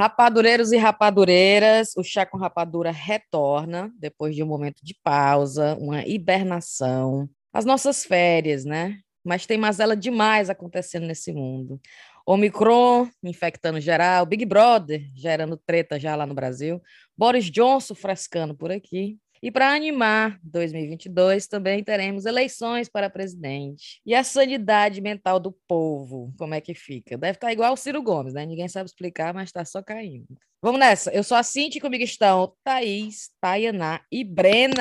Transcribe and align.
Rapadureiros 0.00 0.72
e 0.72 0.78
rapadureiras, 0.78 1.92
o 1.94 2.02
chá 2.02 2.24
com 2.24 2.38
rapadura 2.38 2.90
retorna 2.90 3.92
depois 3.98 4.34
de 4.34 4.42
um 4.42 4.46
momento 4.46 4.82
de 4.82 4.94
pausa, 5.04 5.76
uma 5.78 6.06
hibernação, 6.06 7.28
as 7.52 7.66
nossas 7.66 8.02
férias, 8.02 8.64
né? 8.64 8.98
Mas 9.22 9.44
tem 9.44 9.58
mazela 9.58 9.94
demais 9.94 10.48
acontecendo 10.48 11.06
nesse 11.06 11.34
mundo. 11.34 11.78
Omicron 12.24 13.10
infectando 13.22 13.78
geral, 13.78 14.24
Big 14.24 14.46
Brother 14.46 15.06
gerando 15.14 15.58
treta 15.58 16.00
já 16.00 16.16
lá 16.16 16.24
no 16.24 16.32
Brasil, 16.32 16.80
Boris 17.14 17.50
Johnson 17.50 17.94
frescando 17.94 18.54
por 18.54 18.72
aqui. 18.72 19.18
E 19.42 19.50
para 19.50 19.72
animar 19.72 20.38
2022, 20.42 21.46
também 21.46 21.82
teremos 21.82 22.26
eleições 22.26 22.90
para 22.90 23.08
presidente. 23.08 24.00
E 24.04 24.14
a 24.14 24.22
sanidade 24.22 25.00
mental 25.00 25.40
do 25.40 25.50
povo, 25.66 26.30
como 26.38 26.54
é 26.54 26.60
que 26.60 26.74
fica? 26.74 27.16
Deve 27.16 27.36
estar 27.36 27.50
igual 27.50 27.72
o 27.72 27.76
Ciro 27.76 28.02
Gomes, 28.02 28.34
né? 28.34 28.44
Ninguém 28.44 28.68
sabe 28.68 28.90
explicar, 28.90 29.32
mas 29.32 29.48
está 29.48 29.64
só 29.64 29.82
caindo. 29.82 30.36
Vamos 30.62 30.78
nessa. 30.78 31.10
Eu 31.10 31.24
sou 31.24 31.38
a 31.38 31.42
Cinti 31.42 31.80
comigo 31.80 32.04
estão 32.04 32.52
Thaís, 32.62 33.30
Tayaná 33.40 34.02
e 34.12 34.22
Brena. 34.22 34.74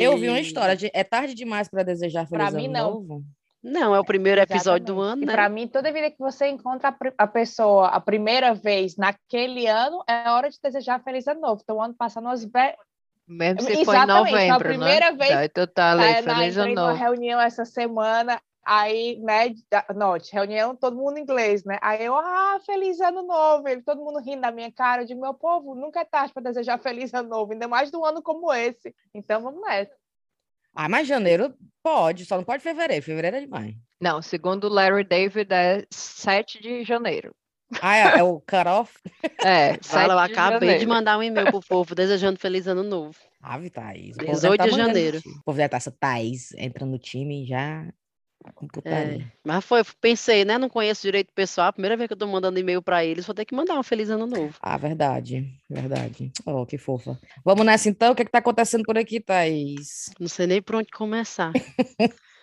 Eu 0.00 0.16
vi 0.16 0.30
uma 0.30 0.40
história. 0.40 0.74
De... 0.74 0.90
É 0.94 1.04
tarde 1.04 1.34
demais 1.34 1.68
para 1.68 1.82
desejar 1.82 2.26
feliz 2.26 2.30
pra 2.30 2.48
ano 2.48 2.56
mim, 2.56 2.68
não. 2.68 2.94
novo? 2.94 3.24
Não, 3.64 3.94
é 3.94 3.98
o 3.98 4.04
primeiro 4.04 4.42
episódio 4.42 4.84
do 4.84 5.00
ano, 5.00 5.24
né? 5.24 5.32
Para 5.32 5.48
mim, 5.48 5.66
toda 5.66 5.90
vida 5.90 6.10
que 6.10 6.18
você 6.18 6.48
encontra 6.48 6.94
a 7.16 7.26
pessoa 7.26 7.88
a 7.88 7.98
primeira 7.98 8.52
vez 8.52 8.94
naquele 8.98 9.66
ano, 9.66 10.04
é 10.06 10.30
hora 10.30 10.50
de 10.50 10.58
desejar 10.62 11.02
feliz 11.02 11.26
ano 11.26 11.40
novo. 11.40 11.62
Então, 11.64 11.80
ano 11.80 11.94
passado, 11.94 12.24
nós... 12.24 12.46
Mesmo 13.26 13.62
se 13.62 13.82
foi 13.86 13.96
em 13.96 14.06
novembro, 14.06 14.54
a 14.54 14.58
primeira 14.58 15.10
né? 15.10 15.16
vez, 15.16 15.30
tá, 15.30 15.44
então 15.46 15.66
tá 15.66 15.92
ali, 15.92 16.22
feliz 16.22 16.58
ano 16.58 16.74
novo. 16.74 16.94
reunião 16.94 17.40
essa 17.40 17.64
semana, 17.64 18.38
aí, 18.62 19.18
né, 19.22 19.54
note, 19.94 20.30
reunião, 20.30 20.76
todo 20.76 20.94
mundo 20.94 21.16
em 21.16 21.22
inglês, 21.22 21.64
né? 21.64 21.78
Aí 21.80 22.04
eu, 22.04 22.14
ah, 22.14 22.60
feliz 22.66 23.00
ano 23.00 23.22
novo, 23.22 23.66
ele, 23.66 23.80
todo 23.80 24.04
mundo 24.04 24.18
rindo 24.18 24.42
da 24.42 24.52
minha 24.52 24.70
cara, 24.70 25.06
de 25.06 25.14
meu 25.14 25.32
povo, 25.32 25.74
nunca 25.74 26.00
é 26.00 26.04
tarde 26.04 26.34
para 26.34 26.42
desejar 26.42 26.78
feliz 26.78 27.14
ano 27.14 27.30
novo, 27.30 27.52
ainda 27.52 27.66
mais 27.66 27.90
de 27.90 27.96
um 27.96 28.04
ano 28.04 28.22
como 28.22 28.52
esse. 28.52 28.94
Então, 29.14 29.40
vamos 29.40 29.62
nessa. 29.62 30.03
Ah, 30.74 30.88
mas 30.88 31.06
janeiro 31.06 31.54
pode, 31.82 32.24
só 32.24 32.36
não 32.36 32.44
pode 32.44 32.62
fevereiro. 32.62 33.04
Fevereiro 33.04 33.36
é 33.36 33.40
demais. 33.40 33.74
Não, 34.00 34.20
segundo 34.20 34.64
o 34.64 34.72
Larry 34.72 35.04
David, 35.04 35.52
é 35.52 35.84
7 35.90 36.60
de 36.60 36.84
janeiro. 36.84 37.34
Ah, 37.80 37.96
é, 37.96 38.18
é 38.18 38.22
o 38.22 38.40
cut-off? 38.40 38.98
É, 39.42 39.78
Fala, 39.82 40.14
eu 40.14 40.18
acabei 40.18 40.60
janeiro. 40.60 40.80
de 40.80 40.86
mandar 40.86 41.18
um 41.18 41.22
e-mail 41.22 41.50
pro 41.50 41.60
povo 41.60 41.94
desejando 41.94 42.38
feliz 42.38 42.66
ano 42.66 42.82
novo. 42.82 43.16
Ave, 43.40 43.70
Thaís. 43.70 44.16
18 44.16 44.58
tá 44.58 44.66
de 44.66 44.76
janeiro. 44.76 45.18
O 45.18 45.44
povo 45.44 45.56
deve 45.56 45.66
estar 45.66 45.76
essa 45.76 45.90
Thaís 45.90 46.52
entrando 46.54 46.90
no 46.90 46.98
time 46.98 47.46
já 47.46 47.86
é, 48.84 49.24
mas 49.42 49.64
foi, 49.64 49.82
pensei, 50.00 50.44
né? 50.44 50.58
Não 50.58 50.68
conheço 50.68 51.02
direito 51.02 51.30
o 51.30 51.34
pessoal. 51.34 51.72
Primeira 51.72 51.96
vez 51.96 52.08
que 52.08 52.12
eu 52.12 52.18
tô 52.18 52.26
mandando 52.26 52.58
e-mail 52.58 52.82
para 52.82 53.04
eles, 53.04 53.24
vou 53.24 53.34
ter 53.34 53.44
que 53.44 53.54
mandar 53.54 53.78
um 53.78 53.82
feliz 53.82 54.10
ano 54.10 54.26
novo. 54.26 54.54
Ah, 54.60 54.76
verdade, 54.76 55.50
verdade. 55.68 56.30
Oh, 56.44 56.66
que 56.66 56.76
fofa. 56.76 57.18
Vamos 57.44 57.64
nessa 57.64 57.88
então. 57.88 58.12
O 58.12 58.14
que, 58.14 58.22
é 58.22 58.24
que 58.24 58.30
tá 58.30 58.38
acontecendo 58.38 58.84
por 58.84 58.98
aqui, 58.98 59.20
Thaís? 59.20 60.10
Não 60.20 60.28
sei 60.28 60.46
nem 60.46 60.60
por 60.60 60.76
onde 60.76 60.90
começar. 60.90 61.52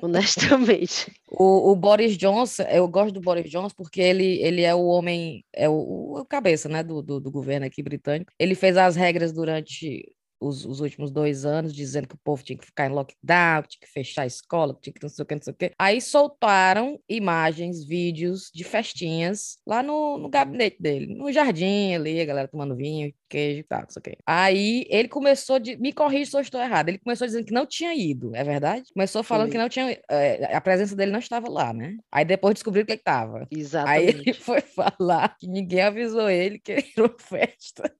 Honestamente. 0.00 1.12
O, 1.30 1.70
o, 1.72 1.76
Boris 1.76 2.16
Johnson, 2.16 2.62
eu 2.64 2.88
gosto 2.88 3.12
do 3.12 3.20
Boris 3.20 3.50
Johnson 3.50 3.74
porque 3.76 4.00
ele, 4.00 4.42
ele 4.42 4.62
é 4.62 4.74
o 4.74 4.84
homem, 4.86 5.44
é 5.52 5.68
o, 5.68 6.18
o 6.18 6.24
cabeça 6.24 6.68
né, 6.68 6.82
do, 6.82 7.02
do, 7.02 7.20
do 7.20 7.30
governo 7.30 7.66
aqui 7.66 7.82
britânico. 7.82 8.32
Ele 8.38 8.54
fez 8.54 8.76
as 8.76 8.96
regras 8.96 9.32
durante 9.32 10.04
os, 10.46 10.64
os, 10.64 10.80
últimos 10.80 11.10
dois 11.10 11.44
anos, 11.44 11.74
dizendo 11.74 12.08
que 12.08 12.14
o 12.14 12.20
povo 12.22 12.42
tinha 12.42 12.58
que 12.58 12.66
ficar 12.66 12.86
em 12.86 12.92
lockdown, 12.92 13.62
tinha 13.62 13.80
que 13.80 13.90
fechar 13.90 14.22
a 14.22 14.26
escola, 14.26 14.76
tinha 14.80 14.92
que 14.92 15.02
não 15.02 15.08
sei 15.08 15.22
o 15.22 15.26
que, 15.26 15.34
não 15.34 15.42
sei 15.42 15.52
o 15.52 15.56
que. 15.56 15.72
Aí 15.78 16.00
soltaram 16.00 17.00
imagens, 17.08 17.84
vídeos 17.84 18.50
de 18.52 18.64
festinhas 18.64 19.58
lá 19.66 19.82
no, 19.82 20.18
no 20.18 20.28
gabinete 20.28 20.76
dele, 20.80 21.14
no 21.14 21.32
jardim 21.32 21.94
ali, 21.94 22.20
a 22.20 22.24
galera 22.24 22.48
tomando 22.48 22.76
vinho, 22.76 23.12
queijo 23.34 23.60
e 23.60 23.62
tal, 23.64 23.80
não 23.80 23.90
sei 23.90 24.00
o 24.00 24.02
que. 24.02 24.18
Aí 24.24 24.86
ele 24.88 25.08
começou 25.08 25.58
de. 25.58 25.76
Me 25.76 25.92
corrige 25.92 26.30
se 26.30 26.36
eu 26.36 26.40
estou 26.40 26.60
errado. 26.60 26.88
Ele 26.88 26.98
começou 26.98 27.26
dizendo 27.26 27.44
que 27.44 27.52
não 27.52 27.66
tinha 27.66 27.92
ido, 27.94 28.34
é 28.34 28.44
verdade? 28.44 28.84
Começou 28.92 29.24
falando 29.24 29.46
Sim. 29.46 29.52
que 29.52 29.58
não 29.58 29.68
tinha. 29.68 29.98
É, 30.08 30.54
a 30.54 30.60
presença 30.60 30.94
dele 30.94 31.10
não 31.10 31.18
estava 31.18 31.48
lá, 31.48 31.72
né? 31.72 31.96
Aí 32.12 32.24
depois 32.24 32.54
descobriu 32.54 32.86
que 32.86 32.92
ele 32.92 33.00
estava. 33.00 33.46
Exatamente. 33.50 33.98
Aí 33.98 34.06
ele 34.06 34.32
foi 34.38 34.60
falar 34.60 35.36
que 35.36 35.48
ninguém 35.48 35.82
avisou 35.82 36.30
ele 36.30 36.58
que 36.58 36.72
era 36.72 36.84
uma 36.98 37.16
festa. 37.18 37.92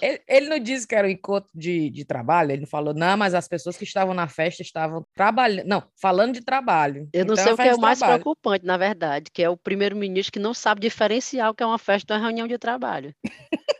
Ele, 0.00 0.20
ele 0.28 0.48
não 0.48 0.58
disse 0.58 0.86
que 0.86 0.94
era 0.94 1.08
um 1.08 1.10
encontro 1.10 1.50
de 1.54 1.77
de, 1.90 2.04
trabalho, 2.04 2.52
ele 2.52 2.66
falou, 2.66 2.94
não, 2.94 3.16
mas 3.16 3.34
as 3.34 3.46
pessoas 3.46 3.76
que 3.76 3.84
estavam 3.84 4.14
na 4.14 4.28
festa 4.28 4.62
estavam 4.62 5.04
trabalhando, 5.14 5.66
não, 5.66 5.82
falando 6.00 6.34
de 6.34 6.44
trabalho. 6.44 7.08
Eu 7.12 7.24
não 7.24 7.34
então, 7.34 7.44
sei 7.44 7.52
o 7.52 7.56
que 7.56 7.62
é 7.62 7.74
o 7.74 7.80
mais 7.80 7.98
trabalho. 7.98 8.22
preocupante, 8.22 8.64
na 8.64 8.76
verdade, 8.76 9.30
que 9.32 9.42
é 9.42 9.48
o 9.48 9.56
primeiro-ministro 9.56 10.32
que 10.32 10.38
não 10.38 10.54
sabe 10.54 10.80
diferenciar 10.80 11.50
o 11.50 11.54
que 11.54 11.62
é 11.62 11.66
uma 11.66 11.78
festa 11.78 12.06
de 12.06 12.12
uma 12.12 12.26
reunião 12.26 12.46
de 12.46 12.58
trabalho. 12.58 13.14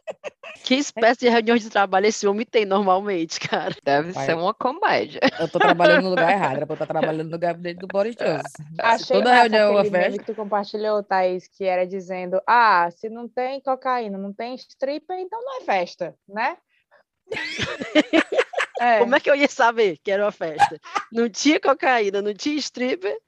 Que 0.65 0.75
espécie 0.75 1.21
de 1.21 1.29
reunião 1.31 1.57
de 1.57 1.71
trabalho 1.71 2.07
esse 2.07 2.27
homem 2.27 2.45
tem 2.45 2.67
normalmente, 2.67 3.41
cara? 3.41 3.75
Deve 3.83 4.13
Pai, 4.13 4.27
ser 4.27 4.37
uma 4.37 4.53
comédia. 4.53 5.21
Eu 5.39 5.49
tô 5.49 5.59
trabalhando 5.59 6.05
no 6.05 6.11
lugar 6.11 6.31
errado, 6.31 6.57
era 6.57 6.67
pra 6.67 6.75
eu 6.75 6.83
estar 6.83 6.87
trabalhando 6.87 7.31
no 7.31 7.39
gabinete 7.39 7.79
do 7.79 7.87
Boris 7.87 8.15
Johnson. 8.15 8.43
Achei 8.79 9.17
toda 9.17 9.35
reunião 9.35 9.69
é 9.69 9.71
uma 9.71 9.85
festa. 9.85 10.19
que 10.19 10.25
tu 10.27 10.35
compartilhou, 10.35 11.03
Thaís, 11.03 11.49
que 11.49 11.65
era 11.65 11.87
dizendo, 11.87 12.41
ah, 12.47 12.89
se 12.91 13.09
não 13.09 13.29
tem 13.29 13.61
cocaína, 13.63 14.19
não 14.19 14.33
tem 14.33 14.55
stripper, 14.57 15.19
então 15.19 15.41
não 15.43 15.63
é 15.63 15.65
festa, 15.65 16.15
né? 16.29 16.57
É. 18.81 19.01
Como 19.01 19.15
é 19.15 19.19
que 19.19 19.29
eu 19.29 19.35
ia 19.35 19.49
saber 19.49 19.99
que 20.05 20.09
era 20.09 20.25
uma 20.25 20.31
festa? 20.31 20.81
Não 21.11 21.29
tinha 21.29 21.59
cocaína, 21.59 22.23
não 22.23 22.33
tinha 22.33 22.57
stripper. 22.57 23.19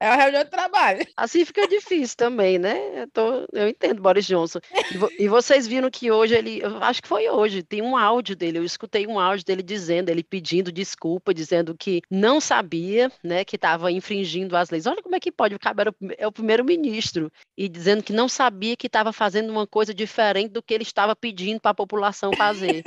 É 0.00 0.08
uma 0.08 0.16
reunião 0.16 0.42
de 0.42 0.50
trabalho. 0.50 1.06
Assim 1.16 1.44
fica 1.44 1.68
difícil 1.68 2.16
também, 2.16 2.58
né? 2.58 3.02
Eu, 3.02 3.08
tô, 3.08 3.46
eu 3.52 3.68
entendo 3.68 4.00
Boris 4.00 4.26
Johnson. 4.26 4.58
E, 4.90 4.96
vo, 4.96 5.08
e, 5.18 5.28
vocês 5.28 5.66
viram 5.66 5.90
que 5.90 6.10
hoje 6.10 6.34
ele, 6.34 6.62
acho 6.80 7.02
que 7.02 7.08
foi 7.08 7.28
hoje, 7.28 7.62
tem 7.62 7.82
um 7.82 7.96
áudio 7.96 8.34
dele. 8.34 8.58
Eu 8.58 8.64
escutei 8.64 9.06
um 9.06 9.18
áudio 9.18 9.44
dele 9.44 9.62
dizendo, 9.62 10.08
ele 10.08 10.24
pedindo 10.24 10.72
desculpa, 10.72 11.34
dizendo 11.34 11.76
que 11.76 12.00
não 12.10 12.40
sabia, 12.40 13.12
né, 13.22 13.44
que 13.44 13.56
estava 13.56 13.92
infringindo 13.92 14.56
as 14.56 14.70
leis. 14.70 14.86
Olha 14.86 15.02
como 15.02 15.14
é 15.14 15.20
que 15.20 15.30
pode, 15.30 15.54
o 15.54 15.58
cara 15.58 15.82
era, 15.82 15.94
é 16.18 16.26
o 16.26 16.32
primeiro-ministro 16.32 17.30
e 17.56 17.68
dizendo 17.68 18.02
que 18.02 18.12
não 18.12 18.28
sabia 18.28 18.76
que 18.76 18.86
estava 18.86 19.12
fazendo 19.12 19.50
uma 19.50 19.66
coisa 19.66 19.92
diferente 19.92 20.52
do 20.52 20.62
que 20.62 20.72
ele 20.72 20.84
estava 20.84 21.14
pedindo 21.14 21.60
para 21.60 21.70
a 21.72 21.74
população 21.74 22.32
fazer. 22.32 22.82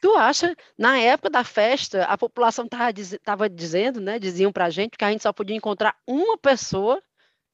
Tu 0.00 0.14
acha, 0.16 0.54
na 0.78 0.98
época 0.98 1.30
da 1.30 1.42
festa, 1.42 2.04
a 2.04 2.16
população 2.16 2.66
estava 2.66 3.48
dizendo, 3.48 4.00
né? 4.00 4.18
Diziam 4.18 4.52
pra 4.52 4.70
gente 4.70 4.96
que 4.96 5.04
a 5.04 5.10
gente 5.10 5.22
só 5.22 5.32
podia 5.32 5.56
encontrar 5.56 5.96
uma 6.06 6.38
pessoa 6.38 7.02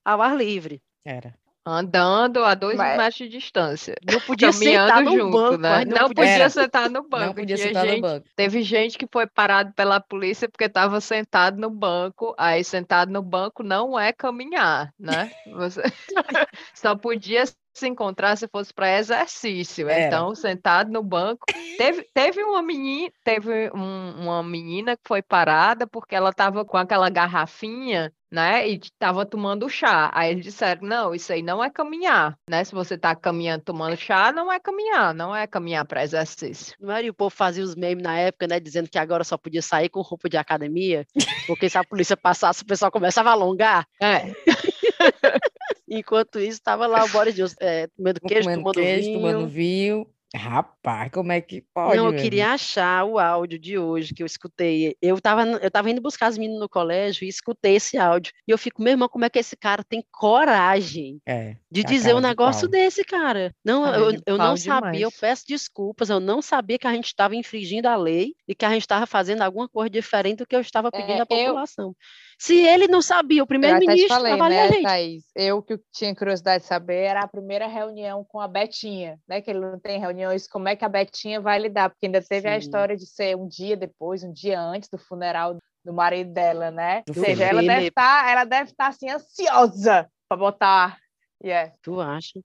ao 0.04 0.20
ar 0.20 0.36
livre. 0.36 0.82
Era. 1.04 1.34
Andando 1.66 2.44
a 2.44 2.54
dois 2.54 2.76
Mas... 2.76 2.98
metros 2.98 3.16
de 3.16 3.28
distância. 3.28 3.94
Não 4.06 4.20
podia 4.20 4.52
sentar 4.52 5.02
no 5.02 5.12
junto, 5.12 5.30
banco, 5.30 5.56
né? 5.56 5.84
Não, 5.86 6.02
não 6.02 6.08
podia 6.10 6.50
sentar 6.50 6.90
no 6.90 7.08
banco. 7.08 7.26
Não 7.26 7.34
podia 7.34 7.56
sentar 7.56 7.86
gente, 7.86 7.96
no 7.96 8.02
banco. 8.02 8.26
Teve 8.36 8.62
gente 8.62 8.98
que 8.98 9.06
foi 9.10 9.26
parado 9.26 9.72
pela 9.72 9.98
polícia 9.98 10.46
porque 10.46 10.64
estava 10.64 11.00
sentado 11.00 11.58
no 11.58 11.70
banco. 11.70 12.34
Aí 12.36 12.62
sentado 12.62 13.10
no 13.10 13.22
banco 13.22 13.62
não 13.62 13.98
é 13.98 14.12
caminhar, 14.12 14.92
né? 14.98 15.32
Você 15.54 15.82
só 16.74 16.94
podia 16.94 17.44
se 17.74 17.88
encontrar 17.88 18.36
se 18.36 18.46
fosse 18.48 18.72
para 18.72 18.98
exercício. 18.98 19.88
Era. 19.88 20.06
Então, 20.06 20.34
sentado 20.34 20.90
no 20.90 21.02
banco. 21.02 21.44
Teve, 21.76 22.08
teve 22.14 22.42
uma 22.42 22.62
menina, 22.62 23.12
teve 23.24 23.70
um, 23.74 24.22
uma 24.22 24.42
menina 24.42 24.96
que 24.96 25.02
foi 25.06 25.20
parada 25.20 25.86
porque 25.86 26.14
ela 26.14 26.30
estava 26.30 26.64
com 26.64 26.76
aquela 26.76 27.10
garrafinha, 27.10 28.12
né? 28.34 28.68
E 28.68 28.74
estava 28.74 29.24
tomando 29.24 29.68
chá. 29.68 30.10
Aí 30.12 30.32
eles 30.32 30.44
disseram: 30.44 30.86
não, 30.86 31.14
isso 31.14 31.32
aí 31.32 31.40
não 31.40 31.62
é 31.62 31.70
caminhar, 31.70 32.36
né? 32.50 32.64
Se 32.64 32.74
você 32.74 32.94
está 32.94 33.14
caminhando 33.14 33.62
tomando 33.62 33.96
chá, 33.96 34.32
não 34.32 34.52
é 34.52 34.58
caminhar, 34.58 35.14
não 35.14 35.34
é 35.34 35.46
caminhar 35.46 35.86
para 35.86 36.02
exercício. 36.02 36.74
Não 36.80 36.92
era, 36.92 37.06
e 37.06 37.10
o 37.10 37.14
povo 37.14 37.30
fazia 37.30 37.62
os 37.62 37.76
memes 37.76 38.02
na 38.02 38.18
época, 38.18 38.48
né? 38.48 38.58
Dizendo 38.58 38.90
que 38.90 38.98
agora 38.98 39.22
só 39.22 39.38
podia 39.38 39.62
sair 39.62 39.88
com 39.88 40.00
roupa 40.00 40.28
de 40.28 40.36
academia, 40.36 41.06
porque 41.46 41.68
se 41.68 41.78
a 41.78 41.84
polícia 41.84 42.16
passasse, 42.16 42.62
o 42.62 42.66
pessoal 42.66 42.90
começava 42.90 43.30
a 43.30 43.32
alongar. 43.32 43.86
É. 44.02 44.32
Enquanto 45.88 46.40
isso, 46.40 46.58
estava 46.58 46.88
lá 46.88 47.04
o 47.04 47.08
Boris 47.08 47.34
Johnson 47.36 47.54
é, 47.60 47.86
comendo 47.96 48.20
queijo, 48.20 48.42
comendo 48.42 48.62
tomando 48.62 48.74
queijo, 48.74 49.06
vinho. 49.06 49.20
tomando 49.20 49.46
vinho. 49.46 50.06
Rapaz, 50.34 51.12
como 51.12 51.30
é 51.30 51.40
que 51.40 51.62
pode? 51.72 51.96
Não, 51.96 52.06
eu 52.06 52.16
queria 52.16 52.52
achar 52.52 53.04
o 53.04 53.20
áudio 53.20 53.56
de 53.56 53.78
hoje 53.78 54.12
que 54.12 54.22
eu 54.22 54.26
escutei. 54.26 54.96
Eu 55.00 55.16
estava 55.16 55.44
eu 55.44 55.70
tava 55.70 55.90
indo 55.90 56.00
buscar 56.00 56.26
as 56.26 56.36
meninas 56.36 56.60
no 56.60 56.68
colégio 56.68 57.24
e 57.24 57.28
escutei 57.28 57.76
esse 57.76 57.96
áudio. 57.96 58.32
E 58.46 58.50
eu 58.50 58.58
fico, 58.58 58.82
meu 58.82 58.92
irmão, 58.92 59.08
como 59.08 59.24
é 59.24 59.30
que 59.30 59.38
esse 59.38 59.56
cara 59.56 59.84
tem 59.84 60.04
coragem 60.10 61.20
é, 61.24 61.56
de 61.70 61.84
dizer 61.84 62.14
um 62.14 62.20
negócio 62.20 62.66
de 62.66 62.72
desse, 62.72 63.04
cara? 63.04 63.54
Não, 63.64 63.86
eu, 63.94 64.20
eu 64.26 64.36
não 64.36 64.56
sabia, 64.56 64.90
demais. 64.90 65.02
eu 65.02 65.12
peço 65.12 65.44
desculpas, 65.46 66.10
eu 66.10 66.18
não 66.18 66.42
sabia 66.42 66.78
que 66.78 66.86
a 66.86 66.92
gente 66.92 67.06
estava 67.06 67.36
infringindo 67.36 67.88
a 67.88 67.94
lei 67.94 68.34
e 68.48 68.54
que 68.54 68.64
a 68.64 68.70
gente 68.70 68.82
estava 68.82 69.06
fazendo 69.06 69.42
alguma 69.42 69.68
coisa 69.68 69.88
diferente 69.88 70.38
do 70.38 70.46
que 70.46 70.56
eu 70.56 70.60
estava 70.60 70.90
pedindo 70.90 71.12
é, 71.12 71.20
à 71.20 71.26
população. 71.26 71.88
Eu... 71.88 71.96
Se 72.38 72.56
ele 72.66 72.88
não 72.88 73.00
sabia, 73.00 73.42
o 73.42 73.46
primeiro-ministro 73.46 74.04
estava 74.04 74.48
né, 74.48 74.58
ali 74.58 74.58
a 74.58 74.68
gente. 74.68 74.82
Thaís, 74.82 75.24
eu 75.34 75.62
que 75.62 75.78
tinha 75.92 76.14
curiosidade 76.14 76.62
de 76.62 76.68
saber 76.68 77.02
era 77.02 77.20
a 77.20 77.28
primeira 77.28 77.66
reunião 77.66 78.24
com 78.24 78.40
a 78.40 78.48
Betinha, 78.48 79.18
né? 79.28 79.40
Que 79.40 79.50
ele 79.50 79.60
não 79.60 79.78
tem 79.78 79.98
reuniões, 80.00 80.46
como 80.46 80.68
é 80.68 80.76
que 80.76 80.84
a 80.84 80.88
Betinha 80.88 81.40
vai 81.40 81.58
lidar? 81.58 81.90
Porque 81.90 82.06
ainda 82.06 82.22
teve 82.22 82.48
Sim. 82.48 82.54
a 82.54 82.58
história 82.58 82.96
de 82.96 83.06
ser 83.06 83.36
um 83.36 83.48
dia 83.48 83.76
depois, 83.76 84.22
um 84.22 84.32
dia 84.32 84.60
antes 84.60 84.88
do 84.88 84.98
funeral 84.98 85.56
do 85.84 85.92
marido 85.92 86.32
dela, 86.32 86.70
né? 86.70 87.02
Ou 87.08 87.14
seja, 87.14 87.44
ela 87.44 87.62
deve 87.62 87.88
estar, 87.88 88.24
tá, 88.24 88.30
ela 88.30 88.44
deve 88.44 88.70
estar 88.70 88.84
tá, 88.84 88.90
assim 88.90 89.10
ansiosa 89.10 90.08
para 90.28 90.38
botar 90.38 90.98
Yeah. 91.44 91.72
Tu 91.82 92.00
acha? 92.00 92.40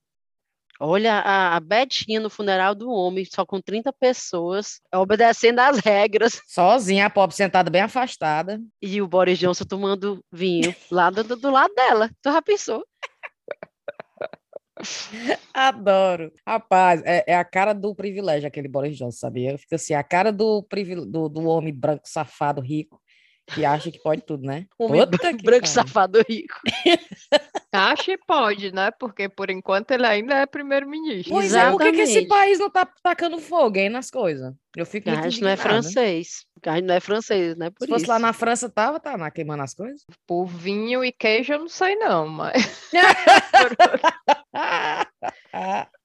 Olha 0.81 1.15
a, 1.15 1.57
a 1.57 1.59
Betinha 1.59 2.19
no 2.21 2.29
funeral 2.29 2.73
do 2.73 2.89
homem, 2.89 3.25
só 3.25 3.45
com 3.45 3.59
30 3.59 3.91
pessoas, 3.91 4.79
obedecendo 4.93 5.59
às 5.59 5.77
regras, 5.79 6.41
Sozinha, 6.47 7.05
a 7.07 7.09
pobre 7.09 7.35
sentada 7.35 7.69
bem 7.69 7.81
afastada. 7.81 8.61
e 8.81 9.01
o 9.01 9.07
Boris 9.07 9.37
Johnson 9.37 9.65
tomando 9.65 10.23
vinho 10.31 10.73
lá 10.89 11.09
do, 11.09 11.23
do- 11.23 11.35
do 11.35 11.51
lado 11.51 11.73
dela. 11.75 12.09
Tu 12.21 12.31
já 12.31 12.41
pensou? 12.41 12.85
Adoro. 15.53 16.31
Rapaz, 16.47 17.01
é, 17.05 17.23
é 17.27 17.35
a 17.35 17.43
cara 17.43 17.73
do 17.73 17.93
privilégio 17.93 18.47
aquele 18.47 18.67
Boris 18.67 18.97
Johnson, 18.97 19.17
sabia? 19.17 19.57
Fica 19.57 19.75
assim, 19.75 19.93
a 19.93 20.03
cara 20.03 20.31
do, 20.31 20.63
privile- 20.63 21.05
do, 21.05 21.27
do 21.27 21.45
homem 21.47 21.73
branco, 21.73 22.03
safado, 22.05 22.61
rico, 22.61 23.01
que 23.53 23.65
acha 23.65 23.91
que 23.91 23.99
pode 24.01 24.21
tudo, 24.21 24.43
né? 24.45 24.65
Puta 24.77 25.05
branco, 25.05 25.37
que 25.37 25.43
branco 25.43 25.61
pariu. 25.61 25.65
safado 25.67 26.23
rico. 26.27 26.55
Acho 27.71 28.03
que 28.05 28.17
pode, 28.17 28.71
né? 28.73 28.89
Porque 28.99 29.29
por 29.29 29.49
enquanto 29.51 29.91
ele 29.91 30.05
ainda 30.05 30.33
é 30.35 30.45
primeiro-ministro. 30.47 31.31
Pois 31.31 31.53
é, 31.53 31.69
por 31.69 31.79
que, 31.81 31.91
que 31.91 32.01
esse 32.01 32.19
Exatamente. 32.19 32.27
país 32.27 32.59
não 32.59 32.69
tá 32.69 32.87
tacando 33.03 33.37
fogo 33.39 33.77
aí 33.77 33.89
nas 33.89 34.09
coisas? 34.09 34.53
Eu 34.75 34.85
fico 34.87 35.07
muito 35.07 35.21
Carlos 35.21 35.39
não 35.39 35.49
é 35.49 35.53
indignada. 35.53 35.81
francês. 35.81 36.45
Carlos 36.63 36.87
não 36.87 36.95
é 36.95 36.99
francês, 36.99 37.55
né? 37.55 37.69
Por 37.69 37.85
Se 37.85 37.87
fosse 37.91 38.03
isso. 38.05 38.11
lá 38.11 38.17
na 38.19 38.33
França, 38.33 38.69
tava, 38.69 38.99
tá 38.99 39.15
na 39.17 39.29
queimando 39.29 39.61
as 39.61 39.73
coisas. 39.75 40.01
Por 40.25 40.45
vinho 40.47 41.03
e 41.05 41.11
queijo 41.11 41.53
eu 41.53 41.59
não 41.59 41.67
sei 41.69 41.95
não, 41.95 42.27
mas 42.27 42.89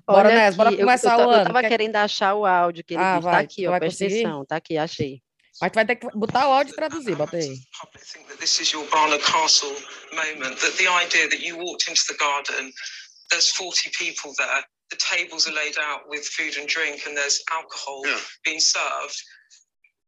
bora 0.07 0.29
Olha 0.29 0.35
nessa, 0.35 0.57
bora 0.57 0.69
aqui, 0.71 0.81
eu- 0.81 0.87
começar 0.87 1.19
eu, 1.19 1.27
o 1.27 1.31
ano. 1.31 1.41
Eu 1.43 1.47
tava 1.47 1.61
Quer- 1.63 1.69
querendo 1.69 1.97
achar 1.97 2.35
o 2.35 2.45
áudio 2.45 2.85
que 2.85 2.95
ele 2.95 3.03
Ah, 3.03 3.17
disse. 3.17 3.25
Tá 3.25 3.31
vai, 3.33 3.45
aqui, 3.45 3.65
tu 3.65 3.71
ó, 3.71 3.79
presta 3.79 4.05
atenção. 4.05 4.45
Tá 4.45 4.57
aqui, 4.57 4.77
achei. 4.77 5.23
Mas 5.61 5.71
tu 5.71 5.75
vai 5.77 5.87
ter 5.87 5.97
que 5.97 6.09
botar 6.15 6.49
o 6.49 6.53
áudio 6.53 6.73
e 6.73 6.77
traduzir, 6.77 7.17
bota 7.17 7.37
aí. 7.37 7.57
think 8.13 8.27
that 8.29 8.39
this 8.39 8.61
is 8.61 8.73
your 8.73 8.85
Barnard 8.91 9.23
Castle 9.23 9.75
moment, 10.13 10.59
that 10.61 10.77
the 10.79 10.89
idea 10.89 11.29
that 11.29 11.41
you 11.41 11.57
walked 11.57 11.89
into 11.89 12.03
the 12.09 12.15
garden, 12.19 12.73
there's 13.31 13.51
40 13.51 13.91
people 13.97 14.35
there, 14.37 14.65
the 14.91 14.97
tables 14.97 15.47
are 15.47 15.55
laid 15.55 15.79
out 15.79 16.09
with 16.09 16.27
food 16.27 16.57
and 16.59 16.69
drink, 16.69 17.07
and 17.07 17.17
there's 17.17 17.43
alcohol 17.53 18.03
Yeah. 18.05 18.21
being 18.45 18.61
served 18.61 19.17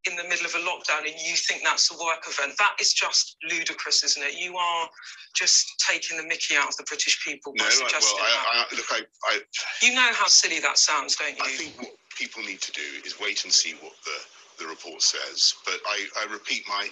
in 0.04 0.14
the 0.16 0.24
middle 0.24 0.46
of 0.46 0.54
a 0.54 0.58
lockdown, 0.58 1.06
and 1.06 1.14
you 1.20 1.34
think 1.36 1.62
that's 1.64 1.90
a 1.90 1.96
work 1.96 2.26
event. 2.28 2.56
That 2.58 2.76
is 2.80 2.92
just 2.92 3.36
ludicrous, 3.42 4.04
isn't 4.04 4.22
it? 4.22 4.34
You 4.34 4.56
are 4.56 4.88
just 5.34 5.66
taking 5.78 6.16
the 6.16 6.22
mickey 6.22 6.54
out 6.56 6.68
of 6.68 6.76
the 6.76 6.84
British 6.84 7.24
people 7.24 7.52
by 7.56 7.64
No, 7.64 7.64
I, 7.64 7.68
well, 7.68 7.78
suggesting 7.88 8.18
that. 8.18 8.46
I, 8.46 8.66
I, 8.70 8.76
look, 8.76 8.92
I, 8.92 9.00
I, 9.30 9.40
You 9.82 9.94
know 9.94 10.10
how 10.12 10.26
silly 10.28 10.60
that 10.60 10.78
sounds, 10.78 11.16
don't 11.16 11.36
you? 11.36 11.42
I 11.44 11.48
think 11.56 11.78
what 11.78 11.96
people 12.16 12.42
need 12.42 12.60
to 12.62 12.72
do 12.72 12.86
is 13.04 13.18
wait 13.18 13.42
and 13.44 13.52
see 13.52 13.74
what 13.80 13.92
the, 14.04 14.16
the 14.58 14.66
report 14.66 15.02
says. 15.02 15.54
But 15.64 15.80
I, 15.86 16.06
I 16.20 16.32
repeat 16.32 16.64
my 16.68 16.88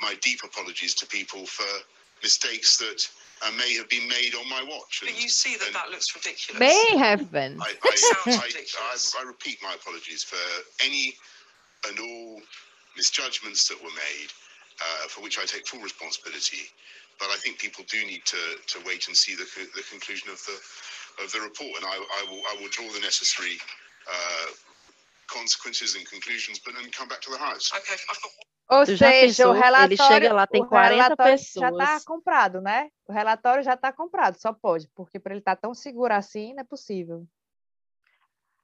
my 0.00 0.14
deep 0.22 0.40
apologies 0.44 0.94
to 0.94 1.06
people 1.06 1.46
for 1.46 1.66
mistakes 2.22 2.76
that 2.78 3.08
uh, 3.46 3.50
may 3.58 3.74
have 3.74 3.88
been 3.88 4.08
made 4.08 4.34
on 4.34 4.48
my 4.48 4.62
watch. 4.62 5.02
but 5.04 5.20
you 5.20 5.28
see 5.28 5.56
that 5.56 5.72
that 5.72 5.90
looks 5.90 6.14
ridiculous. 6.14 6.58
may 6.58 6.96
have 6.98 7.30
been. 7.30 7.58
I, 7.60 7.74
It 7.84 7.98
sounds 7.98 8.38
I, 8.38 9.20
I. 9.20 9.20
I, 9.20 9.24
I 9.24 9.26
repeat 9.26 9.58
my 9.62 9.74
apologies 9.74 10.22
for 10.24 10.38
any 10.84 11.14
and 11.88 11.98
all 11.98 12.40
misjudgments 12.96 13.68
that 13.68 13.76
were 13.82 13.90
made, 13.90 14.30
uh, 14.80 15.08
for 15.08 15.22
which 15.22 15.38
I 15.38 15.44
take 15.44 15.66
full 15.66 15.80
responsibility. 15.80 16.70
But 17.18 17.28
I 17.30 17.36
think 17.36 17.58
people 17.58 17.84
do 17.90 18.04
need 18.06 18.24
to, 18.26 18.36
to 18.66 18.78
wait 18.86 19.06
and 19.06 19.16
see 19.16 19.34
the, 19.34 19.46
co- 19.54 19.70
the 19.76 19.82
conclusion 19.90 20.30
of 20.30 20.40
the 20.46 20.56
of 21.22 21.30
the 21.30 21.40
report, 21.40 21.78
and 21.78 21.86
I, 21.86 21.94
I 21.94 22.24
will 22.28 22.42
I 22.50 22.56
will 22.60 22.68
draw 22.70 22.90
the 22.90 22.98
necessary 22.98 23.58
uh, 24.10 24.46
consequences 25.38 25.94
and 25.96 26.04
conclusions, 26.08 26.58
but 26.64 26.74
then 26.74 26.88
come 26.96 27.08
back 27.08 27.20
to 27.20 27.30
the 27.30 27.38
House. 27.38 27.72
Okay, 27.72 27.94
I've 27.94 28.06
got 28.22 28.30
Ou 28.70 28.84
Tu 28.86 28.96
seja, 28.96 29.10
pensou? 29.10 29.50
o 29.52 29.54
Ele 29.54 29.62
relatório, 29.64 29.96
chega 29.98 30.32
lá, 30.32 30.46
tem 30.46 30.62
o 30.62 30.66
40 30.66 30.94
relatório 30.94 31.36
já 31.36 31.68
está 31.68 31.70
pessoas. 31.70 32.04
comprado, 32.04 32.60
né? 32.62 32.88
O 33.06 33.12
relatório 33.12 33.62
já 33.62 33.74
está 33.74 33.92
comprado, 33.92 34.40
só 34.40 34.52
pode, 34.54 34.88
porque 34.94 35.18
para 35.20 35.32
ele 35.34 35.40
estar 35.40 35.56
tão 35.56 35.74
seguro 35.74 36.14
assim, 36.14 36.54
não 36.54 36.60
é 36.62 36.64
possível. 36.64 37.26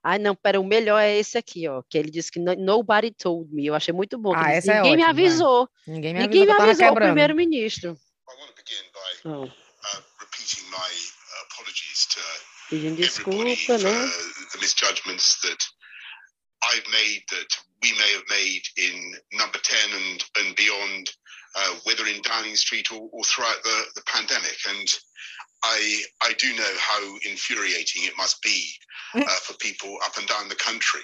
Ai, 0.02 0.18
não, 0.18 0.34
pera, 0.34 0.58
o 0.58 0.64
melhor 0.64 0.98
é 0.98 1.18
esse 1.18 1.36
aqui, 1.36 1.68
ó. 1.68 1.82
Que 1.82 1.98
ele 1.98 2.10
disse 2.10 2.32
que 2.32 2.38
no- 2.40 2.54
nobody 2.56 3.10
told 3.12 3.52
me. 3.54 3.66
Eu 3.66 3.74
achei 3.74 3.92
muito 3.92 4.16
bom. 4.16 4.32
Ah, 4.34 4.48
ele 4.48 4.52
essa 4.52 4.60
disse, 4.60 4.70
é 4.70 4.76
Ninguém 4.80 4.96
me 4.96 5.02
ótima, 5.04 5.06
é. 5.06 5.10
avisou. 5.10 5.68
Ninguém 5.86 6.14
me 6.14 6.20
Ninguém 6.20 6.42
avisou 6.42 6.46
me 6.46 6.52
eu 6.52 6.56
tava 6.56 6.70
avisou, 6.70 6.90
o 6.90 6.94
primeiro-ministro. 6.94 7.90
I 7.90 8.40
want 8.40 8.48
to 8.48 8.54
begin 8.56 8.82
by 8.94 9.28
Ó, 9.28 9.44
uh, 9.44 10.04
repeating 10.20 10.64
my 10.70 10.90
apologies 11.44 12.06
to 12.06 12.20
Pedindo 12.70 12.96
desculpa, 12.96 13.56
for 13.66 13.78
né? 13.78 14.08
the 14.52 14.58
misjudgments 14.58 15.38
that 15.42 15.58
I've 16.64 16.86
made, 16.92 17.22
that 17.30 17.56
we 17.82 17.92
may 17.92 18.12
have 18.12 18.24
made 18.28 18.62
in 18.76 19.14
number 19.32 19.58
10 19.58 19.78
and, 19.92 20.24
and 20.38 20.56
beyond, 20.56 21.10
uh, 21.56 21.74
whether 21.84 22.06
in 22.06 22.22
Downing 22.22 22.56
Street 22.56 22.92
or, 22.92 23.08
or 23.12 23.24
throughout 23.24 23.62
the, 23.62 23.84
the 23.94 24.02
pandemic. 24.06 24.56
And 24.68 24.94
I, 25.64 26.02
I 26.22 26.32
do 26.34 26.54
know 26.54 26.72
how 26.78 27.16
infuriating 27.28 28.04
it 28.04 28.16
must 28.16 28.42
be 28.42 28.68
uh, 29.14 29.24
for 29.42 29.54
people 29.54 29.96
up 30.04 30.16
and 30.18 30.26
down 30.26 30.48
the 30.48 30.54
country 30.54 31.00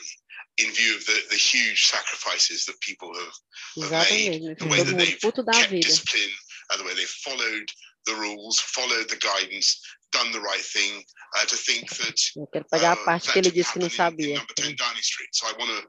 in 0.58 0.72
view 0.72 0.96
of 0.96 1.04
the, 1.04 1.18
the 1.30 1.36
huge 1.36 1.86
sacrifices 1.86 2.64
that 2.64 2.80
people 2.80 3.12
have 3.14 3.32
Exatamente. 3.76 4.40
meu 4.40 4.54
the 4.54 4.66
way 4.66 4.82
that 4.82 4.96
they've 4.96 5.20
kept 5.20 5.70
discipline, 5.70 6.32
uh, 6.70 6.76
the 6.78 6.84
way 6.84 6.94
they've 6.94 7.08
followed 7.08 7.68
the 8.06 8.14
rules, 8.14 8.58
followed 8.58 9.08
the 9.10 9.16
guidance, 9.16 9.80
done 10.16 10.32
the 10.32 10.40
right 10.40 10.64
thing, 10.64 11.04
uh, 11.36 11.44
to 11.46 11.56
think 11.56 11.88
that 11.98 12.16
Eu 12.36 12.46
quero 12.52 12.64
pegar 12.70 12.92
a 12.96 13.00
uh, 13.00 13.04
parte 13.04 13.26
that 13.26 13.32
que 13.32 13.38
ele 13.40 13.50
didn't 13.50 13.54
disse 13.54 13.72
que 13.72 13.78
não 13.80 13.88
happen 13.88 14.24
in- 14.24 14.30
in 14.30 14.34
number 14.38 14.54
10 14.54 14.76
Downing 14.76 15.02
Street. 15.02 15.30
So 15.32 15.46
I 15.48 15.52
want 15.58 15.70
to 15.70 15.88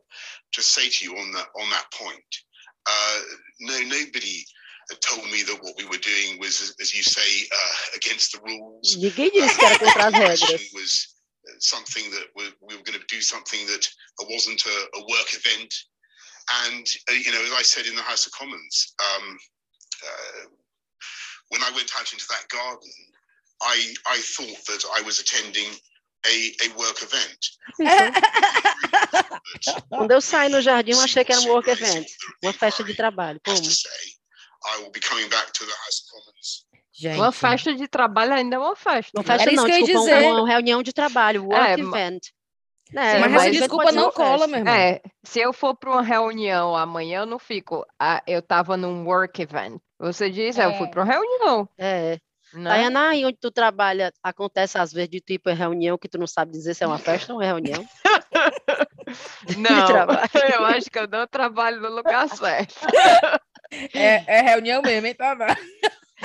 just 0.51 0.69
say 0.73 0.89
to 0.89 1.05
you 1.05 1.17
on 1.17 1.31
that 1.31 1.47
on 1.55 1.69
that 1.69 1.87
point, 1.91 2.31
uh, 2.87 3.19
no, 3.59 3.79
nobody 3.87 4.43
told 5.01 5.25
me 5.31 5.43
that 5.43 5.59
what 5.63 5.75
we 5.77 5.85
were 5.85 5.99
doing 5.99 6.39
was, 6.39 6.73
as- 6.79 6.93
you 6.93 7.03
say, 7.03 7.47
uh, 7.51 7.75
against 7.95 8.31
the 8.33 8.39
rules. 8.41 8.95
Ninguém 8.97 9.29
disse 9.31 9.57
que 9.57 9.65
era 9.65 9.79
contra 9.79 10.07
as 10.07 10.13
regras. 10.13 10.73
was 10.73 11.15
uh, 11.47 11.53
something 11.59 12.09
that 12.11 12.27
we, 12.35 12.43
we 12.61 12.75
were 12.75 12.83
going 12.83 12.99
to 12.99 13.05
do 13.07 13.21
something 13.21 13.65
that 13.67 13.87
wasn't 14.29 14.65
a, 14.65 14.77
a 14.95 15.01
work 15.09 15.33
event. 15.33 15.73
And 16.65 16.85
uh, 17.09 17.13
you 17.13 17.31
know, 17.31 17.43
as 17.43 17.51
I 17.53 17.63
said 17.63 17.85
in 17.87 17.95
the 17.95 18.01
House 18.03 18.25
of 18.25 18.31
Commons, 18.33 18.93
um, 18.99 19.37
uh, 20.07 20.45
when 21.49 21.61
I 21.63 21.71
went 21.71 21.91
out 21.97 22.11
into 22.13 22.25
that 22.29 22.47
garden, 22.49 22.91
I 23.61 23.93
I 24.05 24.21
thought 24.21 24.63
that 24.67 24.85
I 24.99 25.01
was 25.03 25.19
attending 25.19 25.71
a, 26.25 26.29
a 26.65 26.77
work 26.77 27.01
event. 27.01 27.37
Quando 29.89 30.11
eu 30.11 30.21
saí 30.21 30.49
no 30.49 30.61
jardim, 30.61 30.91
eu 30.91 31.01
achei 31.01 31.23
que 31.23 31.31
era 31.31 31.41
um 31.41 31.47
work 31.49 31.69
event. 31.69 32.07
Uma 32.43 32.53
festa 32.53 32.83
de 32.83 32.93
trabalho. 32.95 33.39
Como? 33.45 33.57
to 33.61 33.69
say, 33.69 33.91
I 34.65 34.81
will 34.81 34.91
be 34.91 34.99
coming 34.99 35.27
back 35.29 35.51
to 35.53 35.65
the 35.65 35.71
House 35.71 36.01
of 36.01 36.11
Commons 36.11 36.65
Gente, 36.99 37.17
Uma 37.19 37.31
festa 37.31 37.75
de 37.75 37.87
trabalho 37.87 38.33
ainda 38.33 38.55
é 38.55 38.59
uma 38.59 38.75
festa. 38.75 39.11
Uma 39.15 39.23
festa 39.23 39.51
não, 39.51 39.65
que 39.65 39.71
eu 39.71 39.77
ia 39.77 39.83
desculpa, 39.85 40.09
dizer. 40.15 40.25
uma, 40.25 40.39
uma 40.41 40.47
reunião 40.47 40.81
de 40.81 40.91
trabalho, 40.91 41.43
work 41.45 41.55
É, 41.55 41.77
ma- 41.77 41.97
event. 41.97 42.23
Sim, 42.89 42.97
É, 42.97 43.19
mas 43.19 43.31
mas 43.31 43.51
desculpa 43.55 43.91
não 43.91 44.11
cola, 44.11 44.31
festa. 44.31 44.47
meu 44.47 44.57
irmão. 44.59 44.73
É, 44.73 45.01
se 45.23 45.39
eu 45.39 45.53
for 45.53 45.75
para 45.75 45.91
uma 45.91 46.01
reunião 46.01 46.75
amanhã, 46.75 47.19
eu 47.21 47.25
não 47.27 47.37
fico. 47.37 47.85
Ah, 47.99 48.23
eu 48.25 48.39
estava 48.39 48.75
num 48.77 49.05
work 49.05 49.41
event. 49.41 49.79
Você 49.99 50.29
diz, 50.31 50.57
"Ah, 50.57 50.63
eu 50.65 50.73
fui 50.77 50.87
É. 50.87 50.89
para 50.89 51.03
uma 51.03 51.13
reunião. 51.13 51.69
É. 51.77 52.17
Né? 52.57 52.69
Tayana, 52.69 53.09
aí 53.09 53.25
onde 53.25 53.37
tu 53.39 53.51
trabalha, 53.51 54.11
acontece 54.23 54.77
às 54.77 54.91
vezes 54.91 55.09
de 55.09 55.21
tipo 55.21 55.49
reunião 55.49 55.97
que 55.97 56.09
tu 56.09 56.17
não 56.17 56.27
sabe 56.27 56.51
dizer 56.51 56.73
se 56.73 56.83
é 56.83 56.87
uma 56.87 56.97
festa 56.97 57.31
ou 57.33 57.39
uma 57.39 57.45
reunião. 57.45 57.85
Não, 59.57 60.05
eu 60.51 60.65
acho 60.65 60.89
que 60.89 60.99
eu 60.99 61.07
não 61.07 61.25
trabalho 61.27 61.79
no 61.79 61.89
lugar 61.89 62.27
certo. 62.35 62.75
É, 63.93 64.23
é 64.27 64.41
reunião 64.41 64.81
mesmo, 64.81 65.07
hein? 65.07 65.15
Tá, 65.15 65.35
tá. 65.35 65.57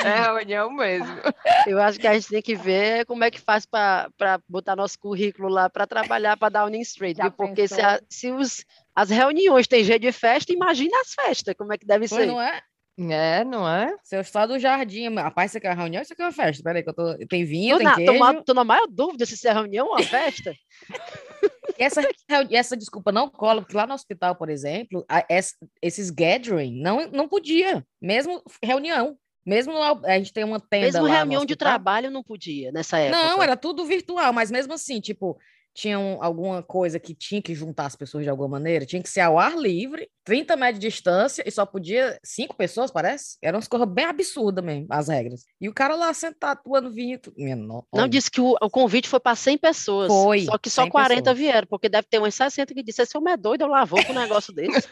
É 0.03 0.21
reunião 0.23 0.71
mesmo. 0.73 1.21
Eu 1.67 1.81
acho 1.81 2.01
que 2.01 2.07
a 2.07 2.15
gente 2.15 2.29
tem 2.29 2.43
que 2.43 2.57
ver 2.57 3.05
como 3.07 3.23
é 3.23 3.31
que 3.31 3.41
faz 3.41 3.65
para 3.67 4.09
botar 4.49 4.75
nosso 4.75 4.99
currículo 4.99 5.49
lá 5.49 5.69
para 5.71 5.87
trabalhar 5.87 6.37
para 6.37 6.49
Downing 6.49 6.81
Street, 6.81 7.17
Já? 7.19 7.31
Porque 7.31 7.69
se, 7.69 7.75
pensou? 7.77 7.85
a- 7.89 8.01
se 8.09 8.33
os, 8.33 8.65
as 8.97 9.11
reuniões 9.11 9.69
têm 9.69 9.85
jeito 9.85 10.03
de 10.03 10.13
festa, 10.13 10.53
imagina 10.53 10.99
as 11.01 11.13
festas, 11.15 11.55
como 11.57 11.73
é 11.73 11.79
que 11.79 11.87
deve 11.87 12.09
Pois 12.09 12.21
ser. 12.21 12.27
não 12.27 12.41
é? 12.41 12.61
É, 12.99 13.43
não 13.45 13.69
é? 13.69 13.97
Seu 14.03 14.21
estado 14.21 14.53
do 14.53 14.59
jardim. 14.59 15.09
Rapaz, 15.15 15.51
você 15.51 15.61
quer 15.61 15.71
uma 15.71 15.75
reunião 15.83 16.01
ou 16.03 16.05
você 16.05 16.15
quer 16.15 16.25
uma 16.25 16.33
festa? 16.33 16.63
Peraí, 16.63 16.83
que 16.83 16.91
eu 16.91 16.95
tô... 16.95 17.17
Tem 17.29 17.45
vinho, 17.45 17.73
Tô 17.75 17.79
tem 17.79 17.85
na, 17.87 17.91
tô, 17.93 17.97
queijo. 17.99 18.19
ma- 18.19 18.43
tô 18.43 18.55
na 18.55 18.65
maior 18.65 18.87
dúvida 18.87 19.25
se 19.27 19.35
isso 19.35 19.49
é 19.49 19.53
reunião 19.53 19.87
ou 19.87 19.93
uma 19.95 20.03
festa. 20.03 20.53
Essa, 21.79 22.03
essa 22.51 22.77
desculpa 22.77 23.11
não 23.11 23.29
cola, 23.29 23.63
porque 23.63 23.77
lá 23.77 23.87
no 23.87 23.95
hospital, 23.95 24.37
por 24.37 24.49
exemplo, 24.51 25.05
a- 25.09 25.25
es- 25.29 25.57
esses 25.81 26.11
gathering 26.11 26.81
não, 26.81 27.09
não 27.11 27.27
podia, 27.27 27.85
mesmo 28.01 28.43
reunião. 28.63 29.17
Mesmo 29.45 29.73
a 30.05 30.19
gente 30.19 30.33
tem 30.33 30.45
uma 30.45 30.61
tenda 30.61 30.87
Mesmo 30.87 31.03
lá 31.03 31.09
no 31.09 31.15
reunião 31.17 31.45
de 31.45 31.57
trabalho 31.57 32.11
não 32.11 32.23
podia 32.23 32.71
nessa 32.71 32.99
época. 32.99 33.17
Não, 33.21 33.43
era 33.43 33.57
tudo 33.57 33.85
virtual, 33.85 34.33
mas 34.33 34.51
mesmo 34.51 34.73
assim, 34.75 35.01
tipo, 35.01 35.37
tinha 35.75 35.99
um- 35.99 36.23
alguma 36.23 36.63
coisa 36.63 37.01
que 37.01 37.15
tinha 37.15 37.41
que 37.41 37.55
juntar 37.55 37.87
as 37.87 37.97
pessoas 37.97 38.25
de 38.25 38.31
alguma 38.31 38.49
maneira, 38.49 38.85
tinha 38.85 39.03
que 39.03 39.09
ser 39.09 39.21
ao 39.21 39.39
ar 39.39 39.57
livre, 39.57 40.09
30 40.25 40.57
metros 40.57 40.79
de 40.79 40.89
distância, 40.89 41.43
e 41.47 41.51
só 41.51 41.65
podia 41.65 42.19
cinco 42.23 42.55
pessoas, 42.55 42.91
parece? 42.91 43.39
Era 43.43 43.57
umas 43.57 43.67
coisas 43.69 43.89
bem 43.89 44.05
absurdas 44.05 44.63
mesmo, 44.65 44.87
as 44.91 45.09
regras. 45.09 45.45
E 45.61 45.69
o 45.69 45.73
cara 45.75 45.95
lá 45.95 46.13
sentado, 46.13 46.61
tomando 46.63 46.91
vinho. 46.93 47.19
no- 47.57 47.87
Não 47.93 48.07
disse 48.07 48.31
que 48.31 48.41
o, 48.41 48.55
o 48.61 48.71
convite 48.71 49.09
foi 49.09 49.19
para 49.21 49.35
100 49.35 49.57
pessoas. 49.57 50.09
Foi, 50.09 50.41
Só 50.45 50.59
que 50.59 50.69
só 50.69 50.83
100 50.83 50.91
40 50.91 51.23
pessoas. 51.23 51.39
vieram, 51.39 51.67
porque 51.67 51.89
deve 51.89 52.07
ter 52.09 52.19
umas 52.19 52.35
60 52.35 52.75
que 52.75 52.83
disseram: 52.83 53.05
esse 53.05 53.17
homem 53.17 53.33
é 53.33 53.37
doido, 53.37 53.63
eu 53.63 53.69
lá 53.69 53.85
vou 53.85 54.05
com 54.05 54.13
um 54.13 54.19
negócio 54.19 54.53
desse. 54.53 54.87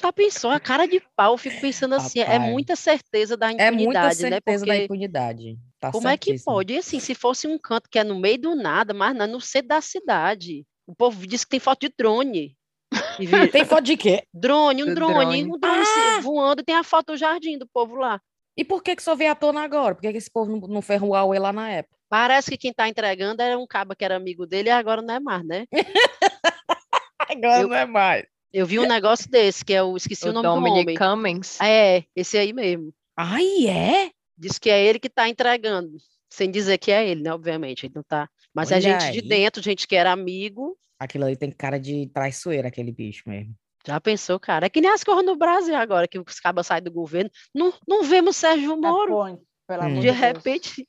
Já 0.00 0.12
pensou? 0.14 0.50
A 0.50 0.60
cara 0.60 0.86
de 0.86 1.00
pau, 1.16 1.34
eu 1.34 1.38
fico 1.38 1.60
pensando 1.60 1.94
assim, 1.94 2.20
é 2.20 2.24
Rapaz. 2.24 2.50
muita 2.50 2.76
certeza 2.76 3.36
da 3.36 3.50
É 3.50 3.70
muita 3.70 3.72
impunidade, 4.08 4.22
né? 4.22 4.28
certeza 4.30 4.66
da 4.66 4.72
Porque 4.72 4.84
impunidade. 4.84 5.58
Tá 5.86 5.92
Como 5.92 6.08
é 6.08 6.16
que 6.16 6.26
certíssimo. 6.26 6.52
pode? 6.54 6.72
E 6.72 6.78
assim, 6.78 6.98
se 7.00 7.14
fosse 7.14 7.46
um 7.46 7.58
canto 7.58 7.88
que 7.90 7.98
é 7.98 8.04
no 8.04 8.18
meio 8.18 8.38
do 8.38 8.54
nada, 8.54 8.92
mas 8.94 9.14
não 9.16 9.24
é 9.24 9.28
no 9.28 9.40
centro 9.40 9.68
da 9.68 9.80
cidade. 9.80 10.64
O 10.86 10.94
povo 10.94 11.26
diz 11.26 11.44
que 11.44 11.50
tem 11.50 11.60
foto 11.60 11.80
de 11.88 11.94
drone. 11.96 12.56
Tem 13.52 13.64
foto 13.64 13.82
de 13.82 13.96
quê? 13.96 14.22
Drone, 14.32 14.82
um 14.82 14.86
Do 14.86 14.94
drone, 14.94 15.14
drone. 15.14 15.44
um 15.44 15.58
drone 15.58 15.84
se- 15.84 16.20
voando 16.20 16.60
e 16.60 16.64
tem 16.64 16.74
a 16.76 16.84
foto 16.84 17.12
do 17.12 17.16
jardim 17.16 17.58
do 17.58 17.66
povo 17.66 17.96
lá. 17.96 18.20
E 18.56 18.64
por 18.64 18.82
que 18.84 18.94
que 18.94 19.02
só 19.02 19.16
veio 19.16 19.32
à 19.32 19.34
tona 19.34 19.62
agora? 19.62 19.94
Por 19.96 20.02
que 20.02 20.12
que 20.12 20.18
esse 20.18 20.30
povo 20.30 20.50
não, 20.52 20.60
não 20.68 20.82
fez 20.82 21.02
um 21.02 21.08
Huawei 21.08 21.40
lá 21.40 21.52
na 21.52 21.68
época? 21.70 21.96
Parece 22.08 22.50
que 22.50 22.56
quem 22.56 22.72
tá 22.72 22.88
entregando 22.88 23.42
era 23.42 23.58
um 23.58 23.66
caba 23.66 23.96
que 23.96 24.04
era 24.04 24.14
amigo 24.14 24.46
dele 24.46 24.68
e 24.68 24.72
agora 24.72 25.02
não 25.02 25.14
é 25.14 25.18
mais, 25.20 25.44
né? 25.44 25.66
Agora 27.28 27.62
Eu- 27.62 27.68
não 27.68 27.76
é 27.76 27.86
mais. 27.86 28.24
Eu 28.52 28.66
vi 28.66 28.78
um 28.78 28.86
negócio 28.86 29.28
desse, 29.28 29.64
que 29.64 29.74
é 29.74 29.82
o. 29.82 29.96
Esqueci 29.96 30.26
o, 30.26 30.30
O 30.30 30.32
nome 30.32 30.48
do 30.48 30.54
Dominic 30.54 30.80
homem. 30.82 30.96
Cummings. 30.96 31.60
É, 31.60 32.04
esse 32.14 32.38
aí 32.38 32.52
mesmo. 32.52 32.94
Ai, 33.16 33.66
é? 33.66 34.10
Diz 34.36 34.58
que 34.58 34.70
é 34.70 34.84
ele 34.84 34.98
que 34.98 35.08
tá 35.08 35.28
entregando. 35.28 35.96
Sem 36.30 36.50
dizer 36.50 36.78
que 36.78 36.90
é 36.90 37.06
ele, 37.08 37.22
né? 37.22 37.32
Obviamente. 37.32 37.86
Ele 37.86 37.92
não 37.94 38.02
tá. 38.02 38.28
Mas 38.52 38.70
é 38.72 38.74
Olha 38.76 38.80
gente 39.00 39.12
de 39.12 39.20
aí. 39.20 39.28
dentro, 39.28 39.62
gente 39.62 39.86
que 39.86 39.94
era 39.94 40.10
amigo. 40.12 40.76
Aquilo 40.98 41.24
ali 41.24 41.36
tem 41.36 41.50
cara 41.50 41.78
de 41.78 42.08
traiçoeira, 42.12 42.68
aquele 42.68 42.90
bicho 42.92 43.22
mesmo. 43.26 43.54
Já 43.86 44.00
pensou, 44.00 44.40
cara? 44.40 44.66
É 44.66 44.70
que 44.70 44.80
nem 44.80 44.90
as 44.90 45.04
coisas 45.04 45.24
no 45.24 45.36
Brasil 45.36 45.76
agora, 45.76 46.08
que 46.08 46.18
os 46.18 46.40
cabas 46.40 46.66
saem 46.66 46.82
do 46.82 46.90
governo. 46.90 47.30
Não, 47.54 47.72
não 47.86 48.02
vemos 48.02 48.36
Sérgio 48.36 48.76
Moro. 48.80 49.12
Põe, 49.12 49.38
pelo 49.66 49.82
Hum. 49.82 49.86
amor 49.86 49.94
De 50.00 50.00
de 50.00 50.06
Deus. 50.06 50.16
repente, 50.18 50.88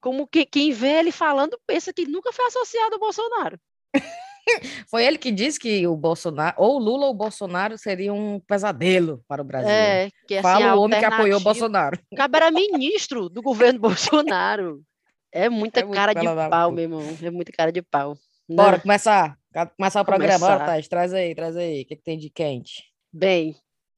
como 0.00 0.26
que 0.26 0.46
quem 0.46 0.72
vê 0.72 0.98
ele 1.00 1.12
falando 1.12 1.58
pensa 1.66 1.92
que 1.92 2.06
nunca 2.06 2.32
foi 2.32 2.46
associado 2.46 2.94
ao 2.94 3.00
Bolsonaro. 3.00 3.60
Foi 4.90 5.04
ele 5.04 5.18
que 5.18 5.30
disse 5.30 5.58
que 5.58 5.86
o 5.86 5.96
Bolsonaro, 5.96 6.54
ou 6.58 6.78
Lula 6.78 7.06
ou 7.06 7.14
Bolsonaro 7.14 7.76
seria 7.76 8.12
um 8.12 8.40
pesadelo 8.40 9.22
para 9.26 9.42
o 9.42 9.44
Brasil. 9.44 9.70
É, 9.70 10.10
que 10.26 10.34
assim, 10.34 10.42
Fala 10.42 10.74
o 10.74 10.82
homem 10.82 10.98
que 10.98 11.04
apoiou 11.04 11.40
o 11.40 11.42
Bolsonaro. 11.42 11.98
Era 12.16 12.50
ministro 12.50 13.28
do 13.28 13.42
governo 13.42 13.80
Bolsonaro. 13.80 14.82
É 15.32 15.48
muita 15.48 15.80
É 15.80 15.90
cara 15.90 16.14
de 16.14 16.24
pau, 16.48 16.72
meu 16.72 16.84
irmão. 16.84 17.02
É 17.22 17.30
muita 17.30 17.52
cara 17.52 17.72
de 17.72 17.82
pau. 17.82 18.16
Bora 18.48 18.72
Não, 18.72 18.80
começar. 18.80 19.36
Começar 19.76 20.00
o 20.00 20.04
programa. 20.04 20.38
Bora, 20.38 20.52
Começar. 20.54 20.66
Thaís. 20.66 20.88
Traz 20.88 21.12
aí, 21.12 21.34
traz 21.34 21.56
aí. 21.56 21.82
O 21.82 21.86
que, 21.86 21.96
que 21.96 22.02
tem 22.02 22.18
de 22.18 22.30
quente? 22.30 22.84
Bem, 23.12 23.56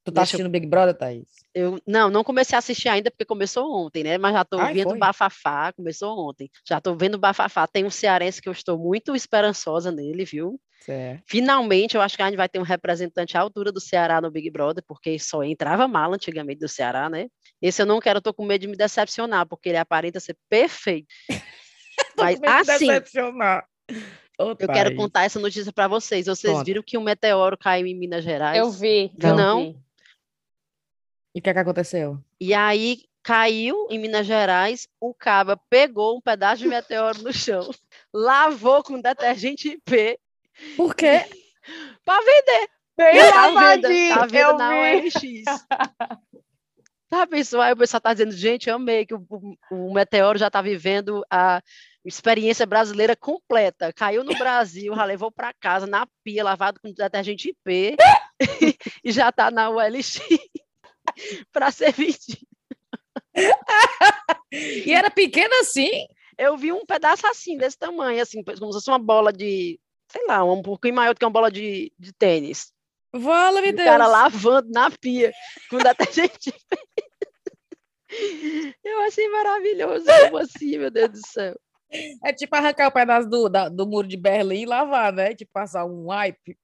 Tu 0.09 0.13
tá 0.15 0.21
Deixa 0.21 0.35
eu- 0.35 0.37
assistindo 0.39 0.49
Big 0.51 0.67
Brother, 0.67 0.95
Thaís? 0.97 1.27
eu 1.53 1.79
não, 1.85 2.09
não 2.09 2.23
comecei 2.23 2.55
a 2.55 2.59
assistir 2.59 2.89
ainda 2.89 3.09
porque 3.11 3.25
começou 3.25 3.71
ontem, 3.73 4.03
né? 4.03 4.17
Mas 4.17 4.33
já 4.33 4.45
tô 4.45 4.59
Ai, 4.59 4.73
vendo 4.73 4.89
foi? 4.89 4.97
Bafafá, 4.99 5.73
começou 5.73 6.17
ontem. 6.29 6.49
Já 6.67 6.79
tô 6.79 6.95
vendo 6.95 7.17
Bafafá. 7.17 7.65
Tem 7.67 7.83
um 7.85 7.89
cearense 7.89 8.41
que 8.41 8.47
eu 8.47 8.53
estou 8.53 8.77
muito 8.77 9.15
esperançosa 9.15 9.91
nele, 9.91 10.23
viu? 10.25 10.59
Certo. 10.81 11.21
Finalmente, 11.27 11.95
eu 11.95 12.01
acho 12.01 12.15
que 12.15 12.21
a 12.21 12.25
gente 12.27 12.37
vai 12.37 12.47
ter 12.47 12.59
um 12.59 12.63
representante 12.63 13.37
à 13.37 13.41
altura 13.41 13.71
do 13.71 13.81
Ceará 13.81 14.21
no 14.21 14.31
Big 14.31 14.49
Brother, 14.49 14.83
porque 14.87 15.19
só 15.19 15.43
entrava 15.43 15.87
mala 15.87 16.15
antigamente 16.15 16.59
do 16.59 16.69
Ceará, 16.69 17.09
né? 17.09 17.27
Esse 17.61 17.81
eu 17.81 17.85
não 17.85 17.99
quero, 17.99 18.17
eu 18.17 18.21
tô 18.21 18.33
com 18.33 18.45
medo 18.45 18.61
de 18.61 18.67
me 18.67 18.77
decepcionar, 18.77 19.45
porque 19.45 19.69
ele 19.69 19.77
aparenta 19.77 20.19
ser 20.19 20.37
perfeito. 20.49 21.07
Mas 22.17 22.39
assim, 22.43 22.87
Decepcionar. 22.87 23.65
Ô, 24.39 24.51
eu 24.57 24.67
quero 24.69 24.95
contar 24.95 25.23
essa 25.25 25.39
notícia 25.39 25.71
para 25.73 25.87
vocês. 25.87 26.27
Vocês 26.27 26.53
Conta. 26.53 26.65
viram 26.65 26.81
que 26.81 26.97
um 26.97 27.03
meteoro 27.03 27.57
caiu 27.57 27.85
em 27.85 27.97
Minas 27.97 28.23
Gerais? 28.23 28.57
Eu 28.57 28.71
vi. 28.71 29.11
Viu 29.17 29.29
eu 29.31 29.35
não? 29.35 29.63
vi. 29.73 29.77
E 31.35 31.39
o 31.39 31.41
que, 31.41 31.49
é 31.49 31.53
que 31.53 31.59
aconteceu? 31.59 32.17
E 32.39 32.53
aí 32.53 33.03
caiu 33.23 33.87
em 33.89 33.99
Minas 33.99 34.25
Gerais, 34.25 34.87
o 34.99 35.13
caba 35.13 35.59
pegou 35.69 36.17
um 36.17 36.21
pedaço 36.21 36.63
de 36.63 36.67
meteoro 36.67 37.21
no 37.21 37.31
chão, 37.33 37.69
lavou 38.13 38.81
com 38.83 38.99
detergente 38.99 39.69
IP 39.69 40.19
Por 40.75 40.95
quê? 40.95 41.25
para 42.05 42.23
vender. 42.23 42.69
Bem 42.97 43.17
Tá 43.31 43.45
vendo? 43.47 43.53
lavadinho, 43.55 44.15
Tá 44.15 44.25
vendo 44.25 44.57
na 44.57 44.69
vi. 44.71 44.75
OLX. 44.97 45.65
Tá, 47.09 47.25
pessoal? 47.25 47.63
Aí 47.63 47.73
o 47.73 47.77
pessoal 47.77 48.01
tá 48.01 48.13
dizendo, 48.13 48.31
gente, 48.33 48.69
eu 48.69 48.75
amei 48.75 49.05
que 49.05 49.13
o, 49.15 49.25
o- 49.29 49.55
o 49.71 49.93
meteoro 49.93 50.37
já 50.37 50.49
tá 50.49 50.61
vivendo 50.61 51.23
a 51.29 51.59
experiência 52.05 52.65
brasileira 52.67 53.15
completa. 53.15 53.91
Caiu 53.93 54.23
no 54.23 54.37
Brasil, 54.37 54.93
já 54.95 55.05
levou 55.05 55.31
para 55.31 55.53
casa 55.59 55.87
na 55.87 56.07
pia, 56.23 56.43
lavado 56.43 56.79
com 56.79 56.91
detergente 56.93 57.49
IP 57.49 57.95
e 59.03 59.11
já 59.11 59.31
tá 59.31 59.49
na 59.49 59.69
OLX 59.71 60.19
para 61.51 61.71
ser 61.71 61.93
vendido. 61.93 62.47
E 64.51 64.91
era 64.91 65.11
pequeno 65.11 65.53
assim? 65.59 66.07
Eu 66.37 66.57
vi 66.57 66.71
um 66.71 66.83
pedaço 66.85 67.27
assim, 67.27 67.55
desse 67.55 67.77
tamanho, 67.77 68.19
assim, 68.21 68.43
como 68.43 68.55
se 68.55 68.79
fosse 68.79 68.89
uma 68.89 68.97
bola 68.97 69.31
de, 69.31 69.79
sei 70.11 70.25
lá, 70.25 70.43
um 70.43 70.63
pouquinho 70.63 70.95
maior 70.95 71.13
do 71.13 71.19
que 71.19 71.25
uma 71.25 71.31
bola 71.31 71.51
de, 71.51 71.93
de 71.99 72.11
tênis. 72.13 72.73
Vala-me 73.13 73.67
E 73.67 73.71
o 73.71 73.75
Deus. 73.75 73.87
cara 73.87 74.07
lavando 74.07 74.69
na 74.71 74.89
pia 74.89 75.31
com 75.69 75.77
detergente. 75.77 76.51
Eu 78.83 79.01
achei 79.01 79.27
maravilhoso. 79.29 80.05
Como 80.05 80.37
assim, 80.37 80.77
meu 80.79 80.89
Deus 80.89 81.11
do 81.11 81.27
céu? 81.27 81.59
É 82.23 82.31
tipo 82.33 82.55
arrancar 82.55 82.87
o 82.87 82.91
pedaço 82.91 83.27
do, 83.27 83.49
da- 83.49 83.69
do 83.69 83.87
muro 83.87 84.07
de 84.07 84.15
Berlim 84.17 84.61
e 84.61 84.65
lavar, 84.65 85.11
né? 85.11 85.33
Tipo 85.33 85.51
passar 85.53 85.85
um 85.85 86.09
wipe. 86.11 86.55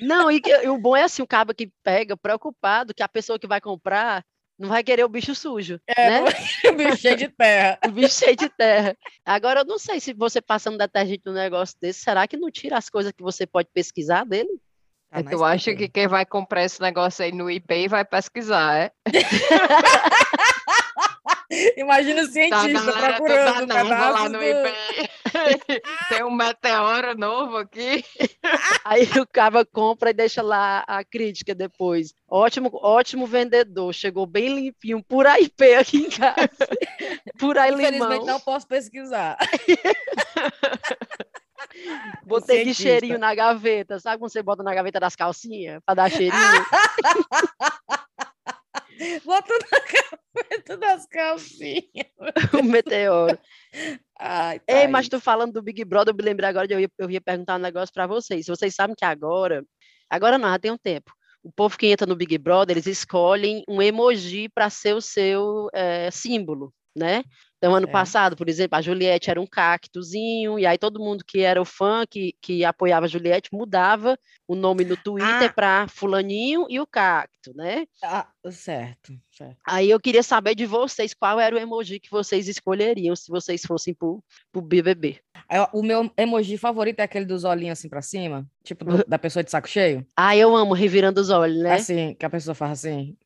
Não, 0.00 0.30
e, 0.30 0.40
que- 0.40 0.50
e 0.50 0.68
o 0.68 0.78
bom 0.78 0.94
é 0.96 1.04
assim, 1.04 1.22
o 1.22 1.26
cabo 1.26 1.54
que 1.54 1.70
pega, 1.82 2.16
preocupado 2.16 2.92
que 2.94 3.02
a 3.02 3.08
pessoa 3.08 3.38
que 3.38 3.46
vai 3.46 3.60
comprar 3.60 4.22
não 4.58 4.68
vai 4.70 4.82
querer 4.82 5.04
o 5.04 5.08
bicho 5.08 5.34
sujo, 5.34 5.78
É, 5.86 6.08
né? 6.08 6.24
o 6.70 6.72
bicho 6.72 6.96
cheio 6.96 7.16
de 7.16 7.28
terra. 7.28 7.78
O 7.86 7.90
bicho 7.90 8.18
cheio 8.18 8.36
de 8.36 8.48
terra. 8.48 8.96
Agora, 9.24 9.60
eu 9.60 9.64
não 9.66 9.78
sei 9.78 10.00
se 10.00 10.12
você 10.14 10.40
passando 10.40 10.78
detergente 10.78 11.22
num 11.26 11.32
negócio 11.34 11.76
desse, 11.80 12.00
será 12.00 12.26
que 12.26 12.36
não 12.38 12.50
tira 12.50 12.76
as 12.78 12.88
coisas 12.88 13.12
que 13.12 13.22
você 13.22 13.46
pode 13.46 13.68
pesquisar 13.72 14.24
dele? 14.24 14.48
Tá 15.10 15.22
na 15.22 15.30
tu 15.30 15.44
acha 15.44 15.74
que 15.74 15.88
quem 15.88 16.08
vai 16.08 16.24
comprar 16.26 16.64
esse 16.64 16.80
negócio 16.80 17.24
aí 17.24 17.32
no 17.32 17.50
eBay 17.50 17.86
vai 17.86 18.04
pesquisar, 18.04 18.74
é? 18.76 18.90
Imagina 21.76 22.22
o 22.22 22.26
Tá, 22.26 22.32
cientista 22.32 22.92
galera, 22.92 23.14
procurando 23.16 23.58
toda 23.60 23.84
nova 23.84 24.10
lá 24.10 24.28
no 24.28 24.38
do... 24.38 24.44
eBay. 24.44 24.74
Tem 26.08 26.24
um 26.24 26.30
meteoro 26.30 27.16
novo 27.16 27.58
aqui. 27.58 28.04
Aí 28.84 29.04
o 29.20 29.26
cara 29.26 29.64
compra 29.64 30.10
e 30.10 30.14
deixa 30.14 30.42
lá 30.42 30.84
a 30.86 31.04
crítica 31.04 31.54
depois. 31.54 32.12
Ótimo, 32.28 32.70
ótimo 32.82 33.26
vendedor, 33.26 33.92
chegou 33.92 34.26
bem 34.26 34.54
limpinho, 34.54 35.02
pura 35.02 35.40
IP 35.40 35.74
aqui 35.74 35.98
em 35.98 36.10
casa. 36.10 36.50
Pura 37.38 37.68
Infelizmente 37.68 37.92
limão. 37.92 38.26
não 38.26 38.40
posso 38.40 38.66
pesquisar. 38.66 39.36
Botei 42.24 42.64
de 42.64 42.74
cheirinho 42.74 43.18
na 43.18 43.34
gaveta. 43.34 43.98
Sabe 44.00 44.18
quando 44.18 44.32
você 44.32 44.42
bota 44.42 44.62
na 44.62 44.74
gaveta 44.74 44.98
das 44.98 45.14
calcinhas 45.14 45.80
para 45.84 45.94
dar 45.94 46.10
cheirinho? 46.10 46.66
Bota 49.24 49.54
na 49.70 49.78
gaveta 49.80 50.76
das 50.78 51.06
calcinhas. 51.06 52.06
o 52.58 52.62
meteoro. 52.62 53.38
Ai, 54.18 54.60
Ei, 54.66 54.86
mas 54.86 55.08
Thaís. 55.08 55.20
tu 55.20 55.24
falando 55.24 55.52
do 55.54 55.62
Big 55.62 55.84
Brother, 55.84 56.12
eu 56.12 56.16
me 56.16 56.22
lembrei 56.22 56.48
agora 56.48 56.66
de 56.66 56.74
eu 56.74 56.80
ia, 56.80 56.90
eu 56.98 57.10
ia 57.10 57.20
perguntar 57.20 57.56
um 57.56 57.62
negócio 57.62 57.92
para 57.92 58.06
vocês. 58.06 58.46
Vocês 58.46 58.74
sabem 58.74 58.96
que 58.96 59.04
agora, 59.04 59.64
agora 60.08 60.38
não, 60.38 60.48
já 60.48 60.58
tem 60.58 60.70
um 60.70 60.78
tempo. 60.78 61.12
O 61.42 61.52
povo 61.52 61.76
que 61.78 61.86
entra 61.86 62.06
no 62.06 62.16
Big 62.16 62.36
Brother, 62.38 62.76
eles 62.76 62.86
escolhem 62.86 63.62
um 63.68 63.80
emoji 63.80 64.48
para 64.48 64.68
ser 64.68 64.94
o 64.94 65.00
seu 65.00 65.68
eh, 65.72 66.10
símbolo, 66.10 66.74
né? 66.96 67.22
Então, 67.58 67.74
ano 67.74 67.88
É. 67.88 67.88
passado, 67.88 68.36
por 68.36 68.48
exemplo, 68.48 68.76
a 68.78 68.82
Juliette 68.82 69.30
era 69.30 69.40
um 69.40 69.46
cactozinho, 69.46 70.58
e 70.58 70.66
aí 70.66 70.76
todo 70.78 71.00
mundo 71.00 71.24
que 71.26 71.40
era 71.40 71.60
o 71.60 71.64
fã, 71.64 72.04
que, 72.08 72.34
que 72.42 72.64
apoiava 72.64 73.06
a 73.06 73.08
Juliette, 73.08 73.48
mudava 73.52 74.18
o 74.46 74.54
nome 74.54 74.84
no 74.84 74.96
Twitter 74.96 75.50
Ah. 75.50 75.54
para 75.54 75.88
fulaninho 75.88 76.66
e 76.68 76.78
o 76.80 76.86
cacto, 76.86 77.52
né? 77.54 77.86
Ah, 78.02 78.34
certo, 78.50 79.12
certo. 79.36 79.56
Aí 79.66 79.90
eu 79.90 80.00
queria 80.00 80.22
saber 80.22 80.54
de 80.54 80.64
vocês 80.66 81.12
qual 81.14 81.38
era 81.38 81.54
o 81.54 81.58
emoji 81.58 82.00
que 82.00 82.10
vocês 82.10 82.48
escolheriam 82.48 83.14
se 83.14 83.30
vocês 83.30 83.62
fossem 83.62 83.92
pro, 83.94 84.22
pro 84.50 84.62
BBB. 84.62 85.18
O 85.72 85.82
meu 85.82 86.10
emoji 86.16 86.56
favorito 86.58 87.00
é 87.00 87.02
aquele 87.04 87.24
dos 87.24 87.44
olhinhos 87.44 87.78
assim 87.78 87.88
pra 87.88 88.02
cima, 88.02 88.46
tipo 88.64 88.84
do- 88.84 89.04
da 89.06 89.18
pessoa 89.18 89.42
de 89.44 89.50
saco 89.50 89.68
cheio. 89.68 90.06
Ah, 90.16 90.36
eu 90.36 90.56
amo 90.56 90.74
revirando 90.74 91.20
os 91.20 91.30
olhos, 91.30 91.58
né? 91.62 91.74
Assim, 91.74 92.14
que 92.14 92.24
a 92.26 92.30
pessoa 92.30 92.54
faz 92.54 92.72
assim. 92.72 93.16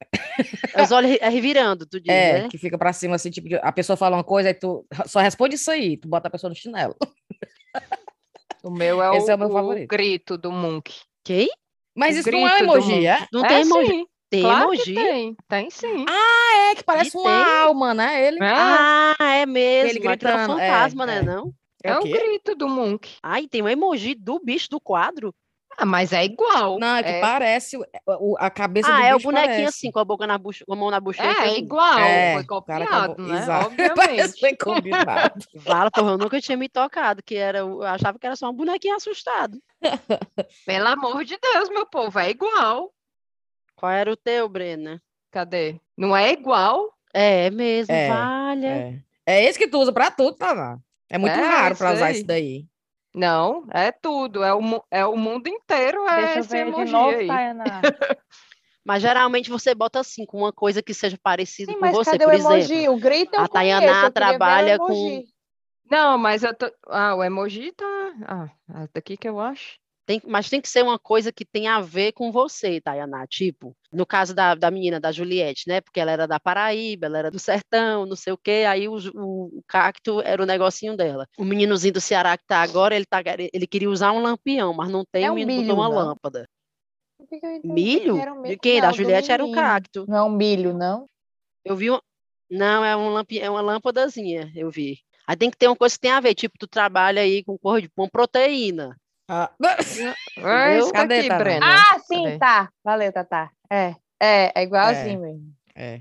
Os 0.82 0.90
olhos 0.92 1.16
é 1.20 1.28
revirando, 1.28 1.86
tu 1.86 2.00
diz, 2.00 2.12
É, 2.12 2.42
né? 2.42 2.48
que 2.48 2.58
fica 2.58 2.76
pra 2.76 2.92
cima 2.92 3.16
assim, 3.16 3.30
tipo, 3.30 3.48
a 3.62 3.72
pessoa 3.72 3.96
fala 3.96 4.16
uma 4.16 4.24
coisa, 4.24 4.48
aí 4.48 4.54
tu 4.54 4.84
só 5.06 5.20
responde 5.20 5.54
isso 5.54 5.70
aí, 5.70 5.96
tu 5.96 6.08
bota 6.08 6.28
a 6.28 6.30
pessoa 6.30 6.48
no 6.50 6.54
chinelo. 6.56 6.94
O 8.62 8.70
meu 8.70 9.02
é, 9.02 9.16
Esse 9.16 9.28
o, 9.28 9.32
é 9.32 9.34
o 9.34 9.38
meu 9.38 9.50
favorito. 9.50 9.88
grito 9.88 10.36
do 10.36 10.52
Monk. 10.52 10.92
Quem? 11.24 11.48
Mas 11.96 12.16
O 12.16 12.20
isso 12.20 12.30
não 12.30 12.46
é 12.46 12.54
um 12.56 12.58
emoji, 12.58 13.06
é? 13.06 13.26
Não 13.32 13.44
é, 13.44 13.48
tem 13.48 13.60
emoji. 13.62 13.86
sim. 13.88 14.06
Tem 14.30 14.42
claro 14.42 14.62
emoji? 14.72 14.82
que 14.84 14.94
tem. 14.94 15.36
Tem 15.48 15.70
sim. 15.70 16.04
É, 16.08 16.74
que 16.76 16.84
parece 16.84 17.16
E 17.16 17.20
uma 17.20 17.44
tem? 17.44 17.54
alma, 17.62 17.92
né? 17.92 18.26
Ele. 18.26 18.38
É, 18.42 18.46
Ah, 18.52 19.16
é 19.20 19.44
mesmo. 19.46 19.88
Aquele 19.90 19.98
é 19.98 20.00
um 20.00 20.14
gritando, 20.14 20.60
é, 20.60 20.68
fantasma, 20.70 21.02
é. 21.02 21.06
né? 21.06 21.22
Não? 21.22 21.52
é, 21.82 21.94
o 21.94 21.98
o 21.98 22.02
quê? 22.02 22.10
grito 22.10 22.54
do 22.54 22.68
Monk. 22.68 23.10
Ai, 23.22 23.46
tem 23.48 23.60
um 23.62 23.68
emoji 23.68 24.14
do 24.14 24.38
bicho 24.38 24.68
do 24.70 24.80
quadro. 24.80 25.34
Ah, 25.78 25.86
mas 25.86 26.12
é 26.12 26.24
igual. 26.24 26.78
Não, 26.78 26.96
é 26.96 27.02
que 27.02 27.08
é, 27.08 27.20
parece 27.22 27.76
o- 27.78 27.84
o- 28.06 28.36
a 28.38 28.50
cabeça 28.50 28.88
do 28.90 28.94
Ah, 28.94 29.06
é 29.06 29.14
o 29.14 29.18
bonequinho 29.18 29.48
parece. 29.54 29.68
assim, 29.78 29.90
com 29.90 29.98
a 29.98 30.04
boca 30.04 30.26
na 30.26 30.36
bucha, 30.36 30.62
com 30.66 30.74
a 30.74 30.76
mão 30.76 30.90
na 30.90 31.00
bochecha. 31.00 31.42
é, 31.44 31.48
é 31.54 31.58
igual. 31.58 31.98
É, 31.98 32.32
Foi 32.34 32.42
o 32.42 32.46
cara 32.62 32.84
copiado, 32.84 33.12
acabou- 33.12 33.26
né? 33.26 33.38
Exato. 33.38 33.70
Parece 33.96 34.34
Obviamente. 34.34 34.40
bem 34.42 34.56
combinado. 34.56 35.44
Fala, 35.64 35.90
porra, 35.90 36.10
eu 36.10 36.18
nunca 36.18 36.38
tinha 36.40 36.56
me 36.58 36.68
tocado, 36.68 37.22
que 37.24 37.34
era, 37.34 37.64
o- 37.64 37.82
eu 37.82 37.86
achava 37.88 38.18
que 38.18 38.26
era 38.26 38.36
só 38.36 38.50
um 38.50 38.54
bonequinho 38.54 38.94
assustado. 38.96 39.58
Pelo 40.66 40.88
amor 40.88 41.24
de 41.24 41.38
Deus, 41.38 41.68
meu 41.70 41.86
povo, 41.86 42.18
é 42.18 42.28
igual. 42.30 42.92
Qual 43.80 43.90
era 43.90 44.12
o 44.12 44.16
teu, 44.16 44.46
Brena? 44.46 45.02
Cadê? 45.30 45.80
Não 45.96 46.14
é 46.14 46.32
igual? 46.32 46.92
É, 47.14 47.46
é 47.46 47.50
mesmo, 47.50 47.94
É, 47.94 48.08
valha. 48.08 48.66
É. 48.66 48.98
É 49.24 49.44
esse 49.44 49.58
que 49.58 49.66
tu 49.66 49.78
usa 49.80 49.90
pra 49.90 50.10
tudo, 50.10 50.36
Taná. 50.36 50.78
É 51.08 51.16
muito 51.16 51.32
É, 51.32 51.40
raro 51.40 51.74
pra 51.76 51.88
isso 51.88 51.96
usar 51.96 52.10
isso 52.12 52.26
daí. 52.26 52.66
Não, 53.14 53.66
é 53.72 53.90
tudo. 53.90 54.44
É 54.44 54.52
o, 54.54 54.60
é 54.90 55.06
o 55.06 55.16
mundo 55.16 55.48
inteiro. 55.48 56.06
É 56.06 56.16
Deixa 56.16 56.34
eu 56.34 56.40
esse 56.40 56.48
ver 56.50 56.64
de 56.66 56.70
emoji 56.72 56.92
novo, 56.92 57.16
aí. 57.16 57.26
Tayana. 57.26 57.64
Mas 58.84 59.02
geralmente 59.02 59.48
você 59.50 59.74
bota 59.74 60.00
assim, 60.00 60.26
com 60.26 60.38
uma 60.38 60.52
coisa 60.52 60.82
que 60.82 60.92
seja 60.92 61.18
parecida 61.22 61.72
Sim, 61.72 61.78
com 61.78 61.84
mas 61.86 61.96
você. 61.96 62.12
cadê 62.12 62.24
Por 62.24 62.32
o 62.32 62.36
exemplo, 62.36 62.54
emoji? 62.56 62.88
O 62.88 62.96
grito 62.98 63.34
eu 63.34 63.40
a 63.42 63.48
Tayana 63.48 63.86
conheço, 63.86 64.10
trabalha 64.12 64.78
com- 64.78 64.92
emoji. 64.92 65.24
Não, 65.90 66.16
mas 66.18 66.42
eu 66.44 66.54
tô. 66.54 66.70
Ah, 66.86 67.14
o 67.14 67.22
emoji 67.24 67.72
tá. 67.72 67.84
Ah, 68.26 68.50
é 68.82 68.88
daqui 68.94 69.16
que 69.16 69.28
eu 69.28 69.40
acho. 69.40 69.78
Tem, 70.06 70.20
mas 70.26 70.48
tem 70.50 70.60
que 70.60 70.68
ser 70.68 70.82
uma 70.82 70.98
coisa 70.98 71.30
que 71.32 71.44
tenha 71.44 71.76
a 71.76 71.80
ver 71.80 72.12
com 72.12 72.32
você, 72.32 72.80
Tayaná. 72.80 73.26
Tipo, 73.28 73.76
no 73.92 74.04
caso 74.04 74.34
da, 74.34 74.54
da 74.54 74.70
menina, 74.70 74.98
da 74.98 75.12
Juliette, 75.12 75.68
né? 75.68 75.80
Porque 75.80 76.00
ela 76.00 76.10
era 76.10 76.26
da 76.26 76.40
Paraíba, 76.40 77.06
ela 77.06 77.18
era 77.18 77.30
do 77.30 77.38
sertão, 77.38 78.06
não 78.06 78.16
sei 78.16 78.32
o 78.32 78.38
quê. 78.38 78.64
Aí 78.68 78.88
o, 78.88 78.94
o, 79.14 79.58
o 79.58 79.62
cacto 79.68 80.20
era 80.22 80.42
o 80.42 80.46
negocinho 80.46 80.96
dela. 80.96 81.26
O 81.38 81.44
meninozinho 81.44 81.94
do 81.94 82.00
Ceará 82.00 82.36
que 82.36 82.44
tá 82.46 82.60
agora, 82.62 82.96
ele, 82.96 83.06
tá, 83.06 83.22
ele 83.52 83.66
queria 83.66 83.90
usar 83.90 84.12
um 84.12 84.20
lampião, 84.20 84.72
mas 84.74 84.90
não 84.90 85.04
tem, 85.04 85.24
É 85.24 85.30
o 85.30 85.32
um 85.32 85.36
menino 85.36 85.62
milho, 85.62 85.74
uma 85.74 85.88
não? 85.88 85.96
lâmpada. 85.96 86.48
Que 87.28 87.60
Milho? 87.64 88.14
um 88.16 88.42
De 88.42 88.48
milho? 88.48 88.58
quem? 88.60 88.80
Da 88.80 88.88
Não, 88.88 88.94
Juliette 88.94 89.30
era 89.30 89.44
um 89.44 89.46
menino. 89.46 89.62
cacto. 89.62 90.06
Não 90.08 90.16
é 90.16 90.22
um 90.22 90.30
milho, 90.30 90.74
não? 90.74 91.06
Eu 91.64 91.76
vi 91.76 91.90
um. 91.90 91.98
Não, 92.50 92.84
é, 92.84 92.96
um 92.96 93.10
lampi... 93.10 93.38
é 93.38 93.48
uma 93.48 93.60
lâmpadazinha, 93.60 94.50
eu 94.56 94.70
vi. 94.70 94.98
Aí 95.26 95.36
tem 95.36 95.50
que 95.50 95.56
ter 95.56 95.68
uma 95.68 95.76
coisa 95.76 95.94
que 95.94 96.00
tem 96.00 96.10
a 96.10 96.18
ver, 96.18 96.34
tipo, 96.34 96.58
tu 96.58 96.66
trabalha 96.66 97.22
aí 97.22 97.44
com 97.44 97.56
cor 97.56 97.80
de 97.80 97.88
com 97.90 98.08
proteína. 98.08 98.96
Ah, 99.32 99.48
É 100.36 100.78
isso 100.78 100.92
Cadê, 100.92 101.18
aqui? 101.20 101.28
Breno. 101.28 101.64
Ah, 101.64 101.98
sim, 102.00 102.24
Cadê? 102.24 102.38
tá. 102.38 102.68
Valeu, 102.82 103.12
Tatá. 103.12 103.48
É, 103.70 103.94
é, 104.18 104.52
é 104.60 104.62
igualzinho 104.64 105.24
É. 105.24 105.28
mesmo. 105.28 105.54
é. 105.76 106.00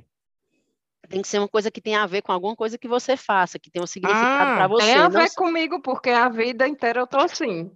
Tem 1.08 1.22
que 1.24 1.28
ser 1.28 1.40
uma 1.40 1.48
coisa 1.48 1.72
que 1.72 1.82
tenha 1.82 2.04
a 2.04 2.06
ver 2.08 2.22
com 2.22 2.32
alguma 2.32 2.56
coisa 2.56 2.78
que 2.78 2.88
você 2.88 3.18
faça, 3.18 3.58
que 3.58 3.72
tenha 3.72 3.84
um 3.84 3.88
significado 3.88 4.52
Ah, 4.52 4.56
para 4.58 4.68
você. 4.68 4.86
Tem 4.86 4.96
a 4.96 5.10
não 5.10 5.22
ver 5.22 5.34
comigo, 5.34 5.82
porque 5.82 6.12
a 6.12 6.30
vida 6.30 6.68
inteira 6.68 7.00
eu 7.02 7.08
tô 7.08 7.18
assim. 7.18 7.72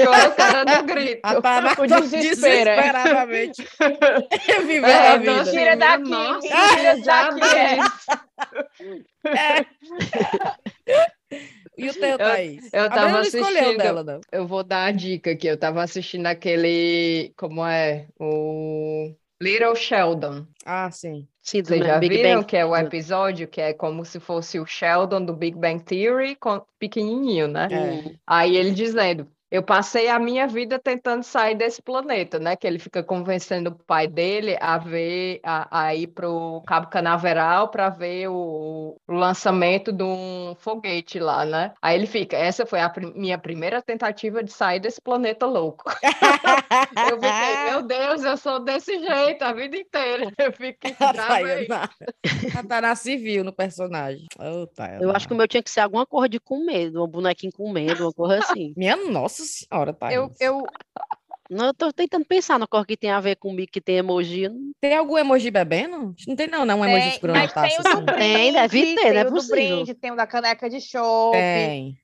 Igual 0.00 0.28
o 0.30 0.34
cara 0.34 0.64
do 0.64 0.82
grito. 0.84 1.20
A 1.24 1.42
Taná 1.42 1.72
O 1.72 1.86
tá 1.86 1.98
é. 1.98 2.00
desesperadamente 2.00 3.62
vivendo 4.66 4.86
É, 4.86 5.08
a 5.08 5.12
eu 5.12 5.14
tô 5.14 5.20
vida. 5.20 5.40
assim, 5.42 5.50
Tira 5.50 5.76
daqui, 5.76 6.10
nossa, 6.10 6.48
tira 6.48 6.96
daqui, 7.04 7.40
deu 7.40 7.48
é. 9.34 9.66
E 11.76 11.88
o 11.88 11.92
teu, 11.94 12.16
Thaís? 12.18 12.64
eu 12.72 12.88
Bruna 12.88 12.90
tava 12.90 13.18
assistindo. 13.20 13.76
dela, 13.78 14.04
não. 14.04 14.20
Eu 14.32 14.46
vou 14.46 14.62
dar 14.62 14.84
a 14.86 14.92
dica 14.92 15.32
aqui. 15.32 15.46
Eu 15.46 15.58
tava 15.58 15.82
assistindo 15.82 16.26
aquele. 16.26 17.32
Como 17.36 17.64
é? 17.66 18.06
O 18.18 19.14
Little 19.42 19.74
Sheldon. 19.74 20.46
Ah, 20.64 20.90
sim. 20.90 21.28
Sim, 21.42 21.62
Vocês 21.62 21.84
já 21.84 21.98
Big 21.98 22.16
viram 22.16 22.36
Bang. 22.36 22.46
que 22.46 22.56
é 22.56 22.64
o 22.64 22.74
episódio 22.74 23.46
que 23.46 23.60
é 23.60 23.74
como 23.74 24.04
se 24.04 24.18
fosse 24.18 24.58
o 24.58 24.64
Sheldon 24.66 25.24
do 25.24 25.34
Big 25.34 25.58
Bang 25.58 25.82
Theory, 25.84 26.36
com- 26.36 26.64
pequenininho, 26.78 27.48
né? 27.48 27.68
É. 27.70 28.14
Aí 28.26 28.56
ele 28.56 28.70
dizendo, 28.70 29.28
eu 29.54 29.62
passei 29.62 30.08
a 30.08 30.18
minha 30.18 30.48
vida 30.48 30.80
tentando 30.80 31.22
sair 31.22 31.54
desse 31.54 31.80
planeta, 31.80 32.40
né? 32.40 32.56
Que 32.56 32.66
ele 32.66 32.80
fica 32.80 33.04
convencendo 33.04 33.70
o 33.70 33.84
pai 33.84 34.08
dele 34.08 34.56
a 34.60 34.78
ver, 34.78 35.38
a, 35.44 35.84
a 35.86 35.94
ir 35.94 36.08
para 36.08 36.28
o 36.28 36.60
Cabo 36.62 36.88
Canaveral 36.88 37.68
para 37.68 37.88
ver 37.88 38.26
o, 38.28 38.96
o 39.06 39.12
lançamento 39.12 39.92
de 39.92 40.02
um 40.02 40.56
foguete 40.58 41.20
lá, 41.20 41.44
né? 41.44 41.72
Aí 41.80 41.96
ele 41.96 42.08
fica, 42.08 42.36
essa 42.36 42.66
foi 42.66 42.80
a 42.80 42.90
prim- 42.90 43.12
minha 43.14 43.38
primeira 43.38 43.80
tentativa 43.80 44.42
de 44.42 44.50
sair 44.52 44.80
desse 44.80 45.00
planeta 45.00 45.46
louco. 45.46 45.84
Eu 47.08 47.16
fiquei, 47.20 47.70
meu 47.70 47.82
Deus, 47.82 48.24
eu 48.24 48.36
sou 48.36 48.60
desse 48.60 48.98
jeito 48.98 49.42
a 49.42 49.52
vida 49.52 49.76
inteira. 49.76 50.32
Eu 50.38 50.52
fiquei, 50.52 50.94
A 50.98 51.12
já 51.12 51.40
veio. 51.42 51.66
Tayana. 51.66 51.90
A 52.56 52.62
Taná 52.62 52.94
se 52.94 53.16
viu 53.16 53.42
no 53.44 53.52
personagem. 53.52 54.26
Ô, 54.38 54.66
Tayana. 54.66 55.02
Eu 55.02 55.10
acho 55.10 55.26
que 55.26 55.34
o 55.34 55.36
meu 55.36 55.48
tinha 55.48 55.62
que 55.62 55.70
ser 55.70 55.80
alguma 55.80 56.06
cor 56.06 56.28
de 56.28 56.38
comendo, 56.38 57.04
um 57.04 57.08
bonequinho 57.08 57.52
comendo, 57.52 58.04
uma 58.04 58.12
cor 58.12 58.32
assim. 58.32 58.72
Minha 58.76 58.96
nossa 58.96 59.43
senhora, 59.44 59.92
Thaís. 59.92 60.16
Eu, 60.16 60.30
eu, 60.40 60.66
Não, 61.50 61.66
eu 61.66 61.74
tô 61.74 61.92
tentando 61.92 62.24
pensar 62.24 62.58
na 62.58 62.66
cor 62.66 62.86
que 62.86 62.96
tem 62.96 63.10
a 63.10 63.20
ver 63.20 63.36
comigo, 63.36 63.70
que 63.70 63.80
tem 63.80 63.96
emoji. 63.96 64.48
Tem 64.80 64.96
algum 64.96 65.16
emoji 65.16 65.50
bebendo? 65.50 66.14
Não 66.26 66.36
tem 66.36 66.46
não, 66.48 66.64
não. 66.64 66.80
Um 66.80 66.84
emoji 66.84 67.08
Tem, 67.08 67.10
escuro 67.10 67.32
mas 67.32 67.52
tem 67.52 67.76
o 67.76 67.80
assim. 67.80 68.06
brinde, 68.06 68.16
Tem, 68.16 68.52
deve 68.52 68.86
ter, 68.86 69.02
tem 69.02 69.12
não 69.12 69.20
é 69.20 69.24
o 69.24 69.30
do 69.30 69.42
brinde, 69.48 69.94
tem 69.94 70.10
o 70.10 70.16
da 70.16 70.26
caneca 70.26 70.68
de 70.68 70.80
chopp, 70.80 71.32
Tem. 71.32 71.98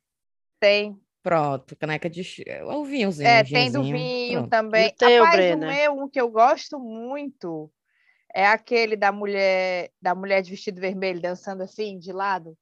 tem. 0.59 1.01
Pronto, 1.23 1.77
caneca 1.77 2.09
de... 2.09 2.25
ch- 2.25 2.43
O 2.65 2.85
vinhozinho, 2.85 3.29
É, 3.29 3.43
tem 3.45 3.71
do 3.71 3.83
vinho 3.83 4.41
pronto. 4.41 4.51
também. 4.51 4.87
E 4.87 4.89
o 4.89 4.97
teu, 4.97 5.23
Rapaz, 5.23 5.37
Brena? 5.37 5.67
o 5.67 5.69
meu, 5.69 6.05
um 6.05 6.09
que 6.09 6.21
eu 6.21 6.31
gosto 6.31 6.79
muito, 6.79 7.71
é 8.35 8.47
aquele 8.47 8.97
da 8.97 9.13
mulher, 9.13 9.91
da 10.01 10.15
mulher 10.15 10.43
de 10.43 10.51
vestido 10.51 10.81
vermelho 10.81 11.21
dançando 11.21 11.63
assim, 11.63 11.99
de 11.99 12.13
lado. 12.13 12.57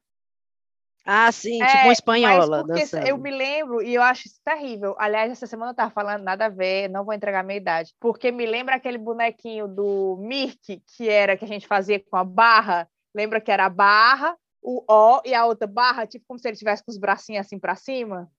Ah, 1.11 1.33
sim, 1.33 1.63
É, 1.63 1.67
tipo 1.67 1.79
uma 1.79 1.85
mas 1.87 1.99
espanhola 1.99 2.59
porque 2.59 2.81
dançando. 2.81 3.07
eu 3.07 3.17
me 3.17 3.31
lembro, 3.31 3.81
e 3.83 3.95
eu 3.95 4.03
acho 4.03 4.27
isso 4.27 4.39
terrível. 4.45 4.95
Aliás, 4.99 5.33
essa 5.33 5.47
semana 5.47 5.71
eu 5.73 5.75
tava 5.75 5.91
falando 5.91 6.23
nada 6.23 6.45
a 6.45 6.49
ver, 6.51 6.91
não 6.91 7.03
vou 7.03 7.15
entregar 7.15 7.43
minha 7.43 7.57
idade. 7.57 7.95
Porque 7.99 8.31
me 8.31 8.45
lembra 8.45 8.75
aquele 8.77 8.99
bonequinho 8.99 9.67
do 9.67 10.19
Mirk, 10.21 10.83
que 10.87 11.09
era 11.09 11.35
que 11.35 11.47
a 11.47 11.49
gente 11.49 11.67
fazia 11.67 11.99
com 11.99 12.15
a 12.19 12.23
barra. 12.25 12.87
Lembra 13.15 13.41
que 13.41 13.51
era 13.51 13.65
a 13.65 13.71
barra, 13.71 14.37
o 14.61 14.85
O 14.87 15.23
e 15.25 15.35
a 15.35 15.47
outra 15.47 15.67
barra, 15.67 16.07
tipo 16.07 16.27
como 16.29 16.39
se 16.39 16.47
ele 16.47 16.59
tivesse 16.59 16.85
com 16.85 16.91
os 16.91 16.99
bracinhos 16.99 17.47
assim 17.47 17.59
pra 17.59 17.75
cima? 17.75 18.31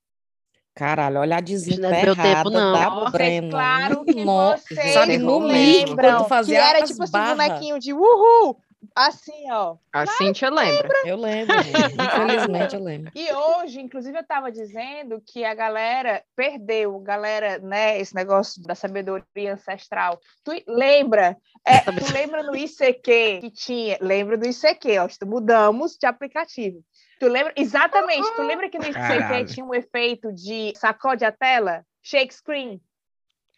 Caralho, 0.76 1.20
olha 1.22 1.38
a 1.38 1.42
não 1.42 1.48
é 1.48 1.50
tempo, 1.50 1.66
desemperrada 1.66 2.50
não. 2.52 2.72
da 2.74 2.90
Nossa, 2.92 3.10
Brena. 3.10 3.50
Claro 3.50 4.06
que 4.06 4.24
Nossa, 4.24 4.64
vocês 4.76 4.94
Sabe, 4.94 5.18
no 5.18 5.40
lembram. 5.40 6.28
Que 6.46 6.54
era 6.56 6.84
tipo 6.84 7.04
assim, 7.04 7.12
barras. 7.14 7.38
bonequinho 7.38 7.80
de 7.80 7.94
uhul, 7.94 8.62
assim, 8.96 9.52
ó. 9.52 9.78
a 9.94 10.06
Cíntia 10.06 10.50
lembra. 10.50 10.90
Eu 11.06 11.18
lembro, 11.18 11.56
gente. 11.64 11.96
infelizmente 11.96 12.76
eu 12.76 12.84
lembro. 12.84 13.12
E 13.16 13.32
hoje, 13.32 13.82
inclusive, 13.82 14.18
eu 14.18 14.22
estava 14.22 14.52
dizendo 14.52 15.22
que 15.26 15.44
a 15.44 15.54
galera 15.54 16.24
perdeu, 16.36 17.00
galera, 17.00 17.60
né, 17.60 18.00
esse 18.00 18.16
negócio 18.16 18.62
da 18.64 18.76
sabedoria 18.76 19.54
ancestral. 19.54 20.20
Tu 20.44 20.52
lembra? 20.68 21.38
É, 21.66 21.80
tu 21.80 22.14
lembra 22.14 22.44
no 22.44 22.56
ICQ 22.56 23.40
que 23.42 23.52
tinha? 23.52 23.98
Lembra 24.02 24.38
do 24.38 24.48
ICQ, 24.48 25.00
ó, 25.00 25.26
mudamos 25.26 25.98
de 25.98 26.06
aplicativo. 26.06 26.84
Tu 27.20 27.28
lembra? 27.28 27.54
Exatamente, 27.56 28.34
tu 28.36 28.42
lembra 28.44 28.70
que 28.70 28.78
no 28.78 28.86
ICQ 28.86 28.94
Caralho. 28.94 29.46
tinha 29.46 29.66
um 29.66 29.74
efeito 29.74 30.32
de 30.34 30.74
sacode 30.78 31.26
a 31.26 31.32
tela? 31.32 31.86
Shake 32.02 32.34
screen? 32.34 32.82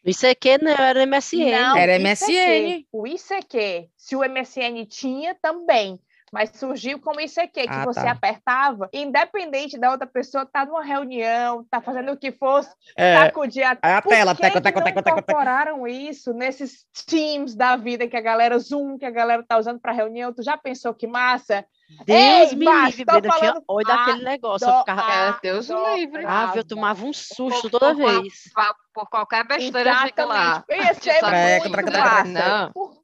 Isso 0.04 0.26
aqui 0.26 0.58
não 0.58 0.72
era 0.72 1.06
MSN. 1.06 1.52
Não, 1.52 1.78
Era 1.78 1.98
ICQ. 1.98 2.10
MSN. 2.10 2.86
O 2.92 3.06
ICQ, 3.08 3.90
se 3.96 4.16
o 4.16 4.22
MSN 4.22 4.86
tinha 4.88 5.36
também, 5.36 6.00
mas 6.32 6.50
surgiu 6.54 7.00
como 7.00 7.20
ICQ, 7.20 7.52
que 7.52 7.68
Ah, 7.70 7.84
você 7.86 8.02
tá. 8.02 8.12
apertava, 8.12 8.90
independente 8.94 9.78
da 9.78 9.92
outra 9.92 10.08
pessoa 10.08 10.44
estar 10.44 10.66
numa 10.66 10.84
reunião, 10.84 11.66
tá 11.70 11.82
fazendo 11.82 12.12
o 12.14 12.18
que 12.18 12.32
fosse, 12.32 12.70
É, 12.96 13.18
sacudir 13.26 13.64
a 13.64 13.78
aí 13.82 13.94
a 13.96 14.02
Por 14.02 14.10
tela, 14.10 14.34
que 14.36 14.42
teco, 14.42 14.56
que 14.58 14.62
teco, 14.62 14.80
não 14.80 14.86
teco, 14.86 15.02
teco, 15.04 15.16
teco. 15.18 15.32
incorporaram 15.32 15.86
isso 15.88 16.34
nesses 16.34 16.86
teams 17.06 17.54
da 17.56 17.76
vida 17.76 18.08
que 18.08 18.16
a 18.16 18.22
galera 18.22 18.58
Zoom, 18.60 18.98
que 18.98 19.06
a 19.06 19.12
galera 19.12 19.44
tá 19.48 19.58
usando 19.58 19.80
para 19.80 19.92
reunião? 19.92 20.34
Tu 20.34 20.42
já 20.44 20.58
pensou 20.58 20.94
que 20.94 21.06
massa? 21.08 21.66
Deus 22.06 22.52
Ei, 22.52 22.56
me 22.56 22.64
Baixo, 22.64 22.86
livre, 23.00 23.04
Brenda, 23.06 23.28
eu 23.28 23.32
tinha 23.34 23.52
falando- 23.52 23.64
Ah, 23.70 23.84
daquele 23.84 24.24
negócio. 24.24 24.66
Eu 24.70 24.80
ficava... 24.80 25.12
É, 25.12 25.36
Deus 25.44 25.68
dó- 25.68 25.96
livre. 25.96 26.24
Ah, 26.26 26.54
eu 26.56 26.64
tomava 26.64 27.04
um 27.06 27.12
susto 27.12 27.70
Por- 27.70 27.72
toda 27.72 27.94
por 27.94 28.22
vez. 28.22 28.34
Por, 28.56 28.76
por 28.94 29.10
qualquer 29.10 29.46
besteira 29.46 29.98
fica 30.06 30.24
lá. 30.24 30.64
Exatamente. 30.70 31.04
Sabe? 31.04 31.20
Treco, 31.20 31.70
muito 31.70 31.74
treco, 31.74 31.92
treco, 31.92 32.08
massa. 32.08 32.24
Não. 32.28 32.72
Por- 32.72 33.01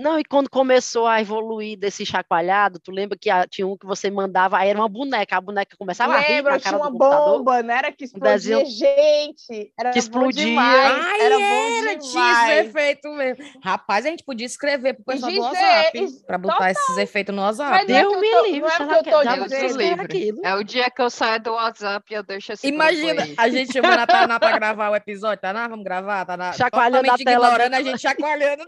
Não, 0.00 0.18
e 0.18 0.24
quando 0.24 0.48
começou 0.48 1.06
a 1.06 1.20
evoluir 1.20 1.78
desse 1.78 2.04
chacoalhado, 2.06 2.78
tu 2.80 2.90
lembra 2.90 3.18
que 3.18 3.28
tinha 3.50 3.66
um 3.66 3.76
que 3.76 3.86
você 3.86 4.10
mandava, 4.10 4.58
aí 4.58 4.70
era 4.70 4.78
uma 4.78 4.88
boneca, 4.88 5.36
a 5.36 5.40
boneca 5.40 5.76
começava 5.78 6.14
a 6.14 6.20
rir 6.20 6.36
Lembra, 6.36 6.52
na 6.52 6.58
tinha 6.58 6.76
uma 6.76 6.90
do 6.90 6.96
bomba, 6.98 7.62
não 7.62 7.74
era 7.74 7.92
que 7.92 8.04
explodia 8.04 8.32
desenho- 8.32 8.66
gente. 8.66 9.72
Era 9.78 9.90
Que 9.90 9.98
explodia. 9.98 10.44
demais, 10.44 11.04
Ai, 11.04 11.20
era 11.20 11.34
era, 11.34 11.94
bom 11.94 11.98
tinha 11.98 12.32
esse 12.60 12.68
efeito 12.68 13.08
mesmo. 13.10 13.44
Rapaz, 13.62 14.06
a 14.06 14.08
gente 14.10 14.24
podia 14.24 14.46
escrever 14.46 14.94
pro 14.94 15.04
pessoal 15.04 15.30
do 15.30 15.34
dizer, 15.36 15.46
WhatsApp 15.48 16.02
isso- 16.04 16.24
para 16.26 16.38
botar 16.38 16.70
esses 16.70 16.96
efeitos 16.96 17.34
no 17.34 17.42
WhatsApp. 17.42 17.70
não 17.92 17.98
é 17.98 18.04
que 18.04 18.16
me 18.16 18.30
tô- 18.30 18.42
livre, 18.46 18.60
não 18.60 18.68
é 18.68 18.76
porque 18.78 18.94
eu 18.94 19.02
que 19.02 19.10
tô 19.10 19.44
dizendo. 19.44 20.46
É 20.46 20.54
o 20.54 20.64
dia 20.64 20.90
que 20.90 21.02
eu 21.02 21.10
saio 21.10 21.40
do 21.42 21.52
WhatsApp 21.52 22.06
e 22.10 22.14
eu 22.14 22.22
deixo 22.22 22.52
esse 22.52 22.66
Imagina 22.66 23.26
a 23.36 23.48
gente 23.48 23.72
chamando 23.72 23.98
a 24.00 24.06
Taná 24.06 24.40
pra 24.40 24.52
gravar 24.58 24.90
o 24.90 24.96
episódio. 24.96 25.40
Taná, 25.42 25.68
vamos 25.68 25.84
gravar? 25.84 26.24
Taná, 26.24 26.52
Chacoalhando 26.52 27.10
a 27.10 27.18
tela 27.18 27.46
ignorando, 27.48 27.70
do- 27.72 27.76
a 27.76 27.82
gente 27.82 28.00
chacoalhando. 28.00 28.64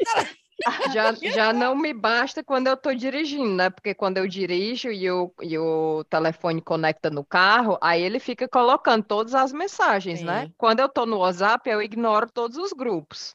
Já, 0.92 1.12
já 1.12 1.52
não 1.52 1.74
me 1.76 1.92
basta 1.92 2.42
quando 2.44 2.66
eu 2.66 2.76
tô 2.76 2.94
dirigindo, 2.94 3.54
né? 3.54 3.70
Porque 3.70 3.94
quando 3.94 4.18
eu 4.18 4.26
dirijo 4.26 4.90
e 4.90 5.10
o, 5.10 5.32
e 5.40 5.58
o 5.58 6.04
telefone 6.04 6.60
conecta 6.60 7.10
no 7.10 7.24
carro, 7.24 7.78
aí 7.80 8.02
ele 8.02 8.18
fica 8.18 8.48
colocando 8.48 9.04
todas 9.04 9.34
as 9.34 9.52
mensagens, 9.52 10.22
né? 10.22 10.46
Sim. 10.46 10.54
Quando 10.58 10.80
eu 10.80 10.88
tô 10.88 11.06
no 11.06 11.18
WhatsApp, 11.18 11.68
eu 11.68 11.82
ignoro 11.82 12.30
todos 12.30 12.56
os 12.56 12.72
grupos. 12.72 13.34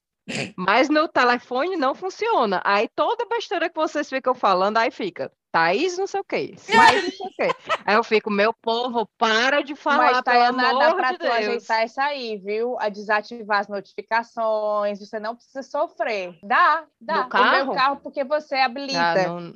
Mas 0.58 0.90
no 0.90 1.08
telefone 1.08 1.78
não 1.78 1.96
funciona. 1.96 2.62
Aí 2.66 2.90
toda 2.96 3.26
besteira 3.26 3.70
que 3.70 3.76
vocês 3.76 4.10
ficam 4.10 4.36
falando, 4.36 4.78
aí 4.78 4.92
fica. 4.92 5.32
Thaís 5.52 5.98
não 5.98 6.06
sei 6.08 6.20
o 6.20 6.24
quê, 6.24 6.54
Cíntia 6.58 7.02
não 7.02 7.12
sei 7.12 7.28
o 7.28 7.34
quê. 7.38 7.56
Aí 7.86 7.96
eu 7.96 8.04
fico, 8.04 8.30
meu 8.30 8.54
povo, 8.54 9.08
para 9.18 9.62
de 9.62 9.76
falar, 9.76 9.98
Mas, 9.98 10.22
pelo 10.22 10.24
Tayana, 10.24 10.64
dá 10.64 10.70
amor 10.70 10.96
pra 10.96 11.12
de 11.12 11.18
tu 11.18 11.22
Deus. 11.24 11.34
ajeitar 11.36 11.86
isso 11.86 12.02
aí, 12.02 12.38
viu? 12.38 12.78
A 12.80 12.90
desativar 12.90 13.60
as 13.60 13.68
notificações, 13.68 15.00
você 15.00 15.20
não 15.20 15.36
precisa 15.36 15.64
sofrer. 15.64 16.38
Dá, 16.44 16.86
dá. 17.00 17.14
No 17.14 17.20
O 17.20 17.24
meu 17.24 17.30
carro? 17.30 17.74
carro, 17.76 17.98
porque 17.98 18.24
você 18.24 18.56
habilita. 18.56 19.00
Ah, 19.00 19.28
não- 19.30 19.54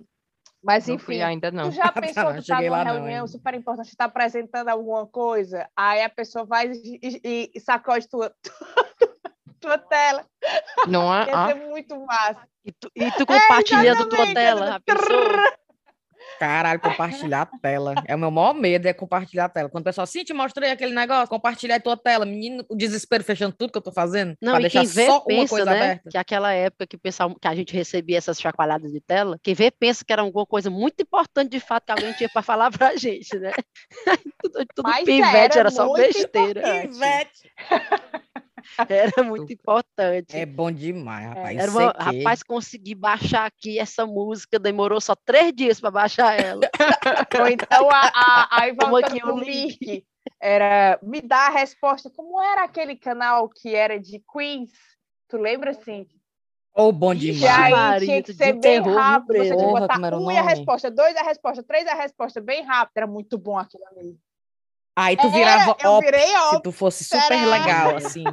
Mas 0.64 0.88
Não 0.88 0.94
enfim, 0.96 1.22
ainda, 1.22 1.50
não. 1.52 1.70
tu 1.70 1.76
já 1.76 1.92
pensou 1.92 2.34
não 2.34 2.42
que 2.42 2.46
tá 2.48 2.62
numa 2.62 2.84
não 2.84 2.94
reunião 2.94 3.28
super 3.28 3.54
importante, 3.56 3.96
tá 3.98 4.06
apresentando 4.06 4.70
alguma 4.70 5.08
coisa, 5.08 5.68
aí 5.76 6.04
a 6.04 6.10
pessoa 6.10 6.46
vai 6.46 6.68
e, 6.72 7.00
e- 7.24 7.52
e 7.56 7.60
sacode 7.60 8.08
tua, 8.08 8.32
tua 9.60 9.78
tela. 9.80 10.24
Não 10.88 11.12
é? 11.14 11.26
Ia 11.28 11.36
Ah, 11.36 11.48
ser 11.48 11.56
muito 11.56 12.00
massa. 12.06 12.48
E 12.64 12.72
tu, 12.72 12.92
e 12.96 13.12
tu 13.12 13.26
compartilhando 13.26 14.06
tua 14.08 14.20
exatamente, 14.20 14.34
tela, 14.36 14.80
pensou? 14.86 15.08
Caralho, 16.42 16.80
compartilhar 16.80 17.42
a 17.44 17.46
tela. 17.46 17.94
É 18.08 18.16
o 18.16 18.18
meu 18.18 18.32
maior 18.32 18.56
medo, 18.56 18.88
é 18.88 18.94
compartilhar 18.94 19.46
a 19.46 19.50
tela. 19.50 19.70
Quando 19.70 19.84
o 19.84 19.86
pessoal, 19.86 20.08
sim, 20.08 20.24
te 20.24 20.34
mostrei 20.34 20.72
aquele 20.72 20.92
negócio, 20.92 21.28
compartilhar 21.28 21.76
a 21.76 21.80
tua 21.80 21.96
tela. 21.96 22.26
Menino, 22.26 22.66
o 22.68 22.76
desespero 22.76 23.24
fechando 23.24 23.56
tudo 23.56 23.72
que 23.72 23.78
eu 23.78 23.82
tô 23.82 23.92
fazendo. 23.92 24.36
Não, 24.42 24.54
pra 24.54 24.60
e 24.60 24.64
deixar 24.64 24.80
quem 24.80 24.90
vê 24.90 25.06
só 25.06 25.18
uma 25.20 25.26
pensa, 25.28 25.50
coisa 25.50 25.66
né, 25.66 25.78
aberta. 25.78 26.10
que 26.10 26.18
aquela 26.18 26.52
época 26.52 26.88
que, 26.88 26.98
pessoal, 26.98 27.36
que 27.40 27.48
a 27.48 27.54
gente 27.54 27.76
recebia 27.76 28.18
essas 28.18 28.42
chacoalhadas 28.42 28.92
de 28.92 29.00
tela, 29.00 29.38
quem 29.44 29.54
vê 29.54 29.70
pensa 29.70 30.04
que 30.04 30.12
era 30.12 30.24
alguma 30.24 30.48
coisa 30.48 30.72
muito 30.72 31.04
importante 31.04 31.52
de 31.52 31.60
fato 31.60 31.86
que 31.86 31.92
alguém 31.92 32.12
tinha 32.14 32.28
para 32.28 32.42
falar 32.42 32.72
pra 32.72 32.96
gente, 32.98 33.38
né? 33.38 33.52
tudo 34.42 34.66
tudo 34.74 34.90
Mas 34.90 35.06
pivete, 35.06 35.60
era 35.60 35.60
era 35.60 35.70
só 35.70 35.86
muito 35.86 36.02
besteira. 36.02 36.86
Ivete. 36.86 37.54
Era 38.90 39.24
muito 39.24 39.52
importante. 39.52 40.36
É 40.36 40.46
bom 40.46 40.72
demais, 40.72 41.28
rapaz. 41.30 41.58
Era 41.58 41.72
uma, 41.72 41.84
é 41.84 41.94
que- 41.94 42.20
rapaz, 42.20 42.44
consegui 42.44 42.96
baixar 42.96 43.46
aqui 43.46 43.80
essa 43.80 44.06
música, 44.06 44.60
demorou 44.60 45.00
só 45.02 45.16
três 45.16 45.54
dias 45.54 45.80
para 45.80 45.92
baixar 45.92 46.40
ela. 46.40 46.62
Ou 47.42 47.48
então, 47.48 47.90
a, 47.90 48.12
a, 48.14 48.62
aí 48.62 48.72
aqui 48.72 49.26
o 49.26 49.40
link. 49.40 50.06
Era 50.40 51.00
me 51.02 51.22
dá 51.22 51.48
a 51.48 51.50
resposta. 51.50 52.10
Como 52.10 52.42
era 52.42 52.64
aquele 52.64 52.96
canal 52.96 53.50
que 53.50 53.74
era 53.76 54.00
de 54.00 54.22
Queens? 54.32 54.72
Tu 55.28 55.38
lembra 55.38 55.72
assim? 55.72 56.08
Ô, 56.74 56.92
bom 56.92 57.14
Que 57.14 57.32
demais. 57.32 57.44
aí 57.44 57.72
Maria, 57.72 58.08
tinha 58.08 58.24
que 58.24 58.34
ser 58.34 58.54
bem 58.54 58.80
rápido. 58.80 59.38
Você 59.38 59.56
tinha 59.56 59.74
que 59.74 59.80
botar 59.80 60.18
um 60.18 60.32
e 60.32 60.38
a 60.38 60.42
resposta, 60.42 60.90
dois 60.90 61.16
a 61.16 61.24
resposta, 61.24 61.64
três 61.64 61.88
a 61.88 61.94
resposta, 61.94 62.40
bem 62.40 62.64
rápido. 62.64 62.98
Era 62.98 63.08
muito 63.08 63.38
bom 63.38 63.58
aquilo 63.58 63.84
ali. 63.88 64.18
Aí 65.02 65.18
tu 65.18 65.24
Era, 65.24 65.34
virava 65.36 65.76
eu 65.84 65.92
op, 65.94 66.06
virei 66.06 66.28
se 66.28 66.62
tu 66.62 66.72
fosse 66.72 67.04
super 67.04 67.28
será? 67.28 67.46
legal, 67.46 67.96
assim. 67.98 68.26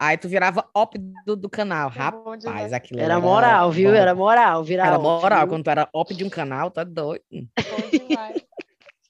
Aí 0.00 0.16
tu 0.16 0.26
virava 0.26 0.66
op 0.74 0.96
do, 1.26 1.36
do 1.36 1.50
canal. 1.50 1.92
Era 1.94 2.10
bom 2.10 2.36
Rapaz, 2.36 2.72
aquilo 2.72 3.00
Era 3.00 3.20
moral, 3.20 3.70
viu? 3.70 3.94
Era 3.94 4.14
moral, 4.14 4.64
virar 4.64 4.86
Era 4.86 4.98
moral. 4.98 5.40
viu? 5.40 5.48
Quando 5.48 5.64
tu 5.64 5.70
era 5.70 5.88
op 5.92 6.14
de 6.14 6.24
um 6.24 6.30
canal, 6.30 6.70
tá 6.70 6.82
doido. 6.82 7.22
Bom 7.30 7.90
demais. 7.90 8.45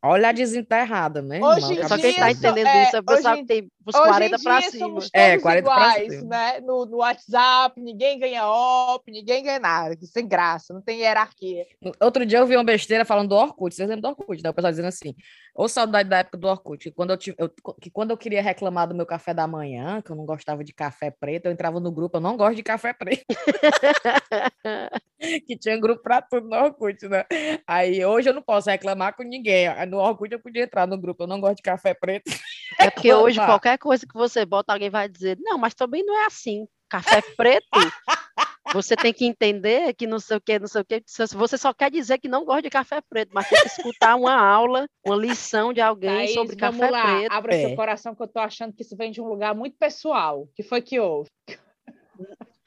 Olha 0.07 0.29
a 0.29 0.33
desenterrada, 0.33 1.21
né? 1.21 1.41
Hoje 1.43 1.73
irmão? 1.73 1.85
em 1.85 1.89
Só 1.89 1.97
quem 1.99 2.11
está 2.11 2.31
entendendo 2.31 2.67
é, 2.67 2.83
isso 2.85 2.97
é 2.97 3.01
o 3.01 3.05
pessoal 3.05 3.35
hoje 3.35 3.43
que 3.43 3.49
tem 3.49 3.71
uns 3.87 3.95
Hoje 3.95 4.07
40 4.09 4.37
em 4.37 4.43
para 4.43 4.63
cima. 4.63 5.01
É, 5.13 5.31
todos 5.31 5.43
40 5.43 5.43
pra 5.43 5.59
iguais, 5.59 6.13
cima. 6.19 6.29
né? 6.29 6.61
No, 6.61 6.87
no 6.87 6.97
WhatsApp, 6.99 7.81
ninguém 7.81 8.19
ganha 8.19 8.47
op, 8.47 9.11
ninguém 9.11 9.43
ganha 9.43 9.59
nada, 9.59 9.97
sem 10.03 10.27
graça, 10.27 10.73
não 10.75 10.81
tem 10.83 11.01
hierarquia. 11.01 11.65
Outro 12.01 12.25
dia 12.27 12.39
eu 12.39 12.47
vi 12.47 12.57
uma 12.57 12.65
besteira 12.65 13.05
falando 13.05 13.29
do 13.31 13.35
Orkut. 13.37 13.75
Vocês 13.75 13.89
lembram 13.89 14.13
do 14.13 14.21
Orkut, 14.21 14.43
né? 14.43 14.51
O 14.51 14.55
pessoal 14.55 14.73
dizendo 14.73 14.89
assim, 14.89 15.15
ô 15.55 15.69
saudade 15.69 16.09
da 16.09 16.19
época 16.19 16.39
do 16.39 16.47
Orkut, 16.49 16.83
que 16.83 16.95
quando 16.95 17.11
eu, 17.11 17.17
tive, 17.17 17.37
eu- 17.39 17.51
que 17.81 17.91
quando 17.91 18.11
eu 18.11 18.17
queria 18.17 18.43
reclamar 18.43 18.89
do 18.89 18.95
meu 18.95 19.07
café 19.07 19.33
da 19.35 19.47
manhã, 19.47 20.01
que 20.03 20.11
eu 20.11 20.17
não 20.17 20.25
gostava 20.25 20.63
de 20.65 20.73
café 20.73 21.11
preto, 21.11 21.47
eu 21.47 21.53
entrava 21.53 21.81
no 21.81 21.91
grupo, 21.93 22.17
eu 22.17 22.21
não 22.21 22.37
gosto 22.37 22.57
de 22.57 22.63
café 22.63 22.93
preto. 22.93 23.25
que 25.47 25.57
tinha 25.57 25.79
grupo 25.79 26.03
pra 26.03 26.23
tudo 26.23 26.49
no 26.49 26.57
Orkut, 26.57 27.07
né? 27.09 27.25
Aí 27.67 28.05
hoje 28.05 28.29
eu 28.29 28.35
não 28.35 28.43
posso 28.43 28.71
reclamar 28.71 29.15
com 29.17 29.23
ninguém. 29.23 29.69
No 29.87 29.99
Orkut 29.99 30.33
eu 30.33 30.41
podia 30.41 30.65
entrar 30.65 30.87
no 30.87 30.99
grupo, 30.99 31.23
eu 31.23 31.27
não 31.27 31.41
gosto 31.41 31.57
de 31.57 31.63
café 31.63 31.95
preto. 31.95 32.31
É 32.79 32.91
porque 32.91 33.13
hoje 33.13 33.39
qualquer 33.39 33.79
coisa 33.79 34.07
que 34.07 34.15
você 34.15 34.45
bota, 34.45 34.73
alguém 34.73 34.91
vai 34.91 35.09
dizer, 35.09 35.37
não, 35.41 35.59
mas 35.59 35.75
também 35.75 36.05
não 36.05 36.17
é 36.23 36.27
assim. 36.27 36.67
Café 36.89 37.21
preto, 37.37 37.67
você 38.73 38.95
tem 38.95 39.13
que 39.13 39.25
entender 39.25 39.93
que 39.95 40.07
não 40.07 40.21
sei 40.21 40.37
o 40.37 40.41
que, 40.41 40.59
não 40.59 40.69
sei 40.69 40.83
o 40.83 40.85
que. 40.85 41.03
Você 41.35 41.59
só 41.59 41.75
quer 41.75 41.91
dizer 41.91 42.19
que 42.19 42.29
não 42.29 42.45
gosta 42.45 42.63
de 42.63 42.71
café 42.71 43.01
preto, 43.01 43.31
mas 43.33 43.49
tem 43.49 43.61
que 43.61 43.67
escutar 43.67 44.15
uma 44.15 44.35
aula, 44.41 44.87
uma 45.05 45.17
lição 45.17 45.73
de 45.73 45.81
alguém 45.81 46.11
Thaís, 46.11 46.35
sobre 46.35 46.55
café 46.55 46.91
lá, 46.91 47.19
preto. 47.19 47.33
abra 47.33 47.55
É. 47.57 47.67
seu 47.67 47.77
coração 47.77 48.15
que 48.15 48.23
eu 48.23 48.29
tô 48.29 48.39
achando 48.39 48.73
que 48.73 48.83
isso 48.83 48.97
vem 48.97 49.11
de 49.11 49.21
um 49.21 49.27
lugar 49.27 49.55
muito 49.55 49.77
pessoal. 49.77 50.43
O 50.43 50.49
que 50.55 50.63
foi 50.63 50.81
que 50.81 51.01
houve? 51.01 51.29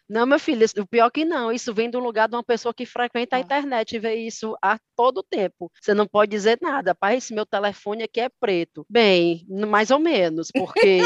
Não, 0.09 0.25
meu 0.25 0.39
filho, 0.39 0.65
o 0.79 0.87
pior 0.87 1.11
que 1.11 1.23
não, 1.23 1.51
isso 1.51 1.71
vem 1.73 1.91
um 1.93 1.99
lugar 1.99 2.27
de 2.27 2.35
uma 2.35 2.43
pessoa 2.43 2.73
que 2.73 2.85
frequenta 2.85 3.35
a 3.35 3.39
Ah. 3.39 3.41
internet 3.41 3.95
e 3.95 3.99
vê 3.99 4.15
isso 4.15 4.55
a 4.61 4.79
todo 4.95 5.21
tempo. 5.21 5.71
Você 5.79 5.93
não 5.93 6.07
pode 6.07 6.31
dizer 6.31 6.57
nada, 6.61 6.95
pai, 6.95 7.17
esse 7.17 7.33
meu 7.33 7.45
telefone 7.45 8.03
aqui 8.03 8.19
é 8.19 8.29
preto. 8.39 8.85
Bem, 8.89 9.45
mais 9.47 9.91
ou 9.91 9.99
menos, 9.99 10.49
porque 10.51 10.99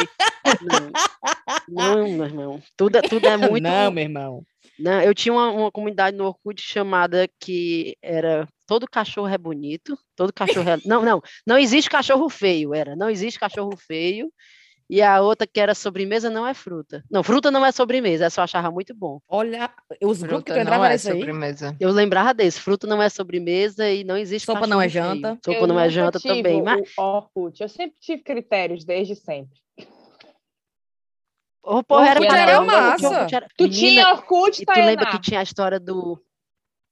não, 0.61 0.91
não, 1.67 2.07
meu 2.09 2.25
irmão, 2.25 2.63
tudo, 2.77 2.97
é- 2.97 3.01
tudo 3.01 3.27
é 3.27 3.35
muito. 3.35 3.63
Não, 3.63 3.91
meu 3.91 4.03
irmão. 4.03 4.43
Não, 4.79 5.01
eu 5.01 5.13
tinha 5.13 5.33
uma, 5.33 5.51
uma 5.51 5.71
comunidade 5.71 6.15
no 6.17 6.25
Orkut 6.25 6.61
chamada 6.61 7.29
que 7.39 7.95
era 8.01 8.47
todo 8.65 8.87
cachorro 8.89 9.27
é 9.27 9.37
bonito, 9.37 9.97
todo 10.15 10.33
cachorro 10.33 10.67
é... 10.69 10.77
Não, 10.85 11.03
não, 11.03 11.21
não 11.45 11.57
existe 11.59 11.89
cachorro 11.89 12.27
feio, 12.29 12.73
era, 12.73 12.95
não 12.95 13.09
existe 13.09 13.39
cachorro 13.39 13.75
feio. 13.75 14.31
E 14.93 15.01
a 15.01 15.19
outra 15.21 15.47
que 15.47 15.59
era 15.59 15.73
sobremesa 15.73 16.29
não 16.29 16.45
é 16.45 16.53
fruta. 16.53 17.03
Não, 17.09 17.23
fruta 17.23 17.49
não 17.49 17.65
é 17.65 17.71
sobremesa, 17.71 18.25
essa 18.25 18.41
eu 18.41 18.43
achava 18.43 18.69
muito 18.69 18.93
bom. 18.93 19.19
Olha, 19.27 19.73
os 20.03 20.21
grupos 20.21 20.43
que 20.43 20.51
tu 20.51 20.53
fruta 20.53 20.59
entrava 20.61 20.87
é 20.87 20.97
sobremesa. 20.99 21.75
Eu 21.79 21.89
lembrava 21.89 22.31
desse, 22.31 22.59
fruta 22.59 22.85
não 22.85 23.01
é 23.01 23.09
sobremesa 23.09 23.89
e 23.89 24.03
não 24.03 24.15
existe 24.15 24.45
Sopa 24.45 24.67
não 24.67 24.79
é 24.79 24.87
janta. 24.87 25.39
Sopa 25.43 25.57
Eu 25.57 25.65
não 25.65 25.79
é 25.79 25.89
janta 25.89 26.19
tive 26.19 26.35
também, 26.35 26.61
mas 26.61 26.91
o 26.95 27.01
Orkut. 27.01 27.59
Eu 27.59 27.67
sempre 27.69 27.95
tive 27.99 28.21
critérios, 28.21 28.85
desde 28.85 29.15
sempre. 29.15 29.59
Ô, 31.63 31.81
porra, 31.83 32.09
era 32.09 32.23
era 32.23 32.61
massa. 32.61 33.09
o 33.09 33.13
Orkut 33.13 33.35
era- 33.35 33.47
Tu 33.57 33.63
Menina, 33.63 33.79
tinha 33.79 34.09
Orkut, 34.11 34.61
e 34.61 34.65
tu 34.67 34.73
lembra 34.75 35.05
que 35.07 35.21
tinha 35.21 35.39
a 35.39 35.43
história 35.43 35.79
do 35.79 36.23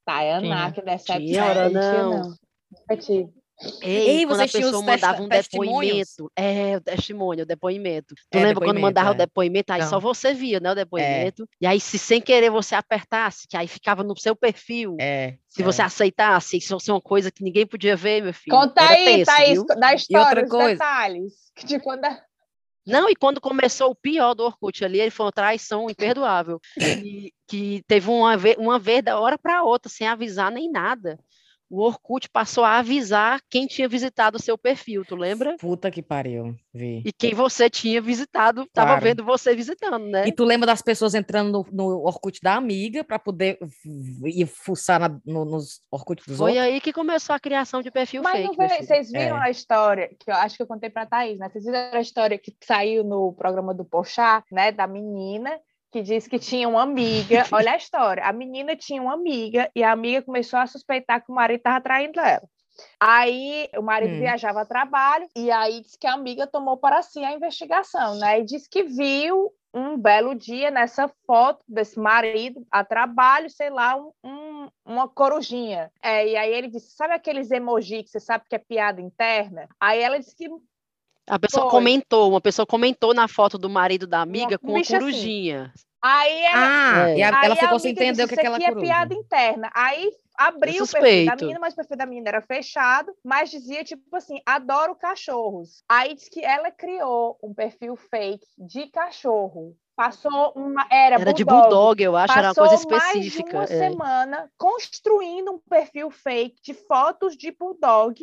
Tainá, 0.04 0.72
que 0.72 0.82
dessa 0.82 1.12
época 1.12 1.68
não. 1.70 2.10
não. 2.10 2.34
Nunca 2.80 2.96
tive. 2.96 3.41
Ei, 3.80 4.08
Ei, 4.18 4.26
quando 4.26 4.40
a 4.40 4.48
pessoa 4.48 4.82
mandava 4.82 5.22
um 5.22 5.28
depoimento, 5.28 6.30
é, 6.36 6.76
o 6.76 6.80
testemunho, 6.80 7.42
o 7.42 7.46
depoimento. 7.46 8.14
Tu 8.30 8.38
É, 8.38 8.42
lembra 8.42 8.54
quando 8.54 8.74
depoimento, 8.76 8.80
mandava 8.82 9.10
o 9.10 9.14
é. 9.14 9.16
depoimento, 9.18 9.72
aí 9.72 9.82
só 9.84 9.92
Não. 9.96 10.00
você 10.00 10.34
via, 10.34 10.58
né, 10.60 10.72
o 10.72 10.74
depoimento, 10.74 11.48
e 11.60 11.66
aí 11.66 11.78
se 11.80 11.98
sem 11.98 12.20
querer 12.20 12.50
você 12.50 12.74
apertasse, 12.74 13.46
que 13.48 13.56
aí 13.56 13.68
ficava 13.68 14.02
no 14.02 14.16
seu 14.18 14.34
perfil, 14.34 14.96
É. 15.00 15.36
se 15.48 15.62
é. 15.62 15.64
você 15.64 15.82
aceitasse, 15.82 16.56
isso 16.56 16.68
fosse 16.74 16.90
uma 16.90 17.00
coisa 17.00 17.30
que 17.30 17.42
ninguém 17.44 17.66
podia 17.66 17.94
ver, 17.96 18.22
meu 18.22 18.34
filho, 18.34 18.56
Conta 18.56 18.82
era 18.82 18.92
aí, 18.94 19.04
tenso, 19.04 19.26
Thaís, 19.30 19.52
viu? 19.54 19.66
da 19.66 19.94
história, 19.94 20.26
outra 20.26 20.44
os 20.44 20.50
coisa? 20.50 20.70
detalhes. 20.72 21.32
De 21.64 21.78
quando 21.80 22.04
a- 22.04 22.22
Não, 22.84 23.08
e 23.08 23.14
quando 23.14 23.40
começou 23.40 23.90
o 23.90 23.94
pior 23.94 24.34
do 24.34 24.42
Orkut 24.44 24.84
ali, 24.84 24.98
ele 25.00 25.10
foi 25.10 25.26
uma 25.26 25.32
traição 25.32 25.88
imperdoável. 25.88 26.58
E, 26.80 27.32
que 27.46 27.82
teve 27.86 28.08
uma 28.10 28.36
vez, 28.36 28.56
uma 28.58 28.76
vez 28.78 29.02
da 29.04 29.20
hora 29.20 29.38
para 29.38 29.62
outra, 29.62 29.88
sem 29.88 30.08
avisar 30.08 30.50
nem 30.50 30.68
nada. 30.70 31.16
O 31.74 31.80
Orkut 31.80 32.28
passou 32.28 32.64
a 32.64 32.76
avisar 32.80 33.40
quem 33.48 33.66
tinha 33.66 33.88
visitado 33.88 34.36
o 34.36 34.38
seu 34.42 34.58
perfil, 34.58 35.06
tu 35.06 35.16
lembra? 35.16 35.56
Puta 35.58 35.90
que 35.90 36.02
pariu, 36.02 36.54
vi. 36.70 37.02
E 37.02 37.10
quem 37.10 37.32
você 37.32 37.70
tinha 37.70 37.98
visitado, 37.98 38.64
estava 38.64 38.88
Claro. 38.90 39.02
vendo 39.02 39.24
você 39.24 39.54
visitando, 39.56 39.98
né? 40.00 40.28
E 40.28 40.32
tu 40.32 40.44
lembra 40.44 40.66
das 40.66 40.82
pessoas 40.82 41.14
entrando 41.14 41.50
no, 41.50 41.66
no 41.72 42.04
Orkut 42.04 42.40
da 42.42 42.56
amiga 42.56 43.02
para 43.02 43.18
poder 43.18 43.58
ir 44.26 44.44
fuçar 44.46 45.00
na- 45.00 45.18
no- 45.24 45.46
nos 45.46 45.80
Orkut 45.90 46.22
dos 46.28 46.36
Foi 46.36 46.50
outros? 46.50 46.66
aí 46.68 46.78
que 46.78 46.92
começou 46.92 47.34
a 47.34 47.40
criação 47.40 47.80
de 47.80 47.90
perfil 47.90 48.22
Mas 48.22 48.42
fake. 48.42 48.54
foi- 48.54 48.68
filho. 48.68 48.86
vocês 48.86 49.10
viram 49.10 49.38
É. 49.42 49.46
a 49.46 49.50
história, 49.50 50.10
que 50.20 50.30
eu 50.30 50.34
acho 50.34 50.56
que 50.58 50.62
eu 50.62 50.66
contei 50.66 50.90
para 50.90 51.02
a 51.04 51.06
Thaís, 51.06 51.38
né? 51.38 51.48
Vocês 51.48 51.64
viram 51.64 51.78
a 51.94 52.00
história 52.02 52.36
que 52.36 52.54
saiu 52.62 53.02
no 53.02 53.32
programa 53.32 53.72
do 53.72 53.82
Pochá, 53.82 54.44
né? 54.52 54.72
Da 54.72 54.86
menina 54.86 55.58
que 55.92 56.02
disse 56.02 56.28
que 56.28 56.38
tinha 56.38 56.68
uma 56.68 56.82
amiga. 56.82 57.44
Olha 57.52 57.72
a 57.72 57.76
história. 57.76 58.24
A 58.24 58.32
menina 58.32 58.74
tinha 58.74 59.00
uma 59.02 59.14
amiga 59.14 59.70
e 59.76 59.84
a 59.84 59.92
amiga 59.92 60.22
começou 60.22 60.58
a 60.58 60.66
suspeitar 60.66 61.24
que 61.24 61.30
o 61.30 61.34
marido 61.34 61.58
estava 61.58 61.80
traindo 61.80 62.18
ela. 62.18 62.48
Aí 62.98 63.68
o 63.76 63.82
marido 63.82 64.14
Hum. 64.14 64.18
viajava 64.18 64.62
a 64.62 64.66
trabalho 64.66 65.28
e 65.36 65.50
aí 65.50 65.82
disse 65.82 65.98
que 65.98 66.06
a 66.06 66.14
amiga 66.14 66.46
tomou 66.46 66.78
para 66.78 67.02
si 67.02 67.22
a 67.22 67.32
investigação, 67.32 68.18
né? 68.18 68.40
E 68.40 68.44
disse 68.44 68.68
que 68.68 68.82
viu 68.82 69.52
um 69.74 69.96
belo 69.98 70.34
dia 70.34 70.70
nessa 70.70 71.08
foto 71.26 71.62
desse 71.68 71.98
marido 71.98 72.66
a 72.70 72.82
trabalho, 72.84 73.48
sei 73.50 73.70
lá, 73.70 73.96
um- 73.96 74.12
um- 74.24 74.68
uma 74.86 75.08
corujinha. 75.08 75.90
É, 76.02 76.26
e 76.28 76.36
aí 76.36 76.52
ele 76.52 76.68
disse: 76.68 76.96
sabe 76.96 77.12
aqueles 77.14 77.50
emoji 77.50 78.02
que 78.02 78.10
você 78.10 78.20
sabe 78.20 78.44
que 78.48 78.54
é 78.56 78.58
piada 78.58 79.00
interna? 79.00 79.68
Aí 79.78 80.00
ela 80.02 80.18
disse 80.18 80.34
que 80.34 80.48
A 81.28 81.38
pessoa 81.38 81.62
Foi. 81.64 81.70
comentou, 81.70 82.30
uma 82.30 82.40
pessoa 82.40 82.66
comentou 82.66 83.14
na 83.14 83.28
foto 83.28 83.56
do 83.56 83.70
marido 83.70 84.06
da 84.06 84.20
amiga 84.20 84.58
com 84.58 84.68
uma 84.68 84.78
bicha 84.78 84.96
assim. 84.96 85.06
corujinha. 85.06 85.72
aí 86.04 86.42
ela, 86.42 86.66
Ah, 86.66 87.08
É. 87.10 87.18
e 87.18 87.22
a- 87.22 87.38
aí 87.38 87.44
ela 87.44 87.54
a 87.54 87.56
ficou 87.56 87.78
sem 87.78 87.92
entender 87.92 88.24
o 88.24 88.28
que 88.28 88.34
é 88.34 88.38
aquela 88.38 88.56
é 88.56 88.58
piada 88.74 89.08
coruja. 89.14 89.20
interna. 89.20 89.70
Aí 89.72 90.10
abriu 90.36 90.82
o 90.82 90.88
perfil 90.88 91.26
da 91.26 91.36
menina, 91.36 91.60
mas 91.60 91.72
o 91.74 91.76
perfil 91.76 91.96
da 91.96 92.06
menina 92.06 92.28
era 92.30 92.42
fechado, 92.42 93.14
mas 93.24 93.50
dizia 93.52 93.84
tipo 93.84 94.16
assim, 94.16 94.40
adoro 94.44 94.96
cachorros. 94.96 95.84
Aí 95.88 96.14
disse 96.14 96.28
que 96.28 96.44
ela 96.44 96.72
criou 96.72 97.38
um 97.40 97.54
perfil 97.54 97.94
fake 97.94 98.44
de 98.58 98.88
cachorro. 98.88 99.76
Passou 99.94 100.52
uma 100.56 100.86
era, 100.90 101.16
Era 101.20 101.32
de 101.34 101.44
bulldog. 101.44 101.68
bulldog, 101.68 102.02
eu 102.02 102.16
acho, 102.16 102.32
era 102.36 102.48
uma 102.48 102.54
Passou 102.54 102.66
coisa 102.78 102.88
mais 102.96 103.12
de 103.20 103.28
específica. 103.28 103.56
uma 103.58 103.64
é. 103.64 103.66
semana 103.66 104.50
construindo 104.58 105.52
um 105.52 105.58
perfil 105.70 106.10
fake 106.10 106.56
de 106.62 106.74
fotos 106.74 107.36
de 107.36 107.52
bulldog 107.52 108.18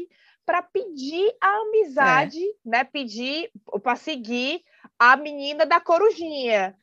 para 0.49 0.63
pedir 0.63 1.31
a 1.39 1.61
amizade, 1.61 2.43
né? 2.65 2.83
Pedir 2.83 3.51
para 3.83 3.95
seguir 3.95 4.63
a 4.97 5.15
menina 5.15 5.63
da 5.63 5.79
corujinha. 5.79 6.75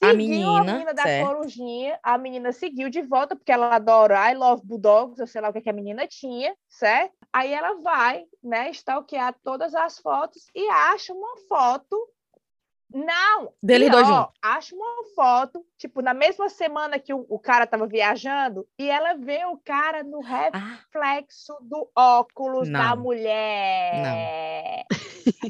A 0.00 0.06
Seguiu 0.06 0.16
menina, 0.16 0.58
a 0.58 0.64
menina 0.64 0.94
da 0.94 1.02
certo. 1.02 1.28
corujinha, 1.28 2.00
a 2.02 2.16
menina 2.16 2.50
seguiu 2.50 2.88
de 2.88 3.02
volta, 3.02 3.36
porque 3.36 3.52
ela 3.52 3.76
adora 3.76 4.32
I 4.32 4.34
Love 4.34 4.62
Bulldogs, 4.64 5.18
eu 5.18 5.26
sei 5.26 5.42
lá 5.42 5.50
o 5.50 5.52
que, 5.52 5.60
que 5.60 5.68
a 5.68 5.74
menina 5.74 6.06
tinha, 6.06 6.56
certo? 6.66 7.14
Aí 7.30 7.52
ela 7.52 7.74
vai, 7.82 8.24
né, 8.42 8.70
stalkear 8.70 9.36
todas 9.44 9.74
as 9.74 9.98
fotos 9.98 10.46
e 10.54 10.66
acha 10.70 11.12
uma 11.12 11.36
foto. 11.46 11.98
Não! 12.92 13.52
Deles 13.62 13.90
dois 13.90 14.06
pior, 14.06 14.16
juntos. 14.22 14.34
Acha 14.42 14.74
uma 14.74 15.04
foto, 15.14 15.64
tipo, 15.78 16.02
na 16.02 16.12
mesma 16.12 16.48
semana 16.48 16.98
que 16.98 17.14
o, 17.14 17.24
o 17.28 17.38
cara 17.38 17.66
tava 17.66 17.86
viajando, 17.86 18.66
e 18.78 18.90
ela 18.90 19.14
vê 19.14 19.44
o 19.46 19.56
cara 19.58 20.02
no 20.02 20.20
Ah, 20.24 20.78
reflexo 20.92 21.56
do 21.62 21.88
óculos 21.96 22.68
da 22.68 22.94
Não. 22.96 23.02
mulher. 23.02 24.84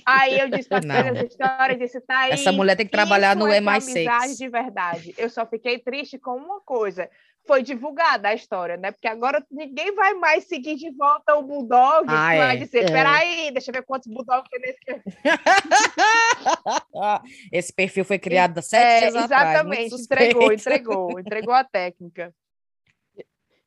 Aí 0.05 0.39
eu 0.41 0.51
disse 0.51 0.69
pra 0.69 0.81
Não. 0.81 0.95
ela 0.95 1.09
essa 1.11 1.27
história, 1.27 1.77
disse, 1.77 2.01
tá 2.01 2.19
aí. 2.21 2.33
essa 2.33 2.53
mulher 2.53 2.77
tem 2.77 2.87
que 2.87 2.93
trabalhar 2.93 3.35
no 3.37 3.49
é 3.49 3.61
MI6. 3.61 3.93
amizade 3.93 4.37
de 4.37 4.49
verdade. 4.49 5.15
Eu 5.17 5.31
só 5.31 5.47
fiquei 5.47 5.79
triste 5.79 6.19
com 6.19 6.37
uma 6.37 6.61
coisa. 6.61 7.09
Foi 7.47 7.63
divulgada 7.63 8.29
a 8.29 8.35
história, 8.35 8.77
né? 8.77 8.93
Porque 8.93 9.09
agora 9.09 9.45
ninguém 9.51 9.95
vai 9.95 10.15
mais 10.15 10.45
seguir 10.45 10.77
de 10.77 10.91
volta 10.97 11.35
o 11.37 11.43
Bulldog. 11.43 12.05
Ah, 12.09 12.37
vai 12.37 12.57
é. 12.57 12.59
dizer, 12.59 12.85
É. 12.85 12.93
peraí, 12.93 13.51
deixa 13.51 13.71
eu 13.71 13.75
ver 13.75 13.83
quantos 13.83 14.07
Bulldogs 14.13 14.49
tem 14.51 14.61
nesse... 14.61 14.79
Ah, 17.03 17.21
Esse 17.53 17.73
perfil 17.73 18.05
foi 18.05 18.19
criado 18.19 18.59
há 18.59 18.63
sete 18.63 19.05
É, 19.05 19.11
muito 19.11 19.25
exatamente, 19.25 19.95
entregou, 19.95 20.53
entregou, 20.53 21.19
entregou 21.21 21.55
a 21.55 21.65
técnica. 21.65 22.33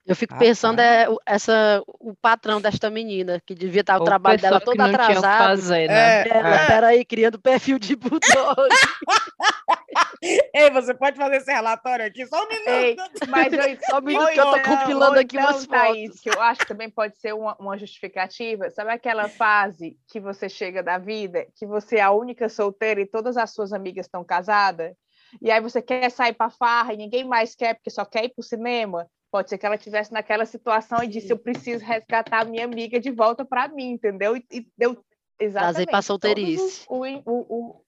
Eu 0.05 0.17
fico 0.17 0.37
pensando 0.37 0.79
Rapaz. 0.79 1.07
é, 1.07 1.09
o- 1.09 1.19
essa, 1.25 1.81
o 1.87 2.13
patrão 2.13 2.59
desta 2.59 2.89
menina, 2.89 3.41
que 3.45 3.55
devia 3.55 3.79
estar 3.79 3.97
o 3.97 4.03
trabalho 4.03 4.37
dela 4.39 4.59
todo 4.59 4.79
atrasado. 4.81 5.45
fazer, 5.45 5.87
né? 5.87 6.23
É, 6.23 6.27
Ela, 6.27 6.55
é. 6.55 6.67
peraí, 6.67 7.05
criando 7.05 7.39
perfil 7.39 7.79
de 7.79 7.95
bulldog. 7.95 8.19
Ei, 10.53 10.69
você 10.71 10.93
pode 10.93 11.17
fazer 11.17 11.37
esse 11.37 11.51
relatório 11.51 12.05
aqui 12.05 12.25
só 12.25 12.43
um 12.43 12.47
minuto. 12.47 12.69
Ei, 12.69 12.95
mas 13.27 13.53
eu, 13.53 13.77
Só 13.89 13.99
um 13.99 14.01
minuto 14.01 14.31
que 14.31 14.39
eu 14.39 14.45
tô 14.45 14.61
compilando 14.61 15.19
aqui 15.19 15.37
então, 15.37 15.49
umas 15.49 15.67
Thaís, 15.67 16.19
que 16.19 16.29
eu 16.29 16.41
acho 16.41 16.61
que 16.61 16.67
também 16.67 16.89
pode 16.89 17.17
ser 17.17 17.33
uma, 17.33 17.55
uma 17.59 17.77
justificativa. 17.77 18.69
Sabe 18.69 18.91
aquela 18.91 19.27
fase 19.29 19.97
que 20.07 20.19
você 20.19 20.47
chega 20.47 20.81
da 20.81 20.97
vida, 20.97 21.47
que 21.55 21.65
você 21.65 21.97
é 21.97 22.01
a 22.01 22.11
única 22.11 22.47
solteira 22.49 23.01
e 23.01 23.05
todas 23.05 23.37
as 23.37 23.51
suas 23.53 23.73
amigas 23.73 24.05
estão 24.05 24.23
casadas? 24.23 24.93
E 25.41 25.49
aí 25.51 25.59
você 25.59 25.81
quer 25.81 26.09
sair 26.11 26.33
para 26.33 26.49
farra 26.49 26.93
e 26.93 26.97
ninguém 26.97 27.23
mais 27.23 27.55
quer, 27.55 27.75
porque 27.75 27.89
só 27.89 28.05
quer 28.05 28.25
ir 28.25 28.29
para 28.29 28.41
o 28.41 28.43
cinema? 28.43 29.07
Pode 29.31 29.49
ser 29.49 29.57
que 29.57 29.65
ela 29.65 29.75
estivesse 29.75 30.13
naquela 30.13 30.45
situação 30.45 31.03
e 31.03 31.07
disse: 31.07 31.31
Eu 31.33 31.39
preciso 31.39 31.83
resgatar 31.83 32.41
a 32.41 32.45
minha 32.45 32.65
amiga 32.65 32.99
de 32.99 33.09
volta 33.09 33.43
para 33.43 33.67
mim, 33.67 33.91
entendeu? 33.91 34.37
E, 34.37 34.45
e 34.51 34.67
deu 34.77 35.03
exatamente. 35.39 35.85
pra 35.85 35.93
todos 35.93 36.05
solteirice. 36.05 36.85
O, 36.87 36.99
o, 36.99 37.21
o- 37.25 37.82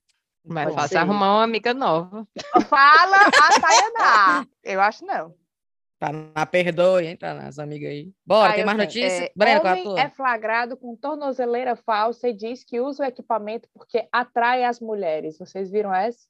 Mas 0.45 0.65
Pode 0.65 0.75
fácil 0.75 0.89
ser. 0.89 0.97
arrumar 0.97 1.35
uma 1.37 1.43
amiga 1.43 1.73
nova. 1.73 2.27
Fala 2.69 3.17
a 3.17 3.59
Tayaná. 3.59 4.47
Eu 4.63 4.79
acho 4.81 5.05
não. 5.05 5.33
Tá 5.97 6.11
na 6.11 6.45
perdoe, 6.45 7.07
hein, 7.07 7.17
tá 7.17 7.33
nas 7.33 7.57
amigas 7.57 7.89
aí. 7.89 8.11
Bora, 8.25 8.53
tem 8.53 8.65
mais 8.65 8.77
tenho, 8.77 8.87
notícia? 8.87 9.25
é, 9.25 9.31
Breno, 9.35 9.65
é 9.65 9.69
a 9.69 9.73
homem 9.73 9.99
é 9.99 10.09
flagrado 10.09 10.75
com 10.75 10.95
tornozeleira 10.95 11.75
falsa 11.75 12.27
e 12.27 12.33
diz 12.33 12.63
que 12.63 12.81
usa 12.81 13.03
o 13.03 13.07
equipamento 13.07 13.69
porque 13.73 14.07
atrai 14.11 14.65
as 14.65 14.79
mulheres. 14.79 15.37
Vocês 15.37 15.71
viram 15.71 15.93
essa? 15.93 16.27